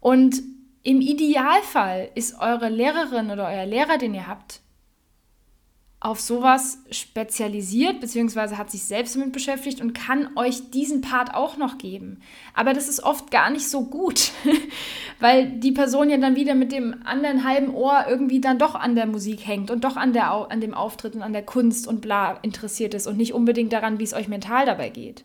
Und 0.00 0.42
im 0.84 1.00
Idealfall 1.00 2.10
ist 2.14 2.38
eure 2.38 2.68
Lehrerin 2.68 3.30
oder 3.30 3.48
euer 3.48 3.66
Lehrer, 3.66 3.96
den 3.96 4.14
ihr 4.14 4.26
habt, 4.26 4.60
auf 5.98 6.20
sowas 6.20 6.80
spezialisiert, 6.90 7.98
beziehungsweise 8.02 8.58
hat 8.58 8.70
sich 8.70 8.84
selbst 8.84 9.16
damit 9.16 9.32
beschäftigt 9.32 9.80
und 9.80 9.94
kann 9.94 10.28
euch 10.36 10.70
diesen 10.70 11.00
Part 11.00 11.34
auch 11.34 11.56
noch 11.56 11.78
geben. 11.78 12.20
Aber 12.52 12.74
das 12.74 12.90
ist 12.90 13.02
oft 13.02 13.30
gar 13.30 13.48
nicht 13.48 13.66
so 13.66 13.86
gut, 13.86 14.32
weil 15.20 15.48
die 15.52 15.72
Person 15.72 16.10
ja 16.10 16.18
dann 16.18 16.36
wieder 16.36 16.54
mit 16.54 16.72
dem 16.72 16.94
anderen 17.06 17.44
halben 17.44 17.72
Ohr 17.72 18.04
irgendwie 18.06 18.42
dann 18.42 18.58
doch 18.58 18.74
an 18.74 18.94
der 18.94 19.06
Musik 19.06 19.46
hängt 19.46 19.70
und 19.70 19.84
doch 19.84 19.96
an, 19.96 20.12
der, 20.12 20.30
an 20.30 20.60
dem 20.60 20.74
Auftritt 20.74 21.14
und 21.14 21.22
an 21.22 21.32
der 21.32 21.46
Kunst 21.46 21.88
und 21.88 22.02
bla 22.02 22.32
interessiert 22.42 22.92
ist 22.92 23.06
und 23.06 23.16
nicht 23.16 23.32
unbedingt 23.32 23.72
daran, 23.72 23.98
wie 23.98 24.04
es 24.04 24.12
euch 24.12 24.28
mental 24.28 24.66
dabei 24.66 24.90
geht. 24.90 25.24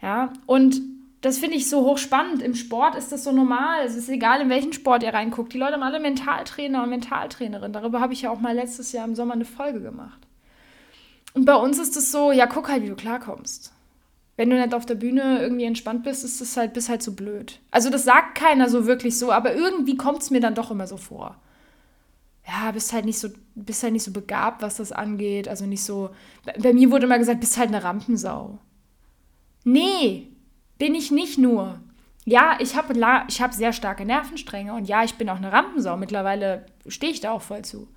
Ja, 0.00 0.32
und 0.46 0.80
das 1.22 1.38
finde 1.38 1.56
ich 1.56 1.68
so 1.68 1.84
hochspannend. 1.84 2.42
Im 2.42 2.54
Sport 2.54 2.94
ist 2.94 3.10
das 3.10 3.24
so 3.24 3.32
normal. 3.32 3.84
Es 3.84 3.96
ist 3.96 4.08
egal, 4.08 4.40
in 4.42 4.48
welchen 4.48 4.72
Sport 4.72 5.02
ihr 5.02 5.14
reinguckt. 5.14 5.52
Die 5.52 5.58
Leute 5.58 5.74
haben 5.74 5.82
alle 5.82 5.98
Mentaltrainer 6.00 6.82
und 6.82 6.90
Mentaltrainerinnen. 6.90 7.72
Darüber 7.72 8.00
habe 8.00 8.12
ich 8.12 8.22
ja 8.22 8.30
auch 8.30 8.40
mal 8.40 8.54
letztes 8.54 8.92
Jahr 8.92 9.06
im 9.06 9.14
Sommer 9.14 9.34
eine 9.34 9.44
Folge 9.44 9.80
gemacht. 9.80 10.20
Und 11.34 11.44
bei 11.44 11.54
uns 11.56 11.78
ist 11.78 11.96
es 11.96 12.12
so, 12.12 12.32
ja, 12.32 12.46
guck 12.46 12.68
halt, 12.68 12.82
wie 12.82 12.88
du 12.88 12.96
klarkommst. 12.96 13.72
wenn 14.36 14.50
du 14.50 14.56
nicht 14.60 14.74
auf 14.74 14.84
der 14.86 14.94
Bühne 14.96 15.40
irgendwie 15.40 15.64
entspannt 15.64 16.04
bist, 16.04 16.24
ist 16.24 16.40
es 16.40 16.56
halt, 16.56 16.74
bist 16.74 16.88
halt 16.88 17.02
so 17.02 17.12
blöd. 17.12 17.58
Also 17.70 17.88
das 17.90 18.04
sagt 18.04 18.34
keiner 18.34 18.68
so 18.68 18.86
wirklich 18.86 19.18
so, 19.18 19.32
aber 19.32 19.54
irgendwie 19.54 19.96
kommt 19.96 20.22
es 20.22 20.30
mir 20.30 20.40
dann 20.40 20.54
doch 20.54 20.70
immer 20.70 20.86
so 20.86 20.98
vor. 20.98 21.36
Ja, 22.46 22.70
bist 22.70 22.92
halt 22.92 23.06
nicht 23.06 23.18
so, 23.18 23.28
bist 23.54 23.82
halt 23.82 23.92
nicht 23.94 24.04
so 24.04 24.12
begabt, 24.12 24.62
was 24.62 24.76
das 24.76 24.92
angeht. 24.92 25.48
Also 25.48 25.66
nicht 25.66 25.82
so. 25.82 26.10
Bei 26.62 26.72
mir 26.72 26.90
wurde 26.90 27.06
immer 27.06 27.18
gesagt, 27.18 27.40
bist 27.40 27.56
halt 27.56 27.68
eine 27.68 27.82
Rampensau. 27.82 28.58
Nee, 29.64 30.28
bin 30.78 30.94
ich 30.94 31.10
nicht 31.10 31.38
nur. 31.38 31.80
Ja, 32.24 32.58
ich 32.60 32.76
habe 32.76 32.94
ich 33.28 33.40
hab 33.40 33.54
sehr 33.54 33.72
starke 33.72 34.04
Nervenstränge 34.04 34.74
und 34.74 34.86
ja, 34.86 35.04
ich 35.04 35.14
bin 35.14 35.28
auch 35.28 35.36
eine 35.36 35.52
Rampensau. 35.52 35.96
Mittlerweile 35.96 36.66
stehe 36.88 37.12
ich 37.12 37.20
da 37.20 37.30
auch 37.30 37.42
voll 37.42 37.64
zu. 37.64 37.88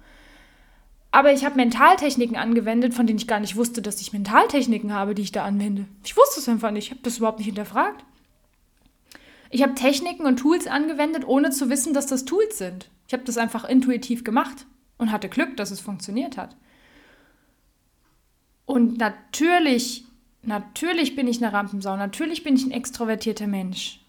Aber 1.11 1.33
ich 1.33 1.43
habe 1.43 1.55
Mentaltechniken 1.55 2.37
angewendet, 2.37 2.93
von 2.93 3.07
denen 3.07 3.17
ich 3.17 3.27
gar 3.27 3.39
nicht 3.39 3.55
wusste, 3.55 3.81
dass 3.81 3.99
ich 3.99 4.13
Mentaltechniken 4.13 4.93
habe, 4.93 5.15
die 5.15 5.23
ich 5.23 5.31
da 5.31 5.43
anwende. 5.43 5.85
Ich 6.03 6.15
wusste 6.15 6.39
es 6.39 6.47
einfach 6.47 6.69
nicht. 6.69 6.85
Ich 6.85 6.91
habe 6.91 7.01
das 7.01 7.17
überhaupt 7.17 7.39
nicht 7.39 7.47
hinterfragt. 7.47 8.05
Ich 9.49 9.63
habe 9.63 9.73
Techniken 9.73 10.27
und 10.27 10.37
Tools 10.37 10.67
angewendet, 10.67 11.27
ohne 11.27 11.49
zu 11.49 11.69
wissen, 11.69 11.95
dass 11.95 12.05
das 12.05 12.25
Tools 12.25 12.59
sind. 12.59 12.91
Ich 13.07 13.13
habe 13.13 13.23
das 13.23 13.39
einfach 13.39 13.67
intuitiv 13.67 14.23
gemacht 14.23 14.67
und 14.99 15.11
hatte 15.11 15.29
Glück, 15.29 15.57
dass 15.57 15.71
es 15.71 15.79
funktioniert 15.79 16.37
hat. 16.37 16.55
Und 18.67 18.99
natürlich, 18.99 20.05
natürlich 20.43 21.15
bin 21.15 21.27
ich 21.27 21.43
eine 21.43 21.53
Rampensau, 21.53 21.95
natürlich 21.97 22.43
bin 22.43 22.55
ich 22.55 22.65
ein 22.65 22.71
extrovertierter 22.71 23.47
Mensch. 23.47 23.99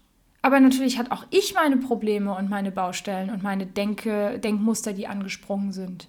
Aber 0.41 0.59
natürlich 0.59 0.97
hat 0.97 1.11
auch 1.11 1.25
ich 1.29 1.53
meine 1.53 1.77
Probleme 1.77 2.35
und 2.35 2.49
meine 2.49 2.71
Baustellen 2.71 3.29
und 3.29 3.43
meine 3.43 3.67
Denke, 3.67 4.39
Denkmuster, 4.39 4.93
die 4.93 5.07
angesprungen 5.07 5.71
sind 5.71 6.07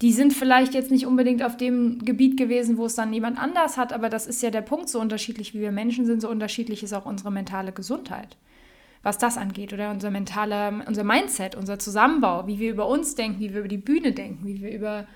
die 0.00 0.12
sind 0.12 0.32
vielleicht 0.32 0.74
jetzt 0.74 0.90
nicht 0.90 1.06
unbedingt 1.06 1.42
auf 1.42 1.56
dem 1.56 2.04
Gebiet 2.04 2.36
gewesen, 2.36 2.76
wo 2.76 2.86
es 2.86 2.94
dann 2.94 3.12
jemand 3.12 3.38
anders 3.38 3.76
hat, 3.76 3.92
aber 3.92 4.08
das 4.08 4.26
ist 4.26 4.42
ja 4.42 4.50
der 4.50 4.60
Punkt, 4.60 4.88
so 4.88 5.00
unterschiedlich 5.00 5.54
wie 5.54 5.60
wir 5.60 5.72
Menschen 5.72 6.06
sind, 6.06 6.20
so 6.20 6.28
unterschiedlich 6.28 6.82
ist 6.82 6.92
auch 6.92 7.06
unsere 7.06 7.32
mentale 7.32 7.72
Gesundheit. 7.72 8.36
Was 9.02 9.18
das 9.18 9.36
angeht, 9.36 9.72
oder 9.72 9.90
unser 9.90 10.10
mentale, 10.10 10.84
unser 10.86 11.04
Mindset, 11.04 11.54
unser 11.54 11.78
Zusammenbau, 11.78 12.46
wie 12.46 12.58
wir 12.58 12.70
über 12.70 12.86
uns 12.86 13.14
denken, 13.14 13.40
wie 13.40 13.52
wir 13.52 13.60
über 13.60 13.68
die 13.68 13.76
Bühne 13.76 14.12
denken, 14.12 14.46
wie 14.46 14.60
wir 14.60 14.72
über 14.72 15.06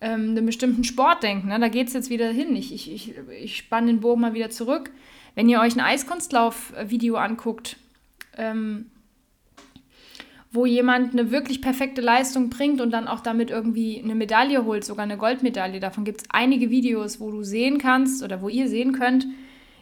ähm, 0.00 0.30
einen 0.30 0.46
bestimmten 0.46 0.84
Sport 0.84 1.22
denken. 1.22 1.48
Ne? 1.48 1.58
Da 1.58 1.68
geht 1.68 1.88
es 1.88 1.94
jetzt 1.94 2.10
wieder 2.10 2.28
hin. 2.30 2.54
Ich, 2.56 2.74
ich, 2.74 2.92
ich, 2.92 3.14
ich 3.42 3.56
spanne 3.56 3.88
den 3.88 4.00
Bogen 4.00 4.20
mal 4.20 4.34
wieder 4.34 4.50
zurück. 4.50 4.90
Wenn 5.34 5.48
ihr 5.48 5.60
euch 5.60 5.74
ein 5.74 5.80
Eiskunstlauf-Video 5.80 7.16
anguckt, 7.16 7.76
ähm, 8.36 8.86
wo 10.50 10.64
jemand 10.64 11.12
eine 11.12 11.30
wirklich 11.30 11.60
perfekte 11.60 12.00
Leistung 12.00 12.48
bringt 12.48 12.80
und 12.80 12.90
dann 12.90 13.08
auch 13.08 13.20
damit 13.20 13.50
irgendwie 13.50 14.00
eine 14.02 14.14
Medaille 14.14 14.64
holt, 14.64 14.84
sogar 14.84 15.04
eine 15.04 15.18
Goldmedaille. 15.18 15.80
Davon 15.80 16.04
gibt 16.04 16.22
es 16.22 16.26
einige 16.30 16.70
Videos, 16.70 17.20
wo 17.20 17.30
du 17.30 17.42
sehen 17.42 17.78
kannst 17.78 18.22
oder 18.22 18.40
wo 18.40 18.48
ihr 18.48 18.68
sehen 18.68 18.92
könnt, 18.92 19.26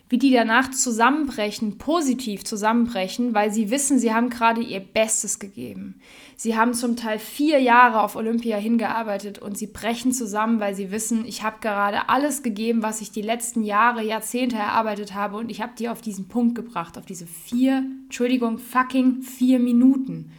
wie 0.09 0.19
die 0.19 0.31
danach 0.31 0.71
zusammenbrechen, 0.71 1.79
positiv 1.79 2.45
zusammenbrechen, 2.45 3.35
weil 3.35 3.51
sie 3.53 3.71
wissen, 3.71 3.99
sie 3.99 4.13
haben 4.13 4.29
gerade 4.29 4.61
ihr 4.61 4.81
Bestes 4.81 5.39
gegeben. 5.39 6.01
Sie 6.37 6.57
haben 6.57 6.75
zum 6.75 6.97
Teil 6.97 7.19
vier 7.19 7.59
Jahre 7.61 8.03
auf 8.03 8.17
Olympia 8.17 8.57
hingearbeitet 8.57 9.39
und 9.39 9.57
sie 9.57 9.67
brechen 9.67 10.13
zusammen, 10.13 10.61
weil 10.61 10.75
sie 10.75 10.91
wissen, 10.91 11.25
ich 11.25 11.43
habe 11.43 11.57
gerade 11.61 12.09
alles 12.09 12.43
gegeben, 12.43 12.83
was 12.83 13.01
ich 13.01 13.13
die 13.13 13.23
letzten 13.23 13.63
Jahre, 13.63 14.05
Jahrzehnte 14.05 14.57
erarbeitet 14.57 15.15
habe 15.15 15.39
und 15.39 15.51
ich 15.51 15.63
habe 15.63 15.73
die 15.79 15.89
auf 15.89 16.03
diesen 16.03 16.29
Punkt 16.29 16.55
gebracht, 16.55 16.99
auf 16.99 17.07
diese 17.07 17.27
vier, 17.27 17.85
Entschuldigung, 18.05 18.59
fucking 18.59 19.23
vier 19.23 19.59
Minuten. 19.59 20.33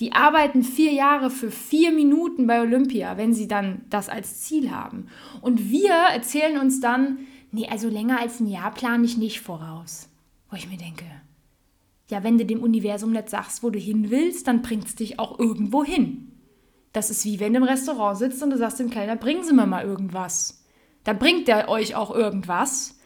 Die 0.00 0.12
arbeiten 0.12 0.62
vier 0.62 0.92
Jahre 0.92 1.30
für 1.30 1.50
vier 1.50 1.92
Minuten 1.92 2.46
bei 2.46 2.60
Olympia, 2.60 3.18
wenn 3.18 3.34
sie 3.34 3.46
dann 3.46 3.82
das 3.90 4.08
als 4.08 4.40
Ziel 4.40 4.70
haben. 4.70 5.06
Und 5.42 5.70
wir 5.70 5.92
erzählen 5.92 6.58
uns 6.58 6.80
dann, 6.80 7.18
nee, 7.52 7.68
also 7.68 7.88
länger 7.88 8.20
als 8.20 8.40
ein 8.40 8.46
Jahr 8.46 8.72
plane 8.72 9.04
ich 9.04 9.16
nicht 9.16 9.40
voraus. 9.40 10.08
Wo 10.50 10.56
ich 10.56 10.68
mir 10.68 10.76
denke, 10.76 11.04
ja, 12.08 12.22
wenn 12.22 12.36
du 12.36 12.44
dem 12.44 12.62
Universum 12.62 13.12
nicht 13.12 13.30
sagst, 13.30 13.62
wo 13.62 13.70
du 13.70 13.78
hin 13.78 14.10
willst, 14.10 14.46
dann 14.46 14.62
bringt 14.62 14.86
es 14.86 14.94
dich 14.94 15.18
auch 15.18 15.38
irgendwo 15.38 15.84
hin. 15.84 16.32
Das 16.92 17.08
ist 17.08 17.24
wie 17.24 17.40
wenn 17.40 17.54
du 17.54 17.60
im 17.60 17.64
Restaurant 17.64 18.18
sitzt 18.18 18.42
und 18.42 18.50
du 18.50 18.58
sagst 18.58 18.78
dem 18.80 18.90
Kellner, 18.90 19.16
bringen 19.16 19.44
Sie 19.44 19.54
mir 19.54 19.66
mal 19.66 19.84
irgendwas. 19.84 20.62
Dann 21.04 21.18
bringt 21.18 21.48
der 21.48 21.68
euch 21.68 21.94
auch 21.94 22.14
irgendwas. 22.14 22.98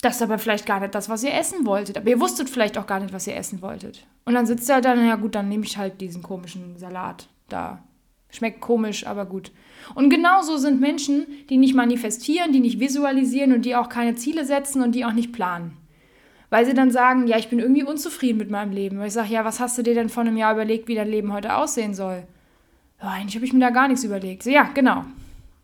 Das 0.00 0.16
ist 0.16 0.22
aber 0.22 0.38
vielleicht 0.38 0.66
gar 0.66 0.80
nicht 0.80 0.94
das, 0.94 1.08
was 1.08 1.24
ihr 1.24 1.34
essen 1.34 1.66
wolltet. 1.66 1.96
Aber 1.96 2.08
ihr 2.08 2.20
wusstet 2.20 2.48
vielleicht 2.48 2.78
auch 2.78 2.86
gar 2.86 3.00
nicht, 3.00 3.12
was 3.12 3.26
ihr 3.26 3.36
essen 3.36 3.62
wolltet. 3.62 4.06
Und 4.24 4.34
dann 4.34 4.46
sitzt 4.46 4.70
er 4.70 4.80
da, 4.80 4.94
naja 4.94 5.16
gut, 5.16 5.34
dann 5.34 5.48
nehme 5.48 5.64
ich 5.64 5.76
halt 5.76 6.00
diesen 6.00 6.22
komischen 6.22 6.76
Salat 6.76 7.28
da. 7.48 7.82
Schmeckt 8.36 8.60
komisch, 8.60 9.06
aber 9.06 9.24
gut. 9.24 9.50
Und 9.94 10.10
genauso 10.10 10.58
sind 10.58 10.78
Menschen, 10.78 11.26
die 11.48 11.56
nicht 11.56 11.74
manifestieren, 11.74 12.52
die 12.52 12.60
nicht 12.60 12.78
visualisieren 12.80 13.54
und 13.54 13.64
die 13.64 13.74
auch 13.74 13.88
keine 13.88 14.14
Ziele 14.14 14.44
setzen 14.44 14.82
und 14.82 14.94
die 14.94 15.06
auch 15.06 15.14
nicht 15.14 15.32
planen. 15.32 15.78
Weil 16.50 16.66
sie 16.66 16.74
dann 16.74 16.90
sagen, 16.90 17.26
ja, 17.28 17.38
ich 17.38 17.48
bin 17.48 17.60
irgendwie 17.60 17.82
unzufrieden 17.82 18.36
mit 18.36 18.50
meinem 18.50 18.72
Leben. 18.72 18.98
Weil 18.98 19.06
ich 19.08 19.14
sage, 19.14 19.32
ja, 19.32 19.46
was 19.46 19.58
hast 19.58 19.78
du 19.78 19.82
dir 19.82 19.94
denn 19.94 20.10
vor 20.10 20.22
einem 20.22 20.36
Jahr 20.36 20.52
überlegt, 20.52 20.86
wie 20.86 20.94
dein 20.94 21.08
Leben 21.08 21.32
heute 21.32 21.56
aussehen 21.56 21.94
soll? 21.94 22.24
Ja, 23.00 23.08
eigentlich 23.08 23.36
habe 23.36 23.46
ich 23.46 23.54
mir 23.54 23.60
da 23.60 23.70
gar 23.70 23.88
nichts 23.88 24.04
überlegt. 24.04 24.44
Ja, 24.44 24.64
genau. 24.74 25.06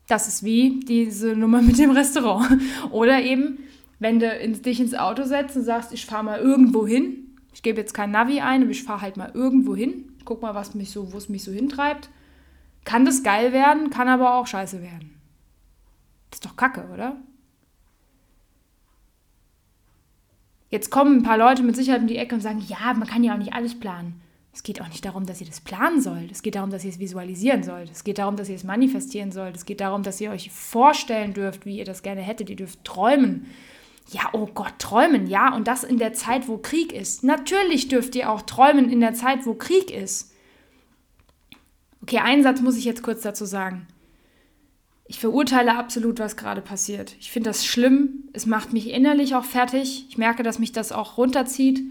Das 0.08 0.28
ist 0.28 0.42
wie 0.42 0.80
diese 0.80 1.36
Nummer 1.36 1.60
mit 1.60 1.78
dem 1.78 1.90
Restaurant. 1.90 2.58
Oder 2.90 3.20
eben, 3.20 3.58
wenn 3.98 4.18
du 4.18 4.48
dich 4.48 4.80
ins 4.80 4.94
Auto 4.94 5.24
setzt 5.24 5.58
und 5.58 5.64
sagst, 5.64 5.92
ich 5.92 6.06
fahre 6.06 6.24
mal 6.24 6.40
irgendwo 6.40 6.86
hin, 6.86 7.36
ich 7.52 7.62
gebe 7.62 7.78
jetzt 7.78 7.92
kein 7.92 8.12
Navi 8.12 8.40
ein, 8.40 8.62
aber 8.62 8.70
ich 8.70 8.82
fahre 8.82 9.02
halt 9.02 9.18
mal 9.18 9.30
irgendwo 9.34 9.76
hin, 9.76 10.06
guck 10.24 10.40
mal, 10.40 10.54
was 10.54 10.74
mich 10.74 10.90
so, 10.90 11.12
wo 11.12 11.18
es 11.18 11.28
mich 11.28 11.44
so 11.44 11.52
hintreibt, 11.52 12.08
kann 12.84 13.04
das 13.04 13.22
geil 13.22 13.52
werden, 13.52 13.90
kann 13.90 14.08
aber 14.08 14.34
auch 14.34 14.46
scheiße 14.46 14.82
werden. 14.82 15.20
Das 16.30 16.38
ist 16.38 16.46
doch 16.46 16.56
Kacke, 16.56 16.88
oder? 16.92 17.16
Jetzt 20.70 20.90
kommen 20.90 21.18
ein 21.18 21.22
paar 21.22 21.36
Leute 21.36 21.62
mit 21.62 21.76
Sicherheit 21.76 22.00
um 22.00 22.06
die 22.06 22.16
Ecke 22.16 22.34
und 22.34 22.40
sagen, 22.40 22.64
ja, 22.66 22.94
man 22.94 23.06
kann 23.06 23.22
ja 23.22 23.34
auch 23.34 23.38
nicht 23.38 23.52
alles 23.52 23.78
planen. 23.78 24.22
Es 24.54 24.62
geht 24.62 24.80
auch 24.80 24.88
nicht 24.88 25.04
darum, 25.04 25.26
dass 25.26 25.40
ihr 25.40 25.46
das 25.46 25.60
planen 25.60 26.00
sollt. 26.00 26.30
Es 26.30 26.42
geht 26.42 26.54
darum, 26.54 26.70
dass 26.70 26.84
ihr 26.84 26.90
es 26.90 26.98
visualisieren 26.98 27.62
sollt. 27.62 27.90
Es 27.90 28.04
geht 28.04 28.18
darum, 28.18 28.36
dass 28.36 28.48
ihr 28.48 28.54
es 28.54 28.64
manifestieren 28.64 29.32
sollt. 29.32 29.56
Es 29.56 29.64
geht 29.64 29.80
darum, 29.80 30.02
dass 30.02 30.20
ihr 30.20 30.30
euch 30.30 30.50
vorstellen 30.50 31.32
dürft, 31.32 31.64
wie 31.64 31.78
ihr 31.78 31.84
das 31.84 32.02
gerne 32.02 32.22
hättet. 32.22 32.50
Ihr 32.50 32.56
dürft 32.56 32.84
träumen. 32.84 33.46
Ja, 34.10 34.30
oh 34.32 34.46
Gott, 34.46 34.74
träumen, 34.78 35.26
ja, 35.26 35.54
und 35.54 35.68
das 35.68 35.84
in 35.84 35.98
der 35.98 36.12
Zeit, 36.12 36.48
wo 36.48 36.58
Krieg 36.58 36.92
ist. 36.92 37.22
Natürlich 37.22 37.88
dürft 37.88 38.14
ihr 38.14 38.30
auch 38.30 38.42
träumen 38.42 38.90
in 38.90 39.00
der 39.00 39.14
Zeit, 39.14 39.46
wo 39.46 39.54
Krieg 39.54 39.90
ist. 39.90 40.31
Okay, 42.02 42.18
einen 42.18 42.42
Satz 42.42 42.60
muss 42.60 42.76
ich 42.76 42.84
jetzt 42.84 43.02
kurz 43.02 43.22
dazu 43.22 43.44
sagen. 43.44 43.86
Ich 45.06 45.18
verurteile 45.18 45.76
absolut, 45.76 46.18
was 46.18 46.36
gerade 46.36 46.60
passiert. 46.60 47.16
Ich 47.20 47.30
finde 47.30 47.50
das 47.50 47.64
schlimm. 47.66 48.24
Es 48.32 48.46
macht 48.46 48.72
mich 48.72 48.90
innerlich 48.90 49.34
auch 49.34 49.44
fertig. 49.44 50.06
Ich 50.08 50.18
merke, 50.18 50.42
dass 50.42 50.58
mich 50.58 50.72
das 50.72 50.90
auch 50.90 51.18
runterzieht. 51.18 51.82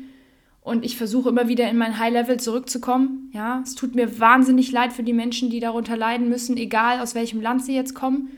Und 0.62 0.86
ich 0.86 0.98
versuche 0.98 1.30
immer 1.30 1.48
wieder 1.48 1.70
in 1.70 1.78
mein 1.78 1.98
High-Level 1.98 2.40
zurückzukommen. 2.40 3.30
Ja, 3.34 3.62
es 3.64 3.76
tut 3.76 3.96
mir 3.96 4.20
wahnsinnig 4.20 4.72
leid 4.72 4.94
für 4.94 5.04
die 5.04 5.14
Menschen, 5.14 5.50
die 5.50 5.60
darunter 5.60 5.98
leiden 5.98 6.30
müssen, 6.30 6.58
egal 6.58 7.00
aus 7.00 7.16
welchem 7.16 7.42
Land 7.42 7.64
sie 7.64 7.76
jetzt 7.76 7.96
kommen. 7.96 8.30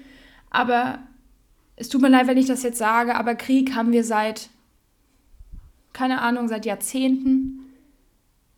Aber 0.50 1.00
es 1.76 1.90
tut 1.90 2.02
mir 2.02 2.10
leid, 2.10 2.28
wenn 2.28 2.38
ich 2.38 2.46
das 2.46 2.64
jetzt 2.64 2.78
sage, 2.78 3.16
aber 3.16 3.36
Krieg 3.36 3.76
haben 3.76 3.92
wir 3.92 4.04
seit, 4.04 4.50
keine 5.92 6.22
Ahnung, 6.22 6.48
seit 6.48 6.66
Jahrzehnten. 6.66 7.63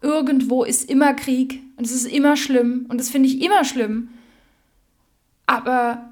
Irgendwo 0.05 0.63
ist 0.63 0.87
immer 0.87 1.15
Krieg 1.15 1.63
und 1.77 1.87
es 1.87 1.91
ist 1.91 2.05
immer 2.05 2.37
schlimm 2.37 2.85
und 2.89 2.99
das 2.99 3.09
finde 3.09 3.27
ich 3.27 3.41
immer 3.41 3.63
schlimm. 3.65 4.09
Aber, 5.47 6.11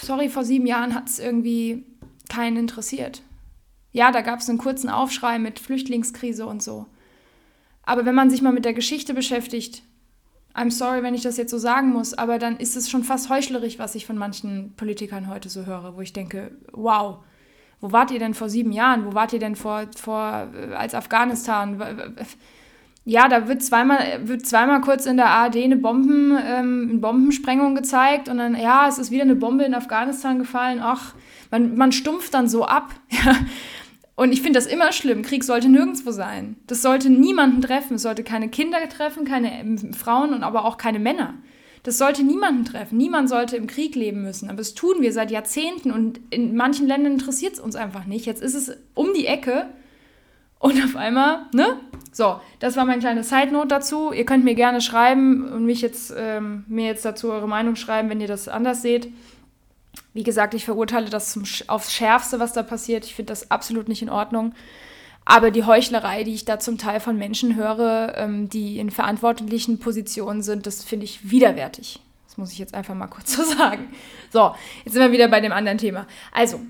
sorry, 0.00 0.28
vor 0.28 0.44
sieben 0.44 0.64
Jahren 0.64 0.94
hat 0.94 1.08
es 1.08 1.18
irgendwie 1.18 1.84
keinen 2.28 2.56
interessiert. 2.56 3.22
Ja, 3.90 4.12
da 4.12 4.20
gab 4.20 4.38
es 4.38 4.48
einen 4.48 4.58
kurzen 4.58 4.88
Aufschrei 4.88 5.40
mit 5.40 5.58
Flüchtlingskrise 5.58 6.46
und 6.46 6.62
so. 6.62 6.86
Aber 7.82 8.06
wenn 8.06 8.14
man 8.14 8.30
sich 8.30 8.42
mal 8.42 8.52
mit 8.52 8.64
der 8.64 8.74
Geschichte 8.74 9.12
beschäftigt, 9.12 9.82
I'm 10.54 10.70
sorry, 10.70 11.02
wenn 11.02 11.16
ich 11.16 11.22
das 11.22 11.36
jetzt 11.36 11.50
so 11.50 11.58
sagen 11.58 11.90
muss, 11.90 12.14
aber 12.14 12.38
dann 12.38 12.58
ist 12.58 12.76
es 12.76 12.88
schon 12.88 13.02
fast 13.02 13.28
heuchlerisch, 13.28 13.80
was 13.80 13.96
ich 13.96 14.06
von 14.06 14.16
manchen 14.16 14.74
Politikern 14.76 15.26
heute 15.26 15.48
so 15.48 15.66
höre, 15.66 15.96
wo 15.96 16.00
ich 16.00 16.12
denke, 16.12 16.52
wow, 16.70 17.24
wo 17.80 17.92
wart 17.92 18.10
ihr 18.10 18.18
denn 18.18 18.34
vor 18.34 18.48
sieben 18.48 18.72
Jahren? 18.72 19.06
Wo 19.06 19.14
wart 19.14 19.32
ihr 19.32 19.38
denn 19.38 19.56
vor, 19.56 19.84
vor 19.96 20.48
äh, 20.54 20.74
als 20.74 20.94
Afghanistan? 20.94 21.80
Ja, 23.04 23.28
da 23.28 23.48
wird 23.48 23.62
zweimal, 23.62 24.20
wird 24.28 24.46
zweimal 24.46 24.82
kurz 24.82 25.06
in 25.06 25.16
der 25.16 25.30
ARD 25.30 25.56
eine, 25.56 25.76
Bomben, 25.76 26.36
ähm, 26.44 26.88
eine 26.90 26.98
Bombensprengung 26.98 27.74
gezeigt 27.74 28.28
und 28.28 28.38
dann, 28.38 28.54
ja, 28.54 28.86
es 28.88 28.98
ist 28.98 29.10
wieder 29.10 29.22
eine 29.22 29.36
Bombe 29.36 29.64
in 29.64 29.74
Afghanistan 29.74 30.38
gefallen. 30.38 30.80
Ach, 30.82 31.14
man, 31.50 31.76
man 31.76 31.92
stumpft 31.92 32.34
dann 32.34 32.48
so 32.48 32.64
ab. 32.64 32.94
Und 34.16 34.32
ich 34.32 34.42
finde 34.42 34.58
das 34.58 34.66
immer 34.66 34.92
schlimm. 34.92 35.22
Krieg 35.22 35.44
sollte 35.44 35.70
nirgendwo 35.70 36.10
sein. 36.10 36.56
Das 36.66 36.82
sollte 36.82 37.08
niemanden 37.08 37.62
treffen. 37.62 37.94
Es 37.94 38.02
sollte 38.02 38.22
keine 38.22 38.50
Kinder 38.50 38.86
treffen, 38.90 39.24
keine 39.24 39.78
Frauen 39.94 40.34
und 40.34 40.42
aber 40.42 40.66
auch 40.66 40.76
keine 40.76 40.98
Männer. 40.98 41.38
Das 41.82 41.96
sollte 41.96 42.22
niemanden 42.22 42.64
treffen. 42.64 42.98
Niemand 42.98 43.28
sollte 43.28 43.56
im 43.56 43.66
Krieg 43.66 43.94
leben 43.94 44.22
müssen. 44.22 44.48
Aber 44.48 44.58
das 44.58 44.74
tun 44.74 45.00
wir 45.00 45.12
seit 45.12 45.30
Jahrzehnten 45.30 45.90
und 45.90 46.20
in 46.30 46.54
manchen 46.54 46.86
Ländern 46.86 47.14
interessiert 47.14 47.54
es 47.54 47.60
uns 47.60 47.76
einfach 47.76 48.04
nicht. 48.04 48.26
Jetzt 48.26 48.42
ist 48.42 48.54
es 48.54 48.76
um 48.94 49.08
die 49.14 49.26
Ecke 49.26 49.66
und 50.58 50.82
auf 50.84 50.94
einmal, 50.94 51.46
ne? 51.54 51.80
So, 52.12 52.40
das 52.58 52.76
war 52.76 52.84
mein 52.84 53.00
kleine 53.00 53.24
Side-Note 53.24 53.68
dazu. 53.68 54.12
Ihr 54.12 54.26
könnt 54.26 54.44
mir 54.44 54.54
gerne 54.54 54.80
schreiben 54.80 55.48
und 55.50 55.64
mich 55.64 55.80
jetzt, 55.80 56.12
ähm, 56.16 56.64
mir 56.68 56.86
jetzt 56.86 57.04
dazu 57.04 57.30
eure 57.30 57.48
Meinung 57.48 57.76
schreiben, 57.76 58.10
wenn 58.10 58.20
ihr 58.20 58.28
das 58.28 58.48
anders 58.48 58.82
seht. 58.82 59.08
Wie 60.12 60.24
gesagt, 60.24 60.54
ich 60.54 60.64
verurteile 60.64 61.08
das 61.08 61.32
zum, 61.32 61.44
aufs 61.68 61.94
Schärfste, 61.94 62.40
was 62.40 62.52
da 62.52 62.62
passiert. 62.62 63.06
Ich 63.06 63.14
finde 63.14 63.30
das 63.30 63.50
absolut 63.50 63.88
nicht 63.88 64.02
in 64.02 64.10
Ordnung. 64.10 64.54
Aber 65.24 65.50
die 65.50 65.64
Heuchlerei, 65.64 66.24
die 66.24 66.34
ich 66.34 66.44
da 66.44 66.58
zum 66.58 66.78
Teil 66.78 67.00
von 67.00 67.16
Menschen 67.16 67.54
höre, 67.56 68.14
ähm, 68.16 68.48
die 68.48 68.78
in 68.78 68.90
verantwortlichen 68.90 69.78
Positionen 69.78 70.42
sind, 70.42 70.66
das 70.66 70.82
finde 70.82 71.04
ich 71.04 71.30
widerwärtig. 71.30 72.00
Das 72.26 72.36
muss 72.36 72.52
ich 72.52 72.58
jetzt 72.58 72.74
einfach 72.74 72.94
mal 72.94 73.06
kurz 73.06 73.32
so 73.36 73.42
sagen. 73.42 73.92
So, 74.32 74.54
jetzt 74.84 74.94
sind 74.94 75.02
wir 75.02 75.12
wieder 75.12 75.28
bei 75.28 75.40
dem 75.40 75.52
anderen 75.52 75.78
Thema. 75.78 76.06
Also, 76.32 76.60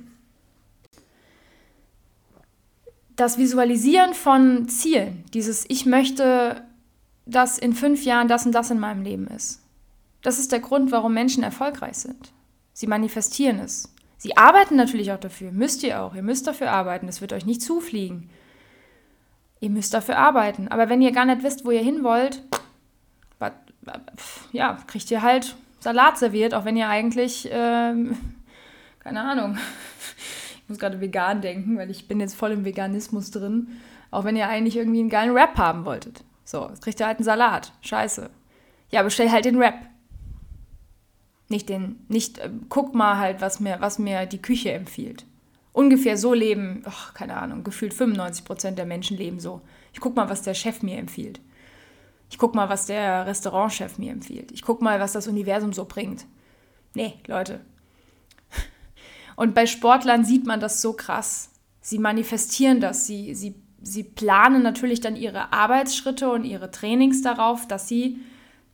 das 3.17 3.39
Visualisieren 3.39 4.15
von 4.15 4.69
Zielen, 4.69 5.25
dieses 5.35 5.65
Ich 5.69 5.85
möchte, 5.85 6.65
dass 7.27 7.59
in 7.59 7.75
fünf 7.75 8.05
Jahren 8.05 8.29
das 8.29 8.47
und 8.47 8.53
das 8.53 8.71
in 8.71 8.79
meinem 8.79 9.03
Leben 9.03 9.27
ist. 9.27 9.61
Das 10.23 10.39
ist 10.39 10.53
der 10.53 10.61
Grund, 10.61 10.91
warum 10.91 11.15
Menschen 11.15 11.43
erfolgreich 11.43 11.97
sind. 11.97 12.33
Sie 12.73 12.87
manifestieren 12.87 13.59
es. 13.59 13.93
Sie 14.17 14.37
arbeiten 14.37 14.77
natürlich 14.77 15.13
auch 15.13 15.21
dafür. 15.21 15.53
Müsst 15.53 15.83
ihr 15.83 16.03
auch. 16.03 16.15
Ihr 16.15 16.23
müsst 16.23 16.47
dafür 16.47 16.71
arbeiten. 16.71 17.09
Es 17.09 17.21
wird 17.21 17.33
euch 17.33 17.47
nicht 17.47 17.63
zufliegen. 17.63 18.31
Ihr 19.61 19.71
müsst 19.71 19.93
dafür 19.93 20.17
arbeiten. 20.17 20.69
Aber 20.69 20.89
wenn 20.89 21.03
ihr 21.03 21.13
gar 21.13 21.27
nicht 21.27 21.43
wisst, 21.43 21.65
wo 21.65 21.71
ihr 21.71 21.83
hin 21.83 22.03
wollt, 22.03 22.43
ja, 24.53 24.79
kriegt 24.87 25.11
ihr 25.11 25.23
halt 25.23 25.57
Salat 25.81 26.19
serviert, 26.19 26.55
auch 26.55 26.65
wenn 26.65 26.77
ihr 26.77 26.89
eigentlich, 26.89 27.49
ähm, 27.51 28.17
keine 29.01 29.23
Ahnung, 29.23 29.59
ich 30.63 30.69
muss 30.69 30.79
gerade 30.79 31.01
vegan 31.01 31.41
denken, 31.41 31.79
weil 31.79 31.91
ich 31.91 32.07
bin 32.09 32.21
jetzt 32.21 32.35
voll 32.35 32.53
im 32.53 32.65
Veganismus 32.65 33.31
drin, 33.31 33.81
auch 34.11 34.25
wenn 34.25 34.37
ihr 34.37 34.49
eigentlich 34.49 34.77
irgendwie 34.77 35.01
einen 35.01 35.09
geilen 35.09 35.37
Rap 35.37 35.57
haben 35.57 35.85
wolltet. 35.85 36.23
So, 36.45 36.69
jetzt 36.69 36.83
kriegt 36.83 37.01
ihr 37.01 37.07
halt 37.07 37.19
einen 37.19 37.25
Salat. 37.25 37.73
Scheiße. 37.81 38.29
Ja, 38.91 39.03
bestell 39.03 39.31
halt 39.31 39.45
den 39.45 39.59
Rap. 39.59 39.75
Nicht 41.49 41.69
den, 41.69 42.05
nicht, 42.09 42.39
äh, 42.39 42.51
guck 42.69 42.95
mal 42.95 43.19
halt, 43.19 43.41
was 43.41 43.61
mir, 43.61 43.81
was 43.81 43.99
mir 43.99 44.27
die 44.27 44.43
Küche 44.43 44.73
empfiehlt. 44.73 45.25
Ungefähr 45.73 46.17
so 46.17 46.35
leben, 46.35 46.83
ach, 46.85 47.15
keine 47.15 47.37
Ahnung, 47.37 47.63
gefühlt 47.63 47.95
95 47.95 48.45
Prozent 48.45 48.79
der 48.79 48.87
Menschen 48.87 49.17
leben 49.17 49.39
so. 49.39 49.61
Ich 49.93 50.01
guck 50.01 50.17
mal, 50.17 50.29
was 50.29 50.43
der 50.43 50.55
Chef 50.55 50.83
mir 50.83 50.99
empfiehlt. 50.99 51.41
Ich 52.29 52.39
guck 52.39 52.55
mal, 52.55 52.69
was 52.69 52.87
der 52.87 53.27
Restaurantchef 53.27 53.99
mir 53.99 54.13
empfiehlt. 54.13 54.53
Ich 54.53 54.63
guck 54.63 54.83
mal, 54.83 55.01
was 55.01 55.13
das 55.13 55.27
Universum 55.29 55.73
so 55.73 55.85
bringt. 55.85 56.27
Nee, 56.95 57.15
Leute. 57.27 57.61
Und 59.37 59.55
bei 59.55 59.67
Sportlern 59.67 60.25
sieht 60.25 60.47
man 60.47 60.61
das 60.61 60.83
so 60.83 60.93
krass. 60.93 61.51
Sie 61.81 61.99
manifestieren 61.99 62.81
das. 62.81 63.07
Sie, 63.07 63.35
sie, 63.35 63.55
sie 63.81 64.03
planen 64.03 64.63
natürlich 64.63 65.01
dann 65.01 65.17
ihre 65.17 65.53
Arbeitsschritte 65.53 66.31
und 66.31 66.45
ihre 66.45 66.71
Trainings 66.71 67.23
darauf, 67.23 67.67
dass 67.67 67.89
sie 67.89 68.19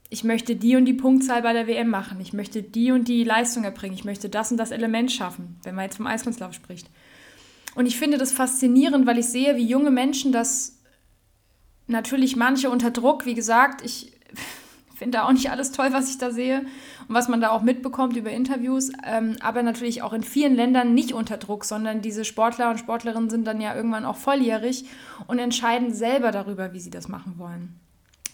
ich 0.09 0.23
möchte 0.23 0.55
die 0.55 0.75
und 0.75 0.85
die 0.85 0.93
Punktzahl 0.93 1.41
bei 1.41 1.53
der 1.53 1.67
WM 1.67 1.89
machen, 1.89 2.19
ich 2.21 2.33
möchte 2.33 2.63
die 2.63 2.91
und 2.91 3.07
die 3.07 3.23
Leistung 3.23 3.63
erbringen, 3.63 3.95
ich 3.95 4.05
möchte 4.05 4.29
das 4.29 4.51
und 4.51 4.57
das 4.57 4.71
Element 4.71 5.11
schaffen, 5.11 5.59
wenn 5.63 5.75
man 5.75 5.85
jetzt 5.85 5.97
vom 5.97 6.07
Eiskunstlauf 6.07 6.53
spricht. 6.53 6.89
Und 7.75 7.85
ich 7.85 7.97
finde 7.97 8.17
das 8.17 8.31
faszinierend, 8.31 9.05
weil 9.05 9.19
ich 9.19 9.27
sehe, 9.27 9.55
wie 9.57 9.67
junge 9.67 9.91
Menschen 9.91 10.31
das 10.31 10.79
natürlich 11.87 12.35
manche 12.35 12.69
unter 12.69 12.89
Druck, 12.89 13.25
wie 13.25 13.33
gesagt, 13.33 13.83
ich 13.83 14.13
finde 14.95 15.17
da 15.17 15.25
auch 15.25 15.33
nicht 15.33 15.51
alles 15.51 15.73
toll, 15.73 15.89
was 15.91 16.09
ich 16.09 16.17
da 16.17 16.31
sehe 16.31 16.61
und 17.07 17.13
was 17.13 17.27
man 17.27 17.41
da 17.41 17.49
auch 17.49 17.61
mitbekommt 17.61 18.15
über 18.15 18.31
Interviews, 18.31 18.91
ähm, 19.05 19.35
aber 19.41 19.61
natürlich 19.61 20.01
auch 20.03 20.13
in 20.13 20.23
vielen 20.23 20.55
Ländern 20.55 20.93
nicht 20.93 21.13
unter 21.13 21.37
Druck, 21.37 21.65
sondern 21.65 22.01
diese 22.01 22.23
Sportler 22.23 22.69
und 22.69 22.79
Sportlerinnen 22.79 23.29
sind 23.29 23.45
dann 23.45 23.59
ja 23.59 23.75
irgendwann 23.75 24.05
auch 24.05 24.15
volljährig 24.15 24.85
und 25.27 25.37
entscheiden 25.37 25.93
selber 25.93 26.31
darüber, 26.31 26.73
wie 26.73 26.79
sie 26.79 26.89
das 26.89 27.09
machen 27.09 27.37
wollen 27.37 27.77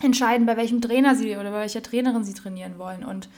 entscheiden, 0.04 0.45
bei 0.45 0.58
welchem 0.58 0.82
Trainer 0.82 1.16
sie 1.16 1.38
oder 1.38 1.51
bei 1.51 1.60
welcher 1.60 1.84
Trainerin 1.84 2.24
sie 2.24 2.34
trainieren 2.34 2.78
wollen 2.78 3.04
und 3.04 3.30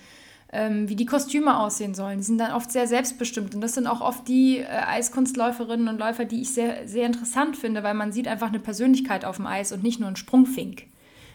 ähm, 0.51 0.87
wie 0.87 0.95
die 0.95 1.05
Kostüme 1.05 1.59
aussehen 1.59 1.95
sollen. 1.95 2.19
Die 2.19 2.23
sind 2.23 2.37
dann 2.37 2.53
oft 2.53 2.71
sehr 2.71 2.87
selbstbestimmt 2.87 3.55
und 3.55 3.61
das 3.61 3.73
sind 3.73 3.87
auch 3.87 4.01
oft 4.01 4.27
die 4.27 4.59
äh, 4.59 4.65
Eiskunstläuferinnen 4.65 5.87
und 5.87 5.99
Läufer, 5.99 6.25
die 6.25 6.41
ich 6.41 6.53
sehr, 6.53 6.87
sehr 6.87 7.05
interessant 7.05 7.57
finde, 7.57 7.83
weil 7.83 7.93
man 7.93 8.11
sieht 8.11 8.27
einfach 8.27 8.47
eine 8.47 8.59
Persönlichkeit 8.59 9.25
auf 9.25 9.37
dem 9.37 9.47
Eis 9.47 9.71
und 9.71 9.83
nicht 9.83 9.99
nur 9.99 10.07
einen 10.07 10.15
Sprungfink. 10.15 10.83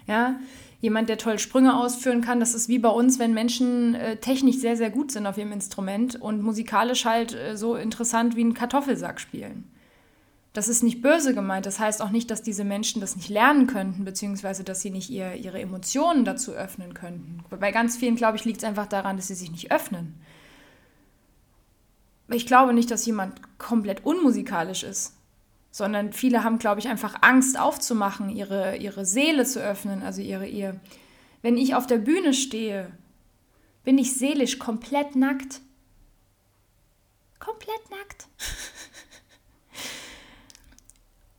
Ja, 0.06 0.36
jemand, 0.80 1.08
der 1.08 1.18
toll 1.18 1.38
Sprünge 1.38 1.76
ausführen 1.76 2.22
kann. 2.22 2.40
Das 2.40 2.54
ist 2.54 2.68
wie 2.68 2.78
bei 2.78 2.88
uns, 2.88 3.18
wenn 3.18 3.34
Menschen 3.34 3.94
äh, 3.94 4.16
technisch 4.16 4.56
sehr, 4.56 4.76
sehr 4.76 4.90
gut 4.90 5.12
sind 5.12 5.26
auf 5.26 5.36
ihrem 5.36 5.52
Instrument 5.52 6.16
und 6.20 6.42
musikalisch 6.42 7.04
halt 7.04 7.34
äh, 7.34 7.56
so 7.56 7.76
interessant 7.76 8.36
wie 8.36 8.44
ein 8.44 8.54
Kartoffelsack 8.54 9.20
spielen. 9.20 9.70
Das 10.52 10.68
ist 10.68 10.82
nicht 10.82 11.00
böse 11.00 11.32
gemeint. 11.32 11.66
Das 11.66 11.78
heißt 11.78 12.02
auch 12.02 12.10
nicht, 12.10 12.30
dass 12.30 12.42
diese 12.42 12.64
Menschen 12.64 13.00
das 13.00 13.14
nicht 13.14 13.28
lernen 13.28 13.66
könnten, 13.66 14.04
beziehungsweise 14.04 14.64
dass 14.64 14.80
sie 14.80 14.90
nicht 14.90 15.08
ihr, 15.10 15.34
ihre 15.34 15.60
Emotionen 15.60 16.24
dazu 16.24 16.52
öffnen 16.52 16.92
könnten. 16.92 17.44
Bei 17.50 17.70
ganz 17.70 17.96
vielen, 17.96 18.16
glaube 18.16 18.36
ich, 18.36 18.44
liegt 18.44 18.58
es 18.58 18.64
einfach 18.64 18.86
daran, 18.86 19.16
dass 19.16 19.28
sie 19.28 19.34
sich 19.34 19.50
nicht 19.50 19.70
öffnen. 19.70 20.20
Ich 22.28 22.46
glaube 22.46 22.72
nicht, 22.72 22.90
dass 22.90 23.06
jemand 23.06 23.58
komplett 23.58 24.04
unmusikalisch 24.04 24.82
ist, 24.82 25.14
sondern 25.70 26.12
viele 26.12 26.42
haben, 26.42 26.58
glaube 26.58 26.80
ich, 26.80 26.88
einfach 26.88 27.16
Angst 27.22 27.58
aufzumachen, 27.58 28.28
ihre, 28.28 28.76
ihre 28.76 29.04
Seele 29.04 29.44
zu 29.44 29.60
öffnen, 29.60 30.02
also 30.02 30.20
ihre, 30.20 30.46
ihr. 30.46 30.80
Wenn 31.42 31.56
ich 31.56 31.74
auf 31.74 31.86
der 31.86 31.98
Bühne 31.98 32.34
stehe, 32.34 32.90
bin 33.84 33.98
ich 33.98 34.16
seelisch 34.16 34.58
komplett 34.58 35.16
nackt. 35.16 35.60
Komplett 37.38 37.90
nackt. 37.90 38.28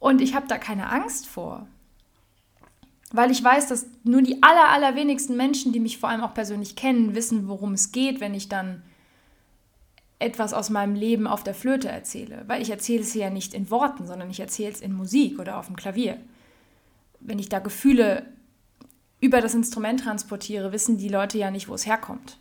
Und 0.02 0.20
ich 0.20 0.34
habe 0.34 0.48
da 0.48 0.58
keine 0.58 0.90
Angst 0.90 1.28
vor. 1.28 1.68
Weil 3.12 3.30
ich 3.30 3.44
weiß, 3.44 3.68
dass 3.68 3.86
nur 4.04 4.24
die 4.24 4.42
aller, 4.42 4.70
allerwenigsten 4.70 5.38
Menschen, 5.38 5.74
die 5.74 5.80
mich 5.80 6.00
vor 6.00 6.10
allem 6.10 6.24
auch 6.24 6.34
persönlich 6.34 6.76
kennen, 6.76 7.14
wissen, 7.14 7.48
worum 7.48 7.74
es 7.74 7.92
geht, 7.92 8.20
wenn 8.20 8.34
ich 8.34 8.50
dann 8.50 8.82
etwas 10.18 10.54
aus 10.54 10.72
meinem 10.72 10.96
Leben 10.96 11.28
auf 11.28 11.44
der 11.44 11.54
Flöte 11.54 11.88
erzähle. 11.88 12.44
Weil 12.48 12.64
ich 12.64 12.72
erzähle 12.72 13.02
es 13.02 13.14
ja 13.14 13.30
nicht 13.30 13.54
in 13.54 13.70
Worten, 13.70 14.08
sondern 14.08 14.32
ich 14.32 14.40
erzähle 14.40 14.72
es 14.72 14.82
in 14.82 14.92
Musik 14.94 15.38
oder 15.38 15.60
auf 15.60 15.68
dem 15.68 15.76
Klavier. 15.76 16.18
Wenn 17.20 17.38
ich 17.38 17.50
da 17.50 17.60
Gefühle 17.60 18.26
über 19.20 19.40
das 19.40 19.54
Instrument 19.54 20.00
transportiere, 20.00 20.72
wissen 20.72 20.98
die 20.98 21.10
Leute 21.10 21.38
ja 21.38 21.52
nicht, 21.52 21.68
wo 21.68 21.76
es 21.76 21.86
herkommt. 21.86 22.40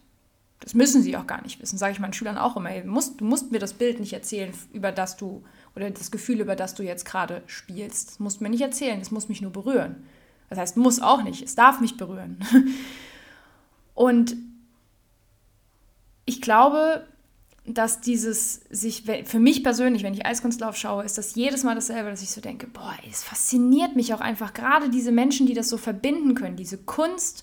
Das 0.61 0.73
müssen 0.73 1.03
sie 1.03 1.15
auch 1.15 1.27
gar 1.27 1.43
nicht 1.43 1.61
wissen, 1.61 1.77
sage 1.77 1.93
ich 1.93 2.01
meinen 2.01 2.15
Schülern 2.15 2.39
auch 2.39 2.57
immer. 2.57 2.71
Du 2.71 2.89
musst, 2.89 3.21
du 3.21 3.25
musst 3.27 3.53
mir 3.53 3.59
das 3.59 3.75
Bild 3.75 4.01
nicht 4.01 4.15
erzählen, 4.15 4.55
über 4.73 4.93
das 4.93 5.19
du 5.19 5.45
oder 5.81 5.91
das 5.91 6.11
Gefühl, 6.11 6.41
über 6.41 6.57
das 6.57 6.75
du 6.75 6.83
jetzt 6.83 7.05
gerade 7.05 7.43
spielst. 7.47 8.09
Das 8.09 8.19
musst 8.19 8.41
du 8.41 8.45
mir 8.45 8.51
nicht 8.51 8.63
erzählen, 8.63 9.01
es 9.01 9.11
muss 9.11 9.29
mich 9.29 9.43
nur 9.43 9.53
berühren. 9.53 10.05
Das 10.49 10.59
heißt, 10.59 10.77
muss 10.77 11.01
auch 11.01 11.23
nicht, 11.23 11.43
es 11.43 11.55
darf 11.55 11.81
mich 11.81 11.97
berühren. 11.97 12.39
Und 13.95 14.37
ich 16.25 16.41
glaube, 16.41 17.07
dass 17.65 18.01
dieses 18.01 18.61
sich, 18.71 19.05
für 19.25 19.39
mich 19.39 19.63
persönlich, 19.63 20.03
wenn 20.03 20.15
ich 20.15 20.27
Eiskunstlauf 20.27 20.77
schaue, 20.77 21.05
ist 21.05 21.19
das 21.19 21.35
jedes 21.35 21.63
Mal 21.63 21.75
dasselbe, 21.75 22.11
dass 22.11 22.23
ich 22.23 22.31
so 22.31 22.41
denke, 22.41 22.67
boah, 22.67 22.95
es 23.09 23.23
fasziniert 23.23 23.97
mich 23.97 24.15
auch 24.15 24.21
einfach 24.21 24.55
gerade 24.55 24.91
diese 24.91 25.13
Menschen, 25.13 25.47
die 25.47 25.55
das 25.55 25.69
so 25.69 25.77
verbinden 25.77 26.35
können, 26.35 26.57
diese 26.57 26.79
Kunst 26.79 27.43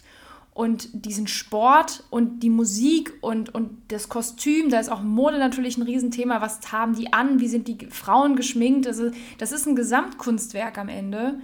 und 0.57 1.05
diesen 1.05 1.27
Sport 1.27 2.03
und 2.09 2.41
die 2.41 2.49
Musik 2.49 3.13
und, 3.21 3.53
und 3.53 3.77
das 3.89 4.09
Kostüm, 4.09 4.71
da 4.71 4.79
ist 4.79 4.91
auch 4.91 5.03
Mode 5.03 5.37
natürlich 5.37 5.77
ein 5.77 5.83
Riesenthema. 5.83 6.41
Was 6.41 6.71
haben 6.71 6.95
die 6.95 7.13
an? 7.13 7.39
Wie 7.39 7.47
sind 7.47 7.67
die 7.67 7.77
Frauen 7.91 8.35
geschminkt? 8.35 8.87
Also, 8.87 9.11
das 9.37 9.51
ist 9.51 9.67
ein 9.67 9.75
Gesamtkunstwerk 9.75 10.79
am 10.79 10.89
Ende. 10.89 11.35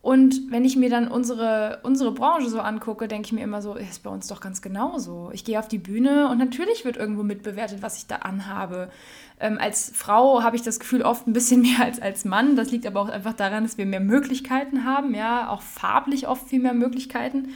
Und 0.00 0.50
wenn 0.50 0.64
ich 0.64 0.76
mir 0.76 0.88
dann 0.88 1.08
unsere, 1.08 1.80
unsere 1.82 2.12
Branche 2.12 2.48
so 2.48 2.60
angucke, 2.60 3.08
denke 3.08 3.26
ich 3.26 3.32
mir 3.32 3.42
immer 3.42 3.60
so, 3.60 3.74
ist 3.74 4.02
bei 4.02 4.08
uns 4.08 4.26
doch 4.28 4.40
ganz 4.40 4.62
genauso. 4.62 5.28
Ich 5.34 5.44
gehe 5.44 5.58
auf 5.58 5.68
die 5.68 5.78
Bühne 5.78 6.30
und 6.30 6.38
natürlich 6.38 6.86
wird 6.86 6.96
irgendwo 6.96 7.22
mitbewertet, 7.22 7.82
was 7.82 7.98
ich 7.98 8.06
da 8.06 8.16
anhabe. 8.16 8.90
Ähm, 9.38 9.58
als 9.60 9.92
Frau 9.94 10.42
habe 10.42 10.56
ich 10.56 10.62
das 10.62 10.80
Gefühl 10.80 11.02
oft 11.02 11.26
ein 11.26 11.34
bisschen 11.34 11.60
mehr 11.76 11.84
als 11.84 12.00
als 12.00 12.24
Mann. 12.24 12.56
Das 12.56 12.70
liegt 12.70 12.86
aber 12.86 13.02
auch 13.02 13.10
einfach 13.10 13.34
daran, 13.34 13.64
dass 13.64 13.76
wir 13.76 13.84
mehr 13.84 14.00
Möglichkeiten 14.00 14.86
haben, 14.86 15.14
ja, 15.14 15.50
auch 15.50 15.60
farblich 15.60 16.26
oft 16.26 16.48
viel 16.48 16.60
mehr 16.60 16.72
Möglichkeiten 16.72 17.50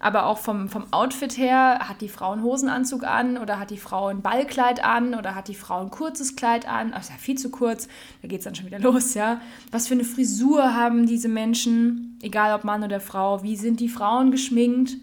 aber 0.00 0.26
auch 0.26 0.38
vom, 0.38 0.68
vom 0.68 0.92
Outfit 0.92 1.36
her, 1.36 1.80
hat 1.80 2.00
die 2.00 2.08
Frau 2.08 2.32
einen 2.32 2.42
Hosenanzug 2.42 3.04
an 3.04 3.36
oder 3.36 3.58
hat 3.58 3.70
die 3.70 3.78
Frau 3.78 4.06
ein 4.06 4.22
Ballkleid 4.22 4.84
an 4.84 5.14
oder 5.14 5.34
hat 5.34 5.48
die 5.48 5.54
Frau 5.54 5.80
ein 5.80 5.90
kurzes 5.90 6.36
Kleid 6.36 6.68
an, 6.68 6.92
also 6.92 7.10
ja, 7.10 7.18
viel 7.18 7.36
zu 7.36 7.50
kurz, 7.50 7.88
da 8.22 8.28
geht 8.28 8.38
es 8.38 8.44
dann 8.44 8.54
schon 8.54 8.66
wieder 8.66 8.78
los, 8.78 9.14
ja. 9.14 9.40
Was 9.72 9.88
für 9.88 9.94
eine 9.94 10.04
Frisur 10.04 10.74
haben 10.74 11.06
diese 11.06 11.28
Menschen, 11.28 12.18
egal 12.22 12.54
ob 12.54 12.64
Mann 12.64 12.84
oder 12.84 13.00
Frau, 13.00 13.42
wie 13.42 13.56
sind 13.56 13.80
die 13.80 13.88
Frauen 13.88 14.30
geschminkt? 14.30 14.96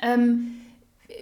Ähm, 0.00 0.56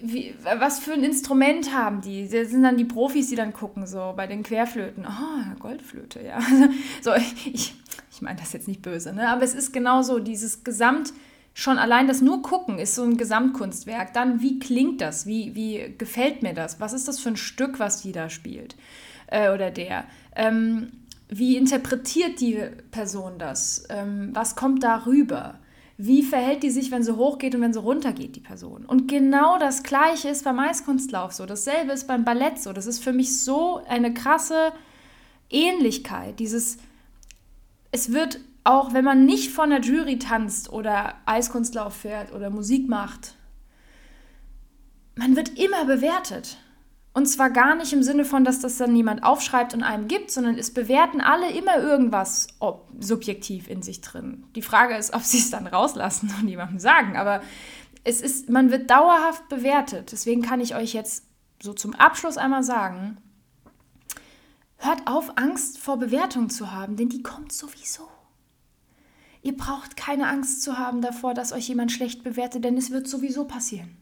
wie, 0.03 0.35
was 0.59 0.79
für 0.79 0.93
ein 0.93 1.03
Instrument 1.03 1.75
haben 1.75 2.03
die? 2.03 2.29
Das 2.29 2.51
sind 2.51 2.63
dann 2.63 2.77
die 2.77 2.85
Profis, 2.85 3.31
die 3.31 3.35
dann 3.35 3.53
gucken, 3.53 3.87
so 3.87 4.13
bei 4.17 4.27
den 4.27 4.43
Querflöten. 4.43 5.07
Oh, 5.07 5.59
Goldflöte, 5.59 6.23
ja. 6.23 6.39
So, 7.03 7.15
ich, 7.15 7.75
ich 8.11 8.23
meine 8.23 8.39
das 8.39 8.53
jetzt 8.53 8.69
nicht 8.69 8.83
böse, 8.83 9.15
ne? 9.15 9.29
aber 9.29 9.43
es 9.43 9.55
ist 9.55 9.73
genau 9.73 10.03
so, 10.03 10.19
dieses 10.19 10.65
Gesamt- 10.65 11.13
schon 11.59 11.77
allein 11.77 12.07
das 12.07 12.23
nur 12.23 12.41
gucken 12.41 12.79
ist 12.79 12.95
so 12.95 13.03
ein 13.03 13.17
Gesamtkunstwerk. 13.17 14.13
Dann, 14.13 14.41
wie 14.41 14.61
klingt 14.61 15.01
das? 15.01 15.27
Wie, 15.27 15.57
wie 15.57 15.93
gefällt 15.99 16.41
mir 16.41 16.55
das? 16.55 16.79
Was 16.79 16.93
ist 16.93 17.09
das 17.09 17.19
für 17.19 17.31
ein 17.31 17.37
Stück, 17.37 17.81
was 17.81 18.01
die 18.01 18.13
da 18.13 18.31
spielt? 18.31 18.77
Äh, 19.27 19.51
oder 19.51 19.73
der? 19.73 20.05
Ähm, 20.37 20.93
wie 21.29 21.57
interpretiert 21.57 22.41
die 22.41 22.63
Person 22.93 23.41
das? 23.41 23.89
Ähm, 23.91 24.31
was 24.35 24.55
kommt 24.55 24.85
darüber? 24.85 25.59
wie 26.01 26.23
verhält 26.23 26.63
die 26.63 26.71
sich, 26.71 26.93
wenn 26.93 27.03
sie 27.03 27.17
hochgeht 27.17 27.57
und 27.57 27.61
wenn 27.61 27.73
sie 27.73 27.81
runtergeht, 27.81 28.37
die 28.37 28.41
Person. 28.41 28.85
Und 28.87 29.09
genau 29.09 29.59
das 29.59 29.83
Gleiche 29.83 30.29
ist 30.29 30.45
beim 30.45 30.61
Eiskunstlauf 30.61 31.33
so. 31.33 31.45
Dasselbe 31.45 31.91
ist 31.91 32.07
beim 32.07 32.25
Ballett 32.25 32.63
so. 32.63 32.73
Das 32.73 32.87
ist 32.87 33.03
für 33.03 33.13
mich 33.13 33.43
so 33.43 33.83
eine 33.89 34.15
krasse 34.15 34.73
Ähnlichkeit. 35.51 36.39
Dieses, 36.39 36.79
es 37.91 38.13
wird 38.13 38.39
auch, 38.69 38.93
wenn 38.93 39.05
man 39.05 39.25
nicht 39.25 39.51
von 39.51 39.71
der 39.71 39.81
Jury 39.81 40.19
tanzt 40.19 40.71
oder 40.71 41.15
Eiskunstlauf 41.25 41.95
fährt 41.95 42.33
oder 42.33 42.51
Musik 42.51 42.87
macht, 42.87 43.35
man 45.17 45.37
wird 45.37 45.59
immer 45.59 45.87
bewertet. 45.87 46.59
Und 47.15 47.27
zwar 47.27 47.51
gar 47.51 47.75
nicht 47.75 47.93
im 47.95 48.03
Sinne 48.03 48.27
von, 48.27 48.45
dass 48.45 48.61
das 48.61 48.77
dann 48.77 48.93
niemand 48.93 49.25
aufschreibt 49.25 49.73
und 49.73 49.83
einem 49.83 50.07
gibt, 50.07 50.31
sondern 50.31 50.57
es 50.57 50.73
bewerten 50.73 51.21
alle 51.23 51.51
immer 51.51 51.79
irgendwas 51.79 52.49
subjektiv 53.01 53.69
in 53.69 53.83
sich 53.83 54.03
drin. 54.03 54.45
Die 54.55 54.63
Frage 54.63 54.97
ist, 54.97 55.15
ob 55.15 55.23
sie 55.25 55.39
es 55.39 55.51
dann 55.51 55.67
rauslassen 55.67 56.33
und 56.39 56.47
jemandem 56.47 56.79
sagen. 56.79 57.17
Aber 57.17 57.41
es 58.05 58.21
ist, 58.21 58.51
man 58.51 58.71
wird 58.71 58.91
dauerhaft 58.91 59.49
bewertet. 59.49 60.13
Deswegen 60.13 60.43
kann 60.43 60.61
ich 60.61 60.77
euch 60.77 60.93
jetzt 60.93 61.25
so 61.61 61.73
zum 61.73 61.95
Abschluss 61.95 62.37
einmal 62.37 62.63
sagen, 62.63 63.17
hört 64.77 65.07
auf, 65.07 65.39
Angst 65.39 65.79
vor 65.79 65.97
Bewertung 65.97 66.51
zu 66.51 66.71
haben, 66.71 66.97
denn 66.97 67.09
die 67.09 67.23
kommt 67.23 67.51
sowieso. 67.51 68.09
Ihr 69.49 69.57
braucht 69.57 69.97
keine 69.97 70.29
Angst 70.29 70.63
zu 70.63 70.77
haben 70.77 71.01
davor, 71.01 71.33
dass 71.33 71.53
euch 71.53 71.69
jemand 71.69 71.91
schlecht 71.91 72.23
bewertet, 72.23 72.65
denn 72.65 72.77
es 72.77 72.91
wird 72.91 73.09
sowieso 73.09 73.45
passieren 73.45 73.97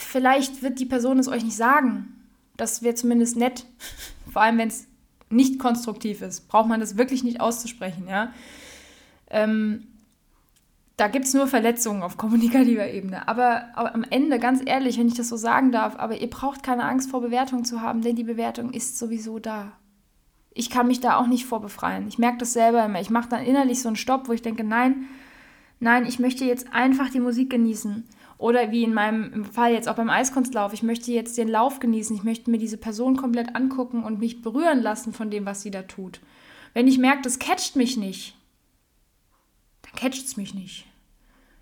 vielleicht 0.00 0.62
wird 0.62 0.80
die 0.80 0.86
Person 0.86 1.18
es 1.18 1.28
euch 1.28 1.44
nicht 1.44 1.56
sagen. 1.56 2.16
Das 2.56 2.82
wäre 2.82 2.94
zumindest 2.94 3.36
nett. 3.36 3.66
Vor 4.32 4.42
allem, 4.42 4.58
wenn 4.58 4.68
es 4.68 4.86
nicht 5.28 5.58
konstruktiv 5.58 6.22
ist, 6.22 6.48
braucht 6.48 6.68
man 6.68 6.80
das 6.80 6.96
wirklich 6.96 7.22
nicht 7.22 7.40
auszusprechen, 7.40 8.08
ja. 8.08 8.32
Ähm, 9.28 9.86
da 10.96 11.06
gibt 11.08 11.24
es 11.24 11.34
nur 11.34 11.46
Verletzungen 11.46 12.02
auf 12.02 12.16
kommunikativer 12.16 12.86
Ebene. 12.88 13.26
Aber, 13.26 13.68
aber, 13.74 13.94
am 13.94 14.04
Ende, 14.10 14.38
ganz 14.38 14.60
ehrlich, 14.64 14.98
wenn 14.98 15.08
ich 15.08 15.14
das 15.14 15.28
so 15.28 15.36
sagen 15.36 15.72
darf, 15.72 15.96
aber 15.96 16.20
ihr 16.20 16.28
braucht 16.28 16.62
keine 16.62 16.84
Angst 16.84 17.10
vor 17.10 17.22
Bewertung 17.22 17.64
zu 17.64 17.80
haben, 17.80 18.02
denn 18.02 18.16
die 18.16 18.24
Bewertung 18.24 18.72
ist 18.72 18.98
sowieso 18.98 19.38
da. 19.38 19.72
Ich 20.52 20.70
kann 20.70 20.88
mich 20.88 21.00
da 21.00 21.16
auch 21.16 21.26
nicht 21.26 21.46
vorbefreien. 21.46 22.08
Ich 22.08 22.18
merke 22.18 22.38
das 22.38 22.52
selber 22.52 22.84
immer. 22.84 23.00
Ich 23.00 23.10
mache 23.10 23.28
dann 23.28 23.44
innerlich 23.44 23.80
so 23.80 23.88
einen 23.88 23.96
Stopp, 23.96 24.28
wo 24.28 24.32
ich 24.32 24.42
denke, 24.42 24.64
nein, 24.64 25.06
nein, 25.78 26.06
ich 26.06 26.18
möchte 26.18 26.44
jetzt 26.44 26.72
einfach 26.72 27.10
die 27.10 27.20
Musik 27.20 27.50
genießen. 27.50 28.04
Oder 28.40 28.70
wie 28.70 28.84
in 28.84 28.94
meinem 28.94 29.44
Fall 29.44 29.72
jetzt 29.72 29.86
auch 29.86 29.96
beim 29.96 30.08
Eiskunstlauf, 30.08 30.72
ich 30.72 30.82
möchte 30.82 31.12
jetzt 31.12 31.36
den 31.36 31.48
Lauf 31.48 31.78
genießen, 31.78 32.16
ich 32.16 32.24
möchte 32.24 32.50
mir 32.50 32.56
diese 32.56 32.78
Person 32.78 33.16
komplett 33.16 33.54
angucken 33.54 34.02
und 34.02 34.18
mich 34.18 34.40
berühren 34.40 34.80
lassen 34.80 35.12
von 35.12 35.30
dem, 35.30 35.44
was 35.44 35.60
sie 35.60 35.70
da 35.70 35.82
tut. 35.82 36.20
Wenn 36.72 36.88
ich 36.88 36.96
merke, 36.96 37.20
das 37.20 37.38
catcht 37.38 37.76
mich 37.76 37.98
nicht, 37.98 38.34
dann 39.82 39.92
catcht 39.94 40.24
es 40.24 40.38
mich 40.38 40.54
nicht. 40.54 40.86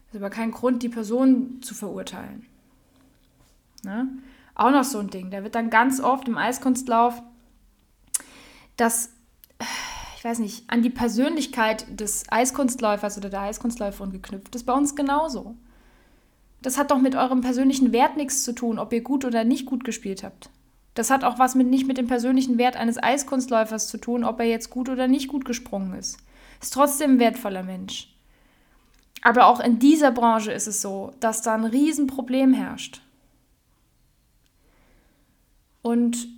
Das 0.07 0.15
ist 0.15 0.21
aber 0.21 0.31
kein 0.31 0.53
Grund, 0.53 0.85
die 0.85 0.89
Person 0.89 1.61
zu 1.63 1.75
verurteilen. 1.75 2.47
Ne? 3.83 4.09
Auch 4.55 4.71
noch 4.71 4.85
so 4.85 5.01
ein 5.01 5.11
Ding. 5.11 5.31
Da 5.31 5.43
wird 5.43 5.57
dann 5.57 5.71
ganz 5.71 6.01
oft 6.01 6.29
im 6.29 6.39
Eiskunstlauf 6.39 7.23
das, 8.79 9.11
ich 10.17 10.25
weiß 10.25 10.39
nicht, 10.39 10.65
an 10.71 10.83
die 10.83 10.91
Persönlichkeit 10.91 11.87
des 12.01 12.25
Eiskunstläufers 12.31 13.19
oder 13.19 13.29
der 13.29 13.43
Eiskunstläuferin 13.43 14.13
geknüpft. 14.13 14.55
Ist 14.55 14.65
bei 14.65 14.73
uns 14.73 14.97
genauso. 14.97 15.57
Das 16.63 16.79
hat 16.79 16.91
doch 16.91 16.99
mit 16.99 17.15
eurem 17.15 17.41
persönlichen 17.43 17.93
Wert 17.93 18.17
nichts 18.17 18.43
zu 18.43 18.53
tun, 18.53 18.79
ob 18.79 18.93
ihr 18.93 19.03
gut 19.03 19.25
oder 19.25 19.45
nicht 19.45 19.67
gut 19.67 19.85
gespielt 19.85 20.25
habt. 20.25 20.51
Das 20.95 21.11
hat 21.11 21.23
auch 21.23 21.39
was 21.39 21.55
mit 21.55 21.69
nicht 21.69 21.87
mit 21.87 21.99
dem 21.99 22.09
persönlichen 22.09 22.59
Wert 22.59 22.77
eines 22.77 23.01
Eiskunstläufers 23.01 23.87
zu 23.89 23.99
tun, 23.99 24.25
ob 24.25 24.41
er 24.41 24.47
jetzt 24.47 24.71
gut 24.71 24.89
oder 24.89 25.07
nicht 25.07 25.29
gut 25.29 25.45
gesprungen 25.45 25.95
ist. 25.95 26.19
Ist 26.61 26.73
trotzdem 26.73 27.13
ein 27.13 27.19
wertvoller 27.21 27.63
Mensch. 27.63 28.13
Aber 29.23 29.47
auch 29.47 29.61
in 29.61 29.79
dieser 29.79 30.11
Branche 30.11 30.53
ist 30.53 30.67
es 30.67 30.81
so, 30.81 31.13
dass 31.21 31.43
da 31.43 31.55
ein 31.55 31.65
Riesenproblem 31.65 32.53
herrscht. 32.53 33.03
Und 35.83 36.29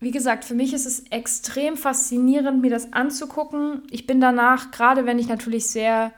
wie 0.00 0.10
gesagt, 0.10 0.44
für 0.44 0.54
mich 0.54 0.72
ist 0.72 0.86
es 0.86 1.00
extrem 1.10 1.76
faszinierend, 1.76 2.62
mir 2.62 2.70
das 2.70 2.92
anzugucken. 2.92 3.82
Ich 3.90 4.06
bin 4.06 4.20
danach, 4.20 4.70
gerade 4.70 5.04
wenn 5.06 5.18
ich 5.18 5.28
natürlich 5.28 5.68
sehr 5.68 6.12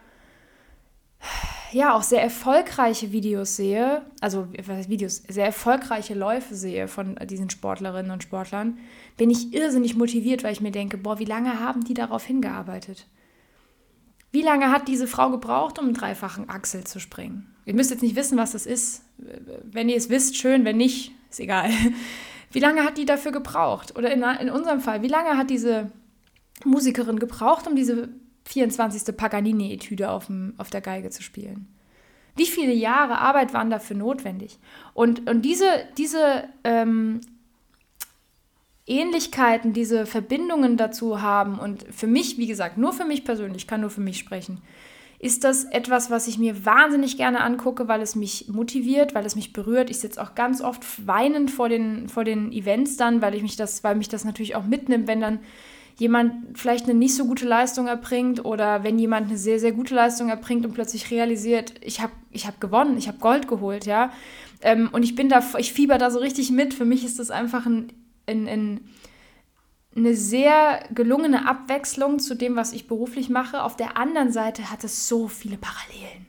ja 1.73 1.95
auch 1.95 2.03
sehr 2.03 2.23
erfolgreiche 2.23 3.13
Videos 3.13 3.57
sehe, 3.57 4.03
also 4.21 4.49
Videos, 4.53 5.23
sehr 5.29 5.47
erfolgreiche 5.47 6.15
Läufe 6.15 6.55
sehe 6.55 6.87
von 6.87 7.17
diesen 7.27 7.51
Sportlerinnen 7.51 8.13
und 8.13 8.23
Sportlern, 8.23 8.79
bin 9.17 9.31
ich 9.31 9.55
irrsinnig 9.55 9.97
motiviert, 9.97 10.45
weil 10.45 10.53
ich 10.53 10.61
mir 10.61 10.71
denke, 10.71 10.99
boah, 10.99 11.19
wie 11.19 11.25
lange 11.25 11.61
haben 11.61 11.85
die 11.85 11.95
darauf 11.95 12.25
hingearbeitet? 12.25 13.07
Wie 14.31 14.43
lange 14.43 14.71
hat 14.71 14.89
diese 14.89 15.07
Frau 15.07 15.31
gebraucht, 15.31 15.79
um 15.79 15.87
einen 15.87 15.95
dreifachen 15.95 16.49
Achsel 16.49 16.85
zu 16.85 17.01
springen? 17.01 17.55
Ihr 17.65 17.75
müsst 17.75 17.91
jetzt 17.91 18.03
nicht 18.03 18.17
wissen, 18.17 18.39
was 18.39 18.53
das 18.53 18.67
ist. 18.67 19.03
Wenn 19.19 19.89
ihr 19.89 19.97
es 19.97 20.11
wisst, 20.11 20.37
schön, 20.37 20.65
wenn 20.65 20.77
nicht, 20.77 21.13
ist 21.31 21.41
egal. 21.41 21.71
Wie 22.53 22.61
lange 22.61 22.85
hat 22.85 22.99
die 22.99 23.07
dafür 23.07 23.33
gebraucht? 23.33 23.97
Oder 23.97 24.13
in, 24.13 24.23
in 24.23 24.51
unserem 24.51 24.81
Fall, 24.81 25.03
wie 25.03 25.09
lange 25.09 25.37
hat 25.37 25.51
diese 25.51 25.91
Musikerin 26.65 27.19
gebraucht, 27.19 27.67
um 27.67 27.77
diese 27.77 28.09
24. 28.45 29.17
Paganini-Etüde 29.17 30.11
auf, 30.11 30.29
auf 30.59 30.71
der 30.71 30.81
Geige 30.81 31.11
zu 31.11 31.23
spielen. 31.23 31.69
Wie 32.35 32.47
viele 32.47 32.73
Jahre 32.73 33.19
Arbeit 33.19 33.53
waren 33.53 33.71
dafür 33.71 33.97
notwendig? 33.97 34.59
Und, 34.95 35.29
und 35.29 35.43
diese, 35.43 35.67
diese 35.99 36.45
ähm, 36.65 37.21
Ähnlichkeiten, 38.87 39.73
diese 39.73 40.07
Verbindungen 40.07 40.77
dazu 40.77 41.21
haben 41.21 41.59
und 41.59 41.85
für 41.91 42.07
mich, 42.07 42.39
wie 42.39 42.47
gesagt, 42.47 42.79
nur 42.79 42.93
für 42.93 43.05
mich 43.05 43.25
persönlich, 43.25 43.67
kann 43.67 43.83
nur 43.83 43.91
für 43.91 44.01
mich 44.01 44.19
sprechen, 44.19 44.63
ist 45.23 45.45
das 45.45 45.63
etwas, 45.65 46.11
was 46.11 46.27
ich 46.27 46.37
mir 46.37 46.67
wahnsinnig 46.67 47.17
gerne 47.17 47.43
angucke, 47.43 47.87
weil 47.87 48.03
es 48.03 48.17
mich 48.17 48.49
motiviert, 48.49 49.15
weil 49.15 49.25
es 49.25 49.37
mich 49.37 49.53
berührt. 49.53 49.89
Ich 49.89 50.01
sitze 50.01 50.21
auch 50.21 50.35
ganz 50.35 50.61
oft 50.61 51.07
weinend 51.07 51.53
vor 51.53 51.69
den, 51.69 52.09
vor 52.09 52.25
den 52.25 52.51
Events 52.51 52.97
dann, 52.97 53.23
weil 53.23 53.37
ich 53.37 53.43
mich 53.43 53.55
das, 53.55 53.85
weil 53.85 53.95
mich 53.95 54.09
das 54.09 54.25
natürlich 54.25 54.57
auch 54.57 54.65
mitnimmt, 54.65 55.07
wenn 55.07 55.21
dann 55.21 55.39
jemand 55.97 56.59
vielleicht 56.59 56.87
eine 56.87 56.95
nicht 56.95 57.15
so 57.15 57.25
gute 57.25 57.47
Leistung 57.47 57.87
erbringt 57.87 58.45
oder 58.45 58.83
wenn 58.83 58.99
jemand 58.99 59.29
eine 59.29 59.39
sehr, 59.39 59.61
sehr 59.61 59.71
gute 59.71 59.95
Leistung 59.95 60.29
erbringt 60.29 60.67
und 60.67 60.75
plötzlich 60.75 61.09
realisiert, 61.13 61.75
ich 61.83 62.01
habe 62.01 62.13
ich 62.33 62.49
hab 62.49 62.61
gewonnen, 62.61 62.99
ich 62.99 63.07
habe 63.07 63.19
Gold 63.19 63.47
geholt, 63.47 63.87
ja. 63.87 64.11
Ähm, 64.61 64.89
und 64.91 65.05
ich 65.05 65.15
bin 65.15 65.29
da, 65.29 65.41
ich 65.57 65.73
fieber 65.73 65.99
da 65.99 66.11
so 66.11 66.19
richtig 66.19 66.51
mit. 66.51 66.75
Für 66.75 66.85
mich 66.85 67.05
ist 67.05 67.21
das 67.21 67.31
einfach 67.31 67.65
ein, 67.65 67.93
ein, 68.27 68.49
ein, 68.49 68.81
eine 69.95 70.15
sehr 70.15 70.85
gelungene 70.95 71.47
Abwechslung 71.47 72.19
zu 72.19 72.35
dem, 72.35 72.57
was 72.57 72.73
ich 72.73 72.87
beruflich 72.87 73.29
mache. 73.29 73.63
Auf 73.63 73.77
der 73.77 73.97
anderen 73.97 74.33
Seite 74.33 74.71
hat 74.71 74.85
es 74.85 75.09
so 75.09 75.29
viele 75.29 75.59
Parallelen. 75.59 76.27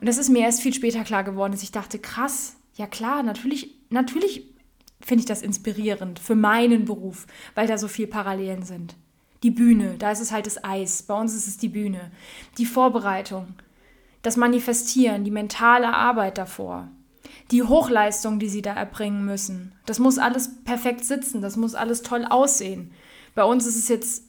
Und 0.00 0.06
das 0.08 0.18
ist 0.18 0.28
mir 0.28 0.40
erst 0.40 0.62
viel 0.62 0.74
später 0.74 1.04
klar 1.04 1.24
geworden, 1.24 1.52
dass 1.52 1.62
ich 1.62 1.72
dachte, 1.72 1.98
krass, 1.98 2.56
ja 2.74 2.86
klar, 2.86 3.22
natürlich, 3.22 3.74
natürlich 3.90 4.46
finde 5.00 5.20
ich 5.20 5.26
das 5.26 5.42
inspirierend 5.42 6.18
für 6.18 6.34
meinen 6.34 6.84
Beruf, 6.84 7.26
weil 7.54 7.66
da 7.66 7.78
so 7.78 7.88
viel 7.88 8.06
Parallelen 8.06 8.62
sind. 8.62 8.94
Die 9.42 9.50
Bühne, 9.50 9.96
da 9.98 10.12
ist 10.12 10.20
es 10.20 10.30
halt 10.30 10.46
das 10.46 10.62
Eis, 10.62 11.02
bei 11.02 11.18
uns 11.18 11.34
ist 11.34 11.48
es 11.48 11.58
die 11.58 11.68
Bühne. 11.68 12.12
Die 12.58 12.66
Vorbereitung, 12.66 13.54
das 14.22 14.36
Manifestieren, 14.36 15.24
die 15.24 15.32
mentale 15.32 15.92
Arbeit 15.92 16.38
davor, 16.38 16.88
die 17.50 17.62
Hochleistung, 17.62 18.38
die 18.38 18.48
sie 18.48 18.62
da 18.62 18.74
erbringen 18.74 19.24
müssen. 19.24 19.74
Das 19.86 19.98
muss 19.98 20.18
alles 20.18 20.62
perfekt 20.64 21.04
sitzen, 21.04 21.42
das 21.42 21.56
muss 21.56 21.74
alles 21.74 22.02
toll 22.02 22.26
aussehen. 22.28 22.92
Bei 23.34 23.44
uns 23.44 23.66
ist 23.66 23.76
es 23.76 23.88
jetzt 23.88 24.24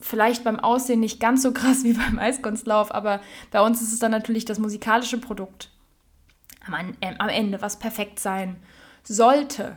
vielleicht 0.00 0.44
beim 0.44 0.60
Aussehen 0.60 1.00
nicht 1.00 1.20
ganz 1.20 1.42
so 1.42 1.52
krass 1.52 1.84
wie 1.84 1.94
beim 1.94 2.18
Eiskunstlauf, 2.18 2.94
aber 2.94 3.20
bei 3.50 3.60
uns 3.60 3.82
ist 3.82 3.92
es 3.92 3.98
dann 3.98 4.10
natürlich 4.10 4.44
das 4.44 4.58
musikalische 4.58 5.18
Produkt 5.18 5.70
am, 6.66 6.74
am 7.18 7.28
Ende, 7.28 7.60
was 7.62 7.78
perfekt 7.78 8.18
sein 8.18 8.56
sollte. 9.02 9.76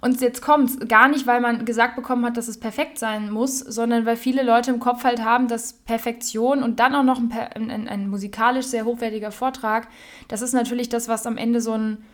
Und 0.00 0.20
jetzt 0.20 0.42
kommt 0.42 0.70
es 0.70 0.88
gar 0.88 1.08
nicht, 1.08 1.26
weil 1.26 1.40
man 1.40 1.64
gesagt 1.64 1.96
bekommen 1.96 2.24
hat, 2.24 2.36
dass 2.36 2.48
es 2.48 2.58
perfekt 2.58 2.98
sein 2.98 3.30
muss, 3.30 3.58
sondern 3.58 4.06
weil 4.06 4.16
viele 4.16 4.42
Leute 4.42 4.70
im 4.70 4.80
Kopf 4.80 5.04
halt 5.04 5.22
haben, 5.22 5.48
dass 5.48 5.72
Perfektion 5.72 6.62
und 6.62 6.80
dann 6.80 6.94
auch 6.94 7.02
noch 7.02 7.18
ein, 7.18 7.70
ein, 7.70 7.88
ein 7.88 8.08
musikalisch 8.08 8.66
sehr 8.66 8.84
hochwertiger 8.84 9.30
Vortrag, 9.30 9.88
das 10.28 10.42
ist 10.42 10.52
natürlich 10.52 10.88
das, 10.88 11.08
was 11.08 11.26
am 11.26 11.36
Ende 11.36 11.60
so 11.60 11.72
ein, 11.72 12.04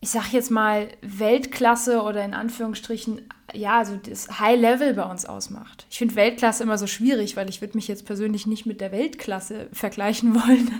ich 0.00 0.10
sag 0.10 0.32
jetzt 0.32 0.50
mal, 0.50 0.88
Weltklasse 1.02 2.02
oder 2.02 2.24
in 2.24 2.34
Anführungsstrichen, 2.34 3.22
ja, 3.52 3.84
so 3.84 3.96
das 3.96 4.38
High 4.38 4.60
Level 4.60 4.94
bei 4.94 5.04
uns 5.04 5.24
ausmacht. 5.24 5.86
Ich 5.90 5.98
finde 5.98 6.14
Weltklasse 6.14 6.62
immer 6.62 6.78
so 6.78 6.86
schwierig, 6.86 7.36
weil 7.36 7.48
ich 7.48 7.60
würde 7.60 7.76
mich 7.76 7.88
jetzt 7.88 8.06
persönlich 8.06 8.46
nicht 8.46 8.64
mit 8.64 8.80
der 8.80 8.92
Weltklasse 8.92 9.68
vergleichen 9.72 10.34
wollen, 10.46 10.70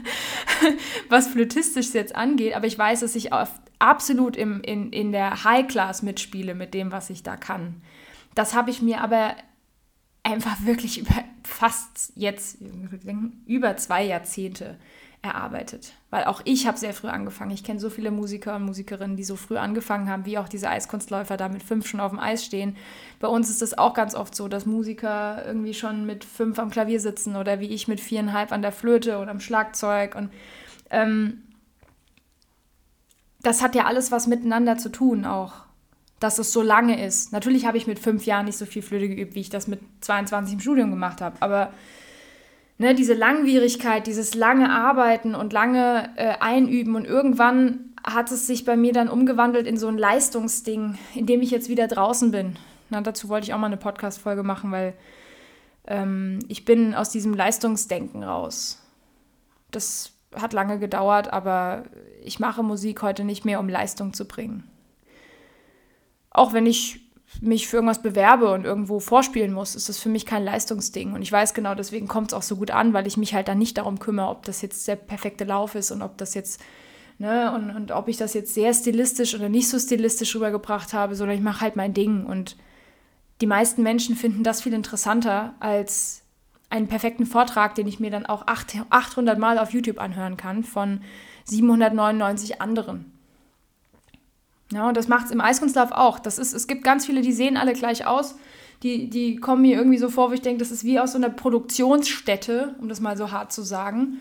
was 1.09 1.29
flötistisch 1.29 1.93
jetzt 1.95 2.15
angeht, 2.15 2.55
aber 2.55 2.67
ich 2.67 2.79
weiß, 2.79 3.01
dass 3.01 3.17
ich 3.17 3.31
absolut 3.81 4.37
im, 4.37 4.61
in, 4.61 4.93
in 4.93 5.11
der 5.11 5.43
High 5.45 5.67
Class 5.67 6.03
mitspiele 6.03 6.55
mit 6.55 6.73
dem, 6.75 6.93
was 6.93 7.11
ich 7.11 7.23
da 7.23 7.37
kann. 7.37 7.83
Das 8.35 8.55
habe 8.55 8.71
ich 8.71 8.83
mir 8.83 9.01
aber 9.01 9.35
einfach 10.23 10.65
wirklich 10.65 10.99
über 10.99 11.25
fast 11.43 12.13
jetzt 12.15 12.59
über 13.47 13.77
zwei 13.79 14.05
Jahrzehnte 14.05 14.79
erarbeitet. 15.23 15.93
Weil 16.11 16.25
auch 16.25 16.41
ich 16.45 16.67
habe 16.67 16.79
sehr 16.79 16.95
früh 16.95 17.09
angefangen. 17.09 17.51
Ich 17.51 17.65
kenne 17.65 17.81
so 17.81 17.91
viele 17.91 18.11
Musiker 18.11 18.57
und 18.57 18.63
Musikerinnen, 18.63 19.17
die 19.17 19.25
so 19.25 19.37
früh 19.37 19.57
angefangen 19.57 20.09
haben, 20.09 20.27
wie 20.27 20.39
auch 20.39 20.49
diese 20.49 20.71
Eiskunstläufer 20.71 21.37
da 21.37 21.49
mit 21.49 21.63
fünf 21.63 21.87
schon 21.87 22.01
auf 22.01 22.11
dem 22.11 22.21
Eis 22.21 22.45
stehen. 22.45 22.77
Bei 23.19 23.29
uns 23.29 23.51
ist 23.51 23.63
es 23.63 23.77
auch 23.77 23.95
ganz 23.95 24.15
oft 24.15 24.35
so, 24.35 24.49
dass 24.49 24.65
Musiker 24.65 25.45
irgendwie 25.45 25.75
schon 25.75 26.07
mit 26.07 26.25
fünf 26.25 26.59
am 26.59 26.71
Klavier 26.71 27.01
sitzen 27.01 27.37
oder 27.37 27.61
wie 27.61 27.69
ich 27.69 27.89
mit 27.89 28.01
viereinhalb 28.01 28.53
an 28.53 28.63
der 28.63 28.73
Flöte 28.73 29.19
oder 29.19 29.31
am 29.31 29.41
Schlagzeug. 29.41 30.15
Und 30.15 30.31
ähm, 30.91 31.43
das 33.43 33.61
hat 33.61 33.75
ja 33.75 33.85
alles 33.85 34.13
was 34.13 34.27
miteinander 34.27 34.79
zu 34.79 34.91
tun 34.91 35.25
auch, 35.25 35.53
dass 36.21 36.39
es 36.39 36.53
so 36.53 36.63
lange 36.63 37.05
ist. 37.05 37.33
Natürlich 37.33 37.67
habe 37.67 37.77
ich 37.77 37.87
mit 37.87 37.99
fünf 37.99 38.25
Jahren 38.25 38.47
nicht 38.47 38.59
so 38.59 38.67
viel 38.67 38.83
Flöte 38.83 39.09
geübt, 39.09 39.35
wie 39.35 39.41
ich 39.41 39.51
das 39.51 39.67
mit 39.67 39.81
22 40.01 40.55
im 40.55 40.61
Studium 40.61 40.91
gemacht 40.91 41.21
habe, 41.21 41.37
aber 41.41 41.73
ne, 42.79 42.95
diese 42.95 43.15
Langwierigkeit, 43.15 44.07
dieses 44.07 44.35
lange 44.35 44.71
Arbeiten 44.71 45.35
und 45.35 45.53
lange 45.53 46.11
äh, 46.17 46.35
Einüben 46.41 46.95
und 46.95 47.05
irgendwann 47.05 47.93
hat 48.05 48.31
es 48.31 48.47
sich 48.47 48.65
bei 48.65 48.77
mir 48.77 48.93
dann 48.93 49.09
umgewandelt 49.09 49.67
in 49.67 49.77
so 49.77 49.89
ein 49.89 49.99
Leistungsding, 49.99 50.97
in 51.15 51.27
dem 51.27 51.43
ich 51.43 51.51
jetzt 51.51 51.69
wieder 51.69 51.89
draußen 51.89 52.31
bin. 52.31 52.57
Na, 52.91 53.01
dazu 53.01 53.29
wollte 53.29 53.47
ich 53.47 53.55
auch 53.55 53.59
mal 53.59 53.67
eine 53.67 53.77
Podcast-Folge 53.77 54.43
machen, 54.43 54.71
weil 54.71 54.95
ähm, 55.87 56.39
ich 56.49 56.65
bin 56.65 56.95
aus 56.95 57.11
diesem 57.11 57.35
Leistungsdenken 57.35 58.23
raus. 58.23 58.83
Das 59.71 60.13
hat 60.35 60.53
lange 60.53 60.79
gedauert, 60.79 61.33
aber 61.33 61.85
ich 62.23 62.41
mache 62.41 62.63
Musik 62.63 63.03
heute 63.03 63.25
nicht 63.25 63.45
mehr, 63.45 63.61
um 63.61 63.69
Leistung 63.69 64.15
zu 64.15 64.27
bringen. 64.27 64.65
Auch 66.31 66.53
wenn 66.53 66.67
ich 66.67 67.01
mich 67.41 67.69
für 67.69 67.77
irgendwas 67.77 68.03
bewerbe 68.03 68.53
und 68.53 68.65
irgendwo 68.65 69.01
vorspielen 69.01 69.53
muss, 69.53 69.75
ist 69.75 69.89
das 69.89 69.99
für 69.99 70.09
mich 70.09 70.27
kein 70.27 70.45
Leistungsding. 70.45 71.13
Und 71.13 71.23
ich 71.23 71.31
weiß 71.31 71.55
genau, 71.55 71.75
deswegen 71.75 72.09
kommt 72.09 72.29
es 72.29 72.35
auch 72.35 72.43
so 72.43 72.57
gut 72.57 72.71
an, 72.71 72.93
weil 72.93 73.07
ich 73.07 73.17
mich 73.17 73.35
halt 73.35 73.49
dann 73.49 73.59
nicht 73.59 73.79
darum 73.79 73.99
kümmere, 73.99 74.29
ob 74.29 74.45
das 74.45 74.63
jetzt 74.63 74.89
der 74.89 74.97
perfekte 74.97 75.45
Lauf 75.45 75.75
ist 75.75 75.91
und 75.91 76.03
ob 76.03 76.17
das 76.19 76.35
jetzt, 76.35 76.61
ne, 77.19 77.53
und, 77.55 77.71
und 77.71 77.93
ob 77.93 78.09
ich 78.09 78.17
das 78.17 78.35
jetzt 78.35 78.55
sehr 78.55 78.73
stilistisch 78.75 79.35
oder 79.35 79.49
nicht 79.49 79.69
so 79.69 79.79
stilistisch 79.79 80.35
rübergebracht 80.35 80.93
habe, 80.93 81.15
sondern 81.15 81.37
ich 81.37 81.43
mache 81.43 81.61
halt 81.61 81.77
mein 81.77 81.95
Ding. 81.95 82.25
Und 82.25 82.57
die 83.41 83.47
meisten 83.47 83.83
Menschen 83.83 84.17
finden 84.17 84.43
das 84.43 84.63
viel 84.63 84.73
interessanter 84.73 85.55
als 85.61 86.23
einen 86.71 86.89
perfekten 86.89 87.27
Vortrag, 87.27 87.75
den 87.75 87.87
ich 87.87 88.01
mir 88.01 88.11
dann 88.11 88.27
auch 88.27 88.47
800 88.47 89.39
Mal 89.39 89.59
auf 89.59 89.73
YouTube 89.73 90.01
anhören 90.01 90.37
kann 90.37 90.65
von 90.65 91.03
799 91.45 92.61
anderen. 92.61 93.18
Ja, 94.73 94.89
und 94.89 94.97
das 94.97 95.09
macht 95.09 95.27
es 95.27 95.31
im 95.31 95.41
Eiskunstlauf 95.41 95.93
auch. 95.93 96.19
Das 96.19 96.39
ist, 96.39 96.53
es 96.53 96.67
gibt 96.67 96.85
ganz 96.85 97.07
viele, 97.07 97.23
die 97.23 97.33
sehen 97.33 97.57
alle 97.57 97.73
gleich 97.73 98.07
aus. 98.07 98.37
Die, 98.83 99.11
die 99.11 99.37
kommen 99.37 99.63
mir 99.63 99.77
irgendwie 99.77 99.99
so 99.99 100.09
vor, 100.09 100.31
wo 100.31 100.35
ich 100.35 100.43
denke, 100.43 100.59
das 100.59 100.71
ist 100.71 100.85
wie 100.85 101.01
aus 101.01 101.13
so 101.13 101.19
einer 101.19 101.31
Produktionsstätte, 101.31 102.77
um 102.81 102.89
das 102.89 103.01
mal 103.01 103.17
so 103.17 103.33
hart 103.33 103.53
zu 103.53 103.63
sagen. 103.63 104.19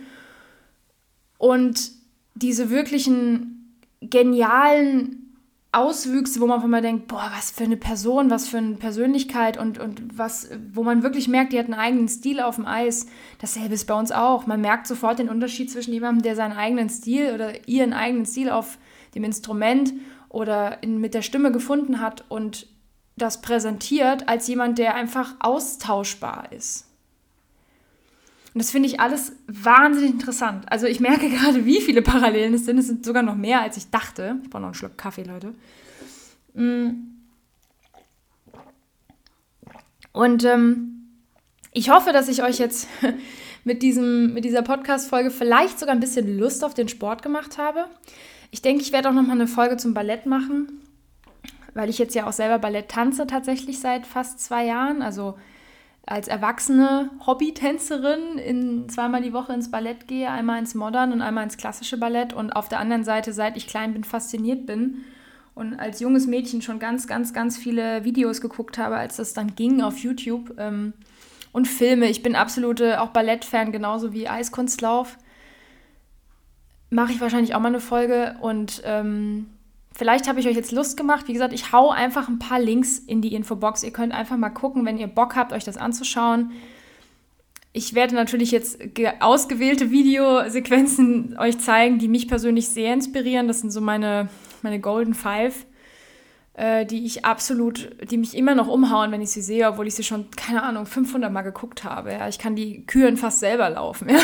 Und 1.37 1.91
diese 2.33 2.69
wirklichen 2.69 3.79
genialen 4.01 5.27
Auswüchse, 5.71 6.39
wo 6.39 6.47
man 6.47 6.61
von 6.61 6.71
mal 6.71 6.81
denkt, 6.81 7.07
boah, 7.07 7.29
was 7.35 7.51
für 7.51 7.65
eine 7.65 7.77
Person, 7.77 8.29
was 8.29 8.47
für 8.47 8.57
eine 8.57 8.75
Persönlichkeit 8.75 9.57
und, 9.57 9.77
und 9.77 10.17
was, 10.17 10.49
wo 10.73 10.81
man 10.81 11.03
wirklich 11.03 11.27
merkt, 11.27 11.53
die 11.53 11.59
hat 11.59 11.65
einen 11.65 11.75
eigenen 11.75 12.07
Stil 12.07 12.39
auf 12.39 12.55
dem 12.55 12.65
Eis. 12.65 13.05
Dasselbe 13.39 13.75
ist 13.75 13.85
bei 13.85 13.93
uns 13.93 14.11
auch. 14.11 14.47
Man 14.47 14.61
merkt 14.61 14.87
sofort 14.87 15.19
den 15.19 15.29
Unterschied 15.29 15.69
zwischen 15.69 15.93
jemandem, 15.93 16.23
der 16.23 16.35
seinen 16.35 16.57
eigenen 16.57 16.89
Stil 16.89 17.33
oder 17.33 17.67
ihren 17.67 17.93
eigenen 17.93 18.25
Stil 18.25 18.49
auf 18.49 18.77
dem 19.13 19.23
Instrument 19.23 19.93
oder 20.37 20.83
in, 20.83 21.01
mit 21.01 21.15
der 21.15 21.23
Stimme 21.23 21.51
gefunden 21.51 21.99
hat 21.99 22.23
und 22.29 22.67
das 23.15 23.41
präsentiert 23.41 24.29
als 24.29 24.47
jemand, 24.47 24.77
der 24.77 24.93
einfach 24.93 25.33
austauschbar 25.39 26.51
ist. 26.51 26.85
Und 28.53 28.59
das 28.61 28.69
finde 28.69 28.87
ich 28.87 28.99
alles 28.99 29.31
wahnsinnig 29.47 30.11
interessant. 30.11 30.71
Also 30.71 30.85
ich 30.85 30.99
merke 30.99 31.27
gerade, 31.31 31.65
wie 31.65 31.81
viele 31.81 32.03
Parallelen 32.03 32.53
es 32.53 32.65
sind. 32.65 32.77
Es 32.77 32.85
sind 32.85 33.03
sogar 33.03 33.23
noch 33.23 33.33
mehr, 33.33 33.61
als 33.61 33.77
ich 33.77 33.89
dachte. 33.89 34.37
Ich 34.43 34.51
brauche 34.51 34.61
noch 34.61 34.67
einen 34.67 34.75
Schluck 34.75 34.95
Kaffee, 34.95 35.23
Leute. 35.23 35.55
Mm. 36.53 36.89
Und 40.11 40.43
ähm, 40.43 41.07
ich 41.73 41.89
hoffe, 41.89 42.11
dass 42.13 42.27
ich 42.27 42.43
euch 42.43 42.59
jetzt 42.59 42.87
mit, 43.63 43.81
diesem, 43.81 44.35
mit 44.35 44.45
dieser 44.45 44.61
Podcast-Folge 44.61 45.31
vielleicht 45.31 45.79
sogar 45.79 45.95
ein 45.95 45.99
bisschen 45.99 46.37
Lust 46.37 46.63
auf 46.63 46.75
den 46.75 46.89
Sport 46.89 47.23
gemacht 47.23 47.57
habe. 47.57 47.85
Ich 48.51 48.61
denke, 48.61 48.81
ich 48.81 48.91
werde 48.91 49.09
auch 49.09 49.13
noch 49.13 49.23
mal 49.23 49.33
eine 49.33 49.47
Folge 49.47 49.77
zum 49.77 49.93
Ballett 49.93 50.25
machen, 50.25 50.81
weil 51.73 51.89
ich 51.89 51.97
jetzt 51.97 52.15
ja 52.15 52.27
auch 52.27 52.33
selber 52.33 52.59
Ballett 52.59 52.89
tanze 52.89 53.27
tatsächlich 53.27 53.79
seit 53.79 54.07
fast 54.07 54.39
zwei 54.39 54.65
Jahren. 54.65 55.01
Also 55.01 55.35
als 56.05 56.29
erwachsene 56.29 57.09
Hobbytänzerin 57.25 58.37
in 58.37 58.87
zweimal 58.87 59.21
die 59.21 59.33
Woche 59.33 59.53
ins 59.53 59.69
Ballett 59.69 60.07
gehe, 60.07 60.31
einmal 60.31 60.57
ins 60.57 60.73
Modern 60.73 61.11
und 61.11 61.21
einmal 61.21 61.43
ins 61.43 61.57
klassische 61.57 61.97
Ballett 61.97 62.31
und 62.33 62.51
auf 62.51 62.69
der 62.69 62.79
anderen 62.79 63.03
Seite, 63.03 63.33
seit 63.33 63.57
ich 63.57 63.67
klein 63.67 63.93
bin, 63.93 64.05
fasziniert 64.05 64.65
bin 64.65 65.03
und 65.53 65.77
als 65.77 65.99
junges 65.99 66.25
Mädchen 66.25 66.61
schon 66.61 66.79
ganz, 66.79 67.07
ganz, 67.07 67.33
ganz 67.33 67.57
viele 67.57 68.05
Videos 68.05 68.39
geguckt 68.39 68.77
habe, 68.77 68.95
als 68.95 69.17
das 69.17 69.33
dann 69.33 69.55
ging 69.55 69.81
auf 69.81 69.97
YouTube 69.97 70.53
ähm, 70.57 70.93
und 71.51 71.67
Filme. 71.67 72.07
Ich 72.07 72.23
bin 72.23 72.35
absolute 72.35 73.01
auch 73.01 73.09
Ballettfan, 73.09 73.73
genauso 73.73 74.13
wie 74.13 74.29
Eiskunstlauf 74.29 75.17
mache 76.89 77.11
ich 77.11 77.21
wahrscheinlich 77.21 77.55
auch 77.55 77.59
mal 77.59 77.67
eine 77.67 77.79
Folge 77.79 78.35
und 78.41 78.81
ähm, 78.85 79.47
vielleicht 79.93 80.27
habe 80.27 80.39
ich 80.39 80.47
euch 80.47 80.55
jetzt 80.55 80.71
Lust 80.71 80.97
gemacht. 80.97 81.27
Wie 81.27 81.33
gesagt, 81.33 81.53
ich 81.53 81.71
hau 81.71 81.89
einfach 81.89 82.27
ein 82.27 82.39
paar 82.39 82.59
Links 82.59 82.97
in 82.99 83.21
die 83.21 83.35
Infobox. 83.35 83.83
Ihr 83.83 83.91
könnt 83.91 84.13
einfach 84.13 84.37
mal 84.37 84.49
gucken, 84.49 84.85
wenn 84.85 84.97
ihr 84.97 85.07
Bock 85.07 85.35
habt, 85.35 85.53
euch 85.53 85.63
das 85.63 85.77
anzuschauen. 85.77 86.51
Ich 87.73 87.93
werde 87.93 88.15
natürlich 88.15 88.49
jetzt 88.49 88.79
ausgewählte 89.19 89.91
Videosequenzen 89.91 91.37
euch 91.37 91.59
zeigen, 91.59 91.99
die 91.99 92.07
mich 92.07 92.27
persönlich 92.27 92.69
sehr 92.69 92.93
inspirieren. 92.93 93.47
Das 93.47 93.59
sind 93.59 93.69
so 93.69 93.81
meine, 93.81 94.29
meine 94.63 94.79
Golden 94.79 95.13
Five 95.13 95.66
äh, 96.57 96.87
die 96.87 97.05
ich 97.05 97.23
absolut, 97.23 97.91
die 98.09 98.17
mich 98.17 98.35
immer 98.35 98.55
noch 98.55 98.67
umhauen, 98.67 99.11
wenn 99.11 99.21
ich 99.21 99.29
sie 99.29 99.43
sehe, 99.43 99.67
obwohl 99.69 99.85
ich 99.85 99.93
sie 99.93 100.03
schon, 100.03 100.31
keine 100.31 100.63
Ahnung, 100.63 100.87
500 100.87 101.31
Mal 101.31 101.43
geguckt 101.43 101.83
habe. 101.83 102.11
Ja. 102.11 102.27
Ich 102.27 102.39
kann 102.39 102.55
die 102.55 102.83
Kühen 102.87 103.15
fast 103.15 103.39
selber 103.39 103.69
laufen. 103.69 104.09
Ja. 104.17 104.19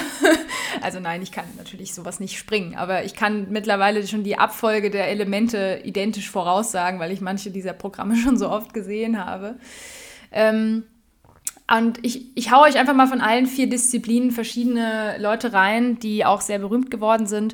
Also 0.81 0.99
nein, 0.99 1.21
ich 1.21 1.31
kann 1.31 1.45
natürlich 1.57 1.93
sowas 1.93 2.19
nicht 2.19 2.35
springen, 2.35 2.73
aber 2.73 3.03
ich 3.03 3.13
kann 3.13 3.51
mittlerweile 3.51 4.07
schon 4.07 4.23
die 4.23 4.39
Abfolge 4.39 4.89
der 4.89 5.09
Elemente 5.09 5.81
identisch 5.83 6.31
voraussagen, 6.31 6.99
weil 6.99 7.11
ich 7.11 7.21
manche 7.21 7.51
dieser 7.51 7.73
Programme 7.73 8.15
schon 8.23 8.37
so 8.37 8.49
oft 8.49 8.73
gesehen 8.73 9.23
habe. 9.23 9.59
Ähm, 10.31 10.83
und 11.71 12.03
ich, 12.03 12.35
ich 12.35 12.51
hau 12.51 12.63
euch 12.63 12.79
einfach 12.79 12.95
mal 12.95 13.07
von 13.07 13.21
allen 13.21 13.45
vier 13.45 13.69
Disziplinen 13.69 14.31
verschiedene 14.31 15.17
Leute 15.19 15.53
rein, 15.53 15.99
die 15.99 16.25
auch 16.25 16.41
sehr 16.41 16.57
berühmt 16.57 16.89
geworden 16.89 17.27
sind. 17.27 17.53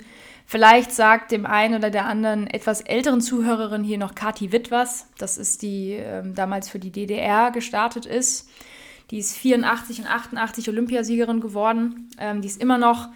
Vielleicht 0.52 0.92
sagt 0.92 1.32
dem 1.32 1.46
einen 1.46 1.76
oder 1.76 1.92
der 1.92 2.08
anderen 2.08 2.48
etwas 2.48 2.82
älteren 2.82 3.22
Zuhörerin 3.22 3.84
hier 3.84 4.00
noch 4.00 4.16
Kati 4.16 4.52
Witt 4.52 4.72
was. 4.72 5.06
Das 5.20 5.38
ist 5.38 5.62
die 5.62 5.92
ähm, 5.92 6.34
damals 6.34 6.70
für 6.70 6.80
die 6.80 6.92
DDR 6.92 7.52
gestartet 7.52 8.08
ist. 8.08 8.50
Die 9.12 9.20
ist 9.20 9.38
84 9.38 10.00
und 10.00 10.08
88 10.08 10.68
Olympiasiegerin 10.68 11.40
geworden. 11.40 12.10
Ähm, 12.18 12.42
die 12.42 12.48
ist 12.48 12.60
immer 12.60 12.80
noch 12.80 13.10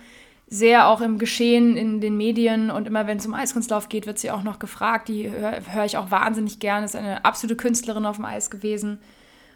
sehr 0.45 0.87
auch 0.87 1.01
im 1.01 1.17
Geschehen 1.17 1.75
in 1.75 2.01
den 2.01 2.17
Medien 2.17 2.69
und 2.69 2.85
immer 2.85 3.07
wenn 3.07 3.17
es 3.17 3.25
um 3.25 3.33
Eiskunstlauf 3.33 3.89
geht, 3.89 4.05
wird 4.05 4.19
sie 4.19 4.29
auch 4.29 4.43
noch 4.43 4.59
gefragt. 4.59 5.07
Die 5.07 5.31
höre 5.31 5.59
hör 5.71 5.85
ich 5.85 5.97
auch 5.97 6.11
wahnsinnig 6.11 6.59
gerne. 6.59 6.85
Ist 6.85 6.95
eine 6.95 7.25
absolute 7.25 7.55
Künstlerin 7.55 8.05
auf 8.05 8.17
dem 8.17 8.25
Eis 8.25 8.51
gewesen. 8.51 8.99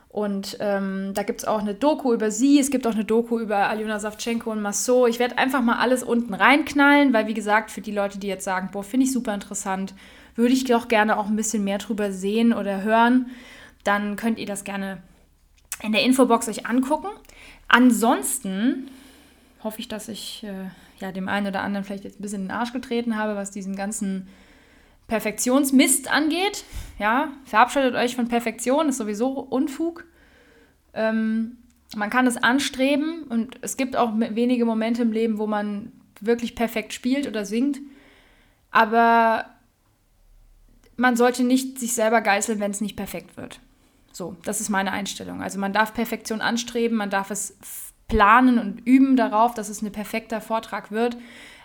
Und 0.09 0.57
ähm, 0.61 1.11
da 1.13 1.23
gibt 1.23 1.41
es 1.41 1.47
auch 1.47 1.59
eine 1.59 1.73
Doku 1.73 2.13
über 2.13 2.31
sie, 2.31 2.59
es 2.59 2.71
gibt 2.71 2.87
auch 2.87 2.93
eine 2.93 3.05
Doku 3.05 3.39
über 3.39 3.69
Aljona 3.69 3.99
Savchenko 3.99 4.51
und 4.51 4.61
Masso. 4.61 5.05
Ich 5.05 5.19
werde 5.19 5.37
einfach 5.37 5.61
mal 5.61 5.77
alles 5.77 6.01
unten 6.01 6.33
reinknallen, 6.33 7.13
weil 7.13 7.27
wie 7.27 7.33
gesagt, 7.33 7.71
für 7.71 7.81
die 7.81 7.91
Leute, 7.91 8.17
die 8.17 8.27
jetzt 8.27 8.45
sagen, 8.45 8.69
boah, 8.71 8.83
finde 8.83 9.05
ich 9.05 9.11
super 9.11 9.33
interessant, 9.33 9.93
würde 10.35 10.53
ich 10.53 10.63
doch 10.63 10.87
gerne 10.87 11.17
auch 11.17 11.27
ein 11.27 11.35
bisschen 11.35 11.63
mehr 11.63 11.77
drüber 11.77 12.11
sehen 12.11 12.53
oder 12.53 12.81
hören, 12.83 13.27
dann 13.83 14.15
könnt 14.15 14.39
ihr 14.39 14.45
das 14.45 14.63
gerne 14.63 15.03
in 15.83 15.91
der 15.91 16.03
Infobox 16.03 16.47
euch 16.47 16.65
angucken. 16.65 17.09
Ansonsten 17.67 18.89
hoffe 19.63 19.79
ich, 19.79 19.87
dass 19.87 20.07
ich 20.07 20.43
äh, 20.43 20.69
ja, 20.99 21.11
dem 21.11 21.27
einen 21.27 21.47
oder 21.47 21.61
anderen 21.61 21.83
vielleicht 21.85 22.05
jetzt 22.05 22.19
ein 22.19 22.23
bisschen 22.23 22.41
in 22.43 22.47
den 22.47 22.57
Arsch 22.57 22.73
getreten 22.73 23.17
habe, 23.17 23.35
was 23.35 23.51
diesen 23.51 23.75
ganzen 23.75 24.27
Perfektionsmist 25.07 26.11
angeht. 26.11 26.65
Ja, 26.99 27.31
verabschiedet 27.45 27.95
euch 27.95 28.15
von 28.15 28.27
Perfektion, 28.27 28.89
ist 28.89 28.97
sowieso 28.97 29.29
Unfug. 29.39 30.05
Ähm, 30.93 31.57
man 31.95 32.09
kann 32.09 32.27
es 32.27 32.37
anstreben 32.37 33.23
und 33.23 33.57
es 33.61 33.77
gibt 33.77 33.95
auch 33.95 34.11
wenige 34.15 34.65
Momente 34.65 35.03
im 35.03 35.11
Leben, 35.11 35.37
wo 35.37 35.47
man 35.47 35.93
wirklich 36.19 36.55
perfekt 36.55 36.93
spielt 36.93 37.27
oder 37.27 37.45
singt. 37.45 37.79
Aber 38.71 39.45
man 40.97 41.15
sollte 41.15 41.43
nicht 41.43 41.79
sich 41.79 41.93
selber 41.93 42.21
geißeln, 42.21 42.59
wenn 42.59 42.71
es 42.71 42.81
nicht 42.81 42.95
perfekt 42.95 43.37
wird. 43.37 43.61
So, 44.11 44.35
das 44.43 44.59
ist 44.59 44.69
meine 44.69 44.91
Einstellung. 44.91 45.41
Also 45.41 45.59
man 45.59 45.73
darf 45.73 45.93
Perfektion 45.93 46.41
anstreben, 46.41 46.97
man 46.97 47.11
darf 47.11 47.29
es 47.29 47.55
planen 48.07 48.57
und 48.57 48.85
üben 48.85 49.15
darauf, 49.15 49.53
dass 49.53 49.69
es 49.69 49.81
ein 49.81 49.91
perfekter 49.91 50.41
Vortrag 50.41 50.91
wird. 50.91 51.17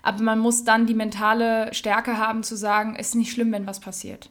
Aber 0.02 0.22
man 0.22 0.38
muss 0.38 0.64
dann 0.64 0.86
die 0.86 0.94
mentale 0.94 1.72
Stärke 1.72 2.18
haben 2.18 2.42
zu 2.42 2.56
sagen, 2.56 2.96
es 2.98 3.08
ist 3.08 3.14
nicht 3.14 3.32
schlimm, 3.32 3.52
wenn 3.52 3.66
was 3.66 3.80
passiert. 3.80 4.30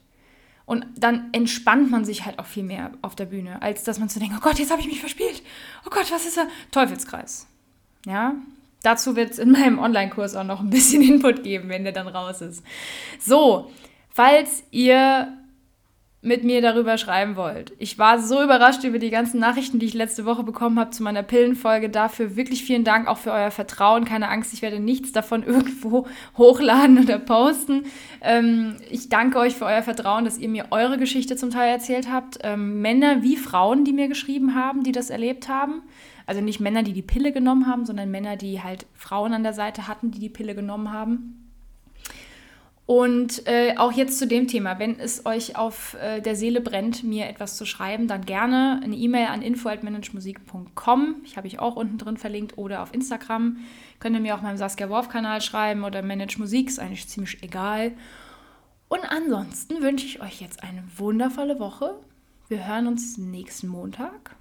Und 0.65 0.86
dann 0.95 1.30
entspannt 1.32 1.89
man 1.89 2.05
sich 2.05 2.26
halt 2.26 2.39
auch 2.39 2.45
viel 2.45 2.63
mehr 2.63 2.91
auf 3.01 3.15
der 3.15 3.26
Bühne, 3.26 3.61
als 3.61 3.84
dass 3.84 3.99
man 3.99 4.09
zu 4.09 4.19
denken, 4.19 4.36
oh 4.38 4.41
Gott, 4.41 4.59
jetzt 4.59 4.72
habe 4.72 4.82
ich 4.82 4.88
mich 4.88 4.99
verspielt. 4.99 5.41
Oh 5.86 5.89
Gott, 5.89 6.11
was 6.11 6.26
ist 6.26 6.38
da? 6.38 6.47
Teufelskreis. 6.72 7.47
Ja, 8.05 8.36
Dazu 8.84 9.15
wird 9.15 9.32
es 9.32 9.39
in 9.39 9.51
meinem 9.51 9.80
Online-Kurs 9.80 10.36
auch 10.36 10.43
noch 10.43 10.59
ein 10.59 10.69
bisschen 10.69 11.01
Input 11.07 11.43
geben, 11.43 11.69
wenn 11.69 11.84
der 11.84 11.93
dann 11.93 12.07
raus 12.07 12.41
ist. 12.41 12.63
So, 13.19 13.72
falls 14.09 14.63
ihr 14.72 15.38
mit 16.24 16.43
mir 16.43 16.61
darüber 16.61 16.99
schreiben 16.99 17.36
wollt. 17.36 17.74
Ich 17.80 17.97
war 17.97 18.19
so 18.19 18.43
überrascht 18.43 18.84
über 18.84 18.99
die 18.99 19.09
ganzen 19.09 19.39
Nachrichten, 19.39 19.80
die 19.80 19.88
ich 19.88 19.95
letzte 19.95 20.24
Woche 20.24 20.43
bekommen 20.43 20.80
habe 20.80 20.91
zu 20.91 21.01
meiner 21.01 21.24
Pillenfolge. 21.24 21.89
Dafür 21.89 22.36
wirklich 22.36 22.63
vielen 22.63 22.84
Dank 22.84 23.07
auch 23.07 23.17
für 23.17 23.32
euer 23.32 23.49
Vertrauen. 23.49 24.05
Keine 24.05 24.30
Angst, 24.30 24.53
ich 24.53 24.61
werde 24.61 24.80
nichts 24.80 25.11
davon 25.11 25.41
irgendwo 25.45 26.05
hochladen 26.38 26.99
oder 26.99 27.17
posten. 27.17 27.86
Ähm, 28.22 28.78
ich 28.91 29.09
danke 29.09 29.39
euch 29.39 29.55
für 29.55 29.65
euer 29.65 29.82
Vertrauen, 29.82 30.24
dass 30.24 30.38
ihr 30.38 30.49
mir 30.49 30.67
eure 30.69 30.99
Geschichte 30.99 31.36
zum 31.36 31.49
Teil 31.49 31.72
erzählt 31.72 32.11
habt. 32.11 32.38
Ähm, 32.43 32.82
Männer 32.82 33.24
wie 33.24 33.36
Frauen, 33.36 33.84
die 33.84 33.93
mir 33.93 34.07
geschrieben 34.07 34.53
haben, 34.53 34.84
die 34.84 34.91
das 34.91 35.09
erlebt 35.09 35.49
haben. 35.49 35.82
Also 36.28 36.39
nicht 36.39 36.59
Männer, 36.59 36.84
die 36.84 36.93
die 36.93 37.01
Pille 37.01 37.32
genommen 37.32 37.65
haben, 37.65 37.86
sondern 37.86 38.11
Männer, 38.11 38.38
die 38.38 38.61
halt 38.61 38.86
Frauen 38.93 39.34
an 39.34 39.41
der 39.41 39.53
Seite 39.53 39.88
hatten, 39.88 40.11
die 40.11 40.19
die 40.19 40.30
Pille 40.30 40.53
genommen 40.53 40.93
haben. 40.93 41.40
Und 42.91 43.47
äh, 43.47 43.77
auch 43.77 43.93
jetzt 43.93 44.19
zu 44.19 44.27
dem 44.27 44.49
Thema, 44.49 44.77
wenn 44.77 44.99
es 44.99 45.25
euch 45.25 45.55
auf 45.55 45.93
äh, 45.93 46.19
der 46.19 46.35
Seele 46.35 46.59
brennt, 46.59 47.05
mir 47.05 47.29
etwas 47.29 47.55
zu 47.55 47.65
schreiben, 47.65 48.09
dann 48.09 48.25
gerne 48.25 48.81
eine 48.83 48.97
E-Mail 48.97 49.27
an 49.27 49.41
info@managemusik.com. 49.41 51.21
Ich 51.23 51.37
habe 51.37 51.47
ich 51.47 51.59
auch 51.59 51.77
unten 51.77 51.97
drin 51.97 52.17
verlinkt 52.17 52.57
oder 52.57 52.83
auf 52.83 52.93
Instagram. 52.93 53.59
Könnt 54.01 54.17
ihr 54.17 54.21
mir 54.21 54.35
auch 54.35 54.41
meinem 54.41 54.57
Saskia 54.57 54.89
Worf 54.89 55.07
Kanal 55.07 55.39
schreiben 55.39 55.85
oder 55.85 56.01
Manage 56.01 56.37
Musik, 56.37 56.67
ist 56.67 56.79
eigentlich 56.81 57.07
ziemlich 57.07 57.41
egal. 57.41 57.93
Und 58.89 59.05
ansonsten 59.09 59.81
wünsche 59.81 60.05
ich 60.05 60.21
euch 60.21 60.41
jetzt 60.41 60.61
eine 60.61 60.83
wundervolle 60.97 61.59
Woche. 61.59 61.95
Wir 62.49 62.67
hören 62.67 62.87
uns 62.87 63.17
nächsten 63.17 63.69
Montag. 63.69 64.35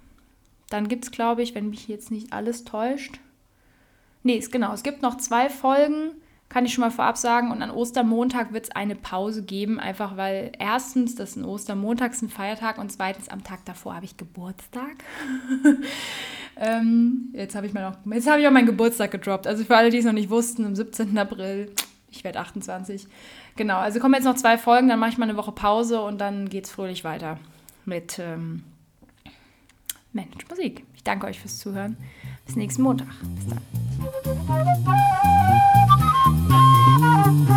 Dann 0.69 0.89
gibt 0.89 1.05
es, 1.05 1.11
glaube 1.11 1.41
ich, 1.41 1.55
wenn 1.55 1.69
mich 1.69 1.87
jetzt 1.87 2.11
nicht 2.11 2.33
alles 2.33 2.65
täuscht. 2.65 3.21
Nee, 4.23 4.35
ist 4.35 4.51
genau. 4.51 4.73
Es 4.73 4.83
gibt 4.83 5.01
noch 5.01 5.15
zwei 5.15 5.47
Folgen 5.47 6.11
kann 6.51 6.65
ich 6.65 6.73
schon 6.73 6.81
mal 6.81 6.91
vorab 6.91 7.17
sagen. 7.17 7.49
Und 7.49 7.61
an 7.61 7.71
Ostermontag 7.71 8.51
wird 8.51 8.65
es 8.65 8.71
eine 8.71 8.95
Pause 8.95 9.43
geben, 9.43 9.79
einfach 9.79 10.17
weil 10.17 10.51
erstens, 10.59 11.15
das 11.15 11.31
ist 11.31 11.35
ein 11.37 11.45
Ostermontag, 11.45 12.11
ist 12.11 12.21
ein 12.21 12.29
Feiertag 12.29 12.77
und 12.77 12.91
zweitens 12.91 13.29
am 13.29 13.43
Tag 13.43 13.63
davor 13.65 13.95
habe 13.95 14.03
ich 14.05 14.17
Geburtstag. 14.17 15.03
ähm, 16.57 17.29
jetzt 17.33 17.55
habe 17.55 17.67
ich, 17.67 17.73
mal 17.73 17.89
noch, 17.89 18.13
jetzt 18.13 18.29
hab 18.29 18.37
ich 18.37 18.45
auch 18.45 18.51
meinen 18.51 18.65
Geburtstag 18.65 19.11
gedroppt. 19.11 19.47
Also 19.47 19.63
für 19.63 19.77
alle, 19.77 19.89
die 19.89 19.97
es 19.97 20.05
noch 20.05 20.11
nicht 20.11 20.29
wussten, 20.29 20.65
am 20.65 20.75
17. 20.75 21.17
April, 21.17 21.71
ich 22.11 22.25
werde 22.25 22.39
28. 22.41 23.07
Genau, 23.55 23.77
also 23.77 24.01
kommen 24.01 24.15
jetzt 24.15 24.25
noch 24.25 24.35
zwei 24.35 24.57
Folgen, 24.57 24.89
dann 24.89 24.99
mache 24.99 25.11
ich 25.11 25.17
mal 25.17 25.29
eine 25.29 25.37
Woche 25.37 25.53
Pause 25.53 26.01
und 26.01 26.19
dann 26.19 26.49
geht 26.49 26.65
es 26.65 26.71
fröhlich 26.71 27.05
weiter 27.05 27.39
mit 27.85 28.19
ähm, 28.19 28.63
Mensch 30.11 30.49
Musik. 30.49 30.85
Ich 30.95 31.03
danke 31.03 31.27
euch 31.27 31.39
fürs 31.39 31.59
Zuhören. 31.59 31.95
Bis 32.45 32.57
nächsten 32.57 32.81
Montag. 32.81 33.07
Bis 33.35 33.45
dann. 33.47 35.40
Thank 37.23 37.49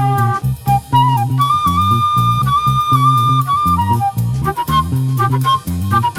you. 6.04 6.13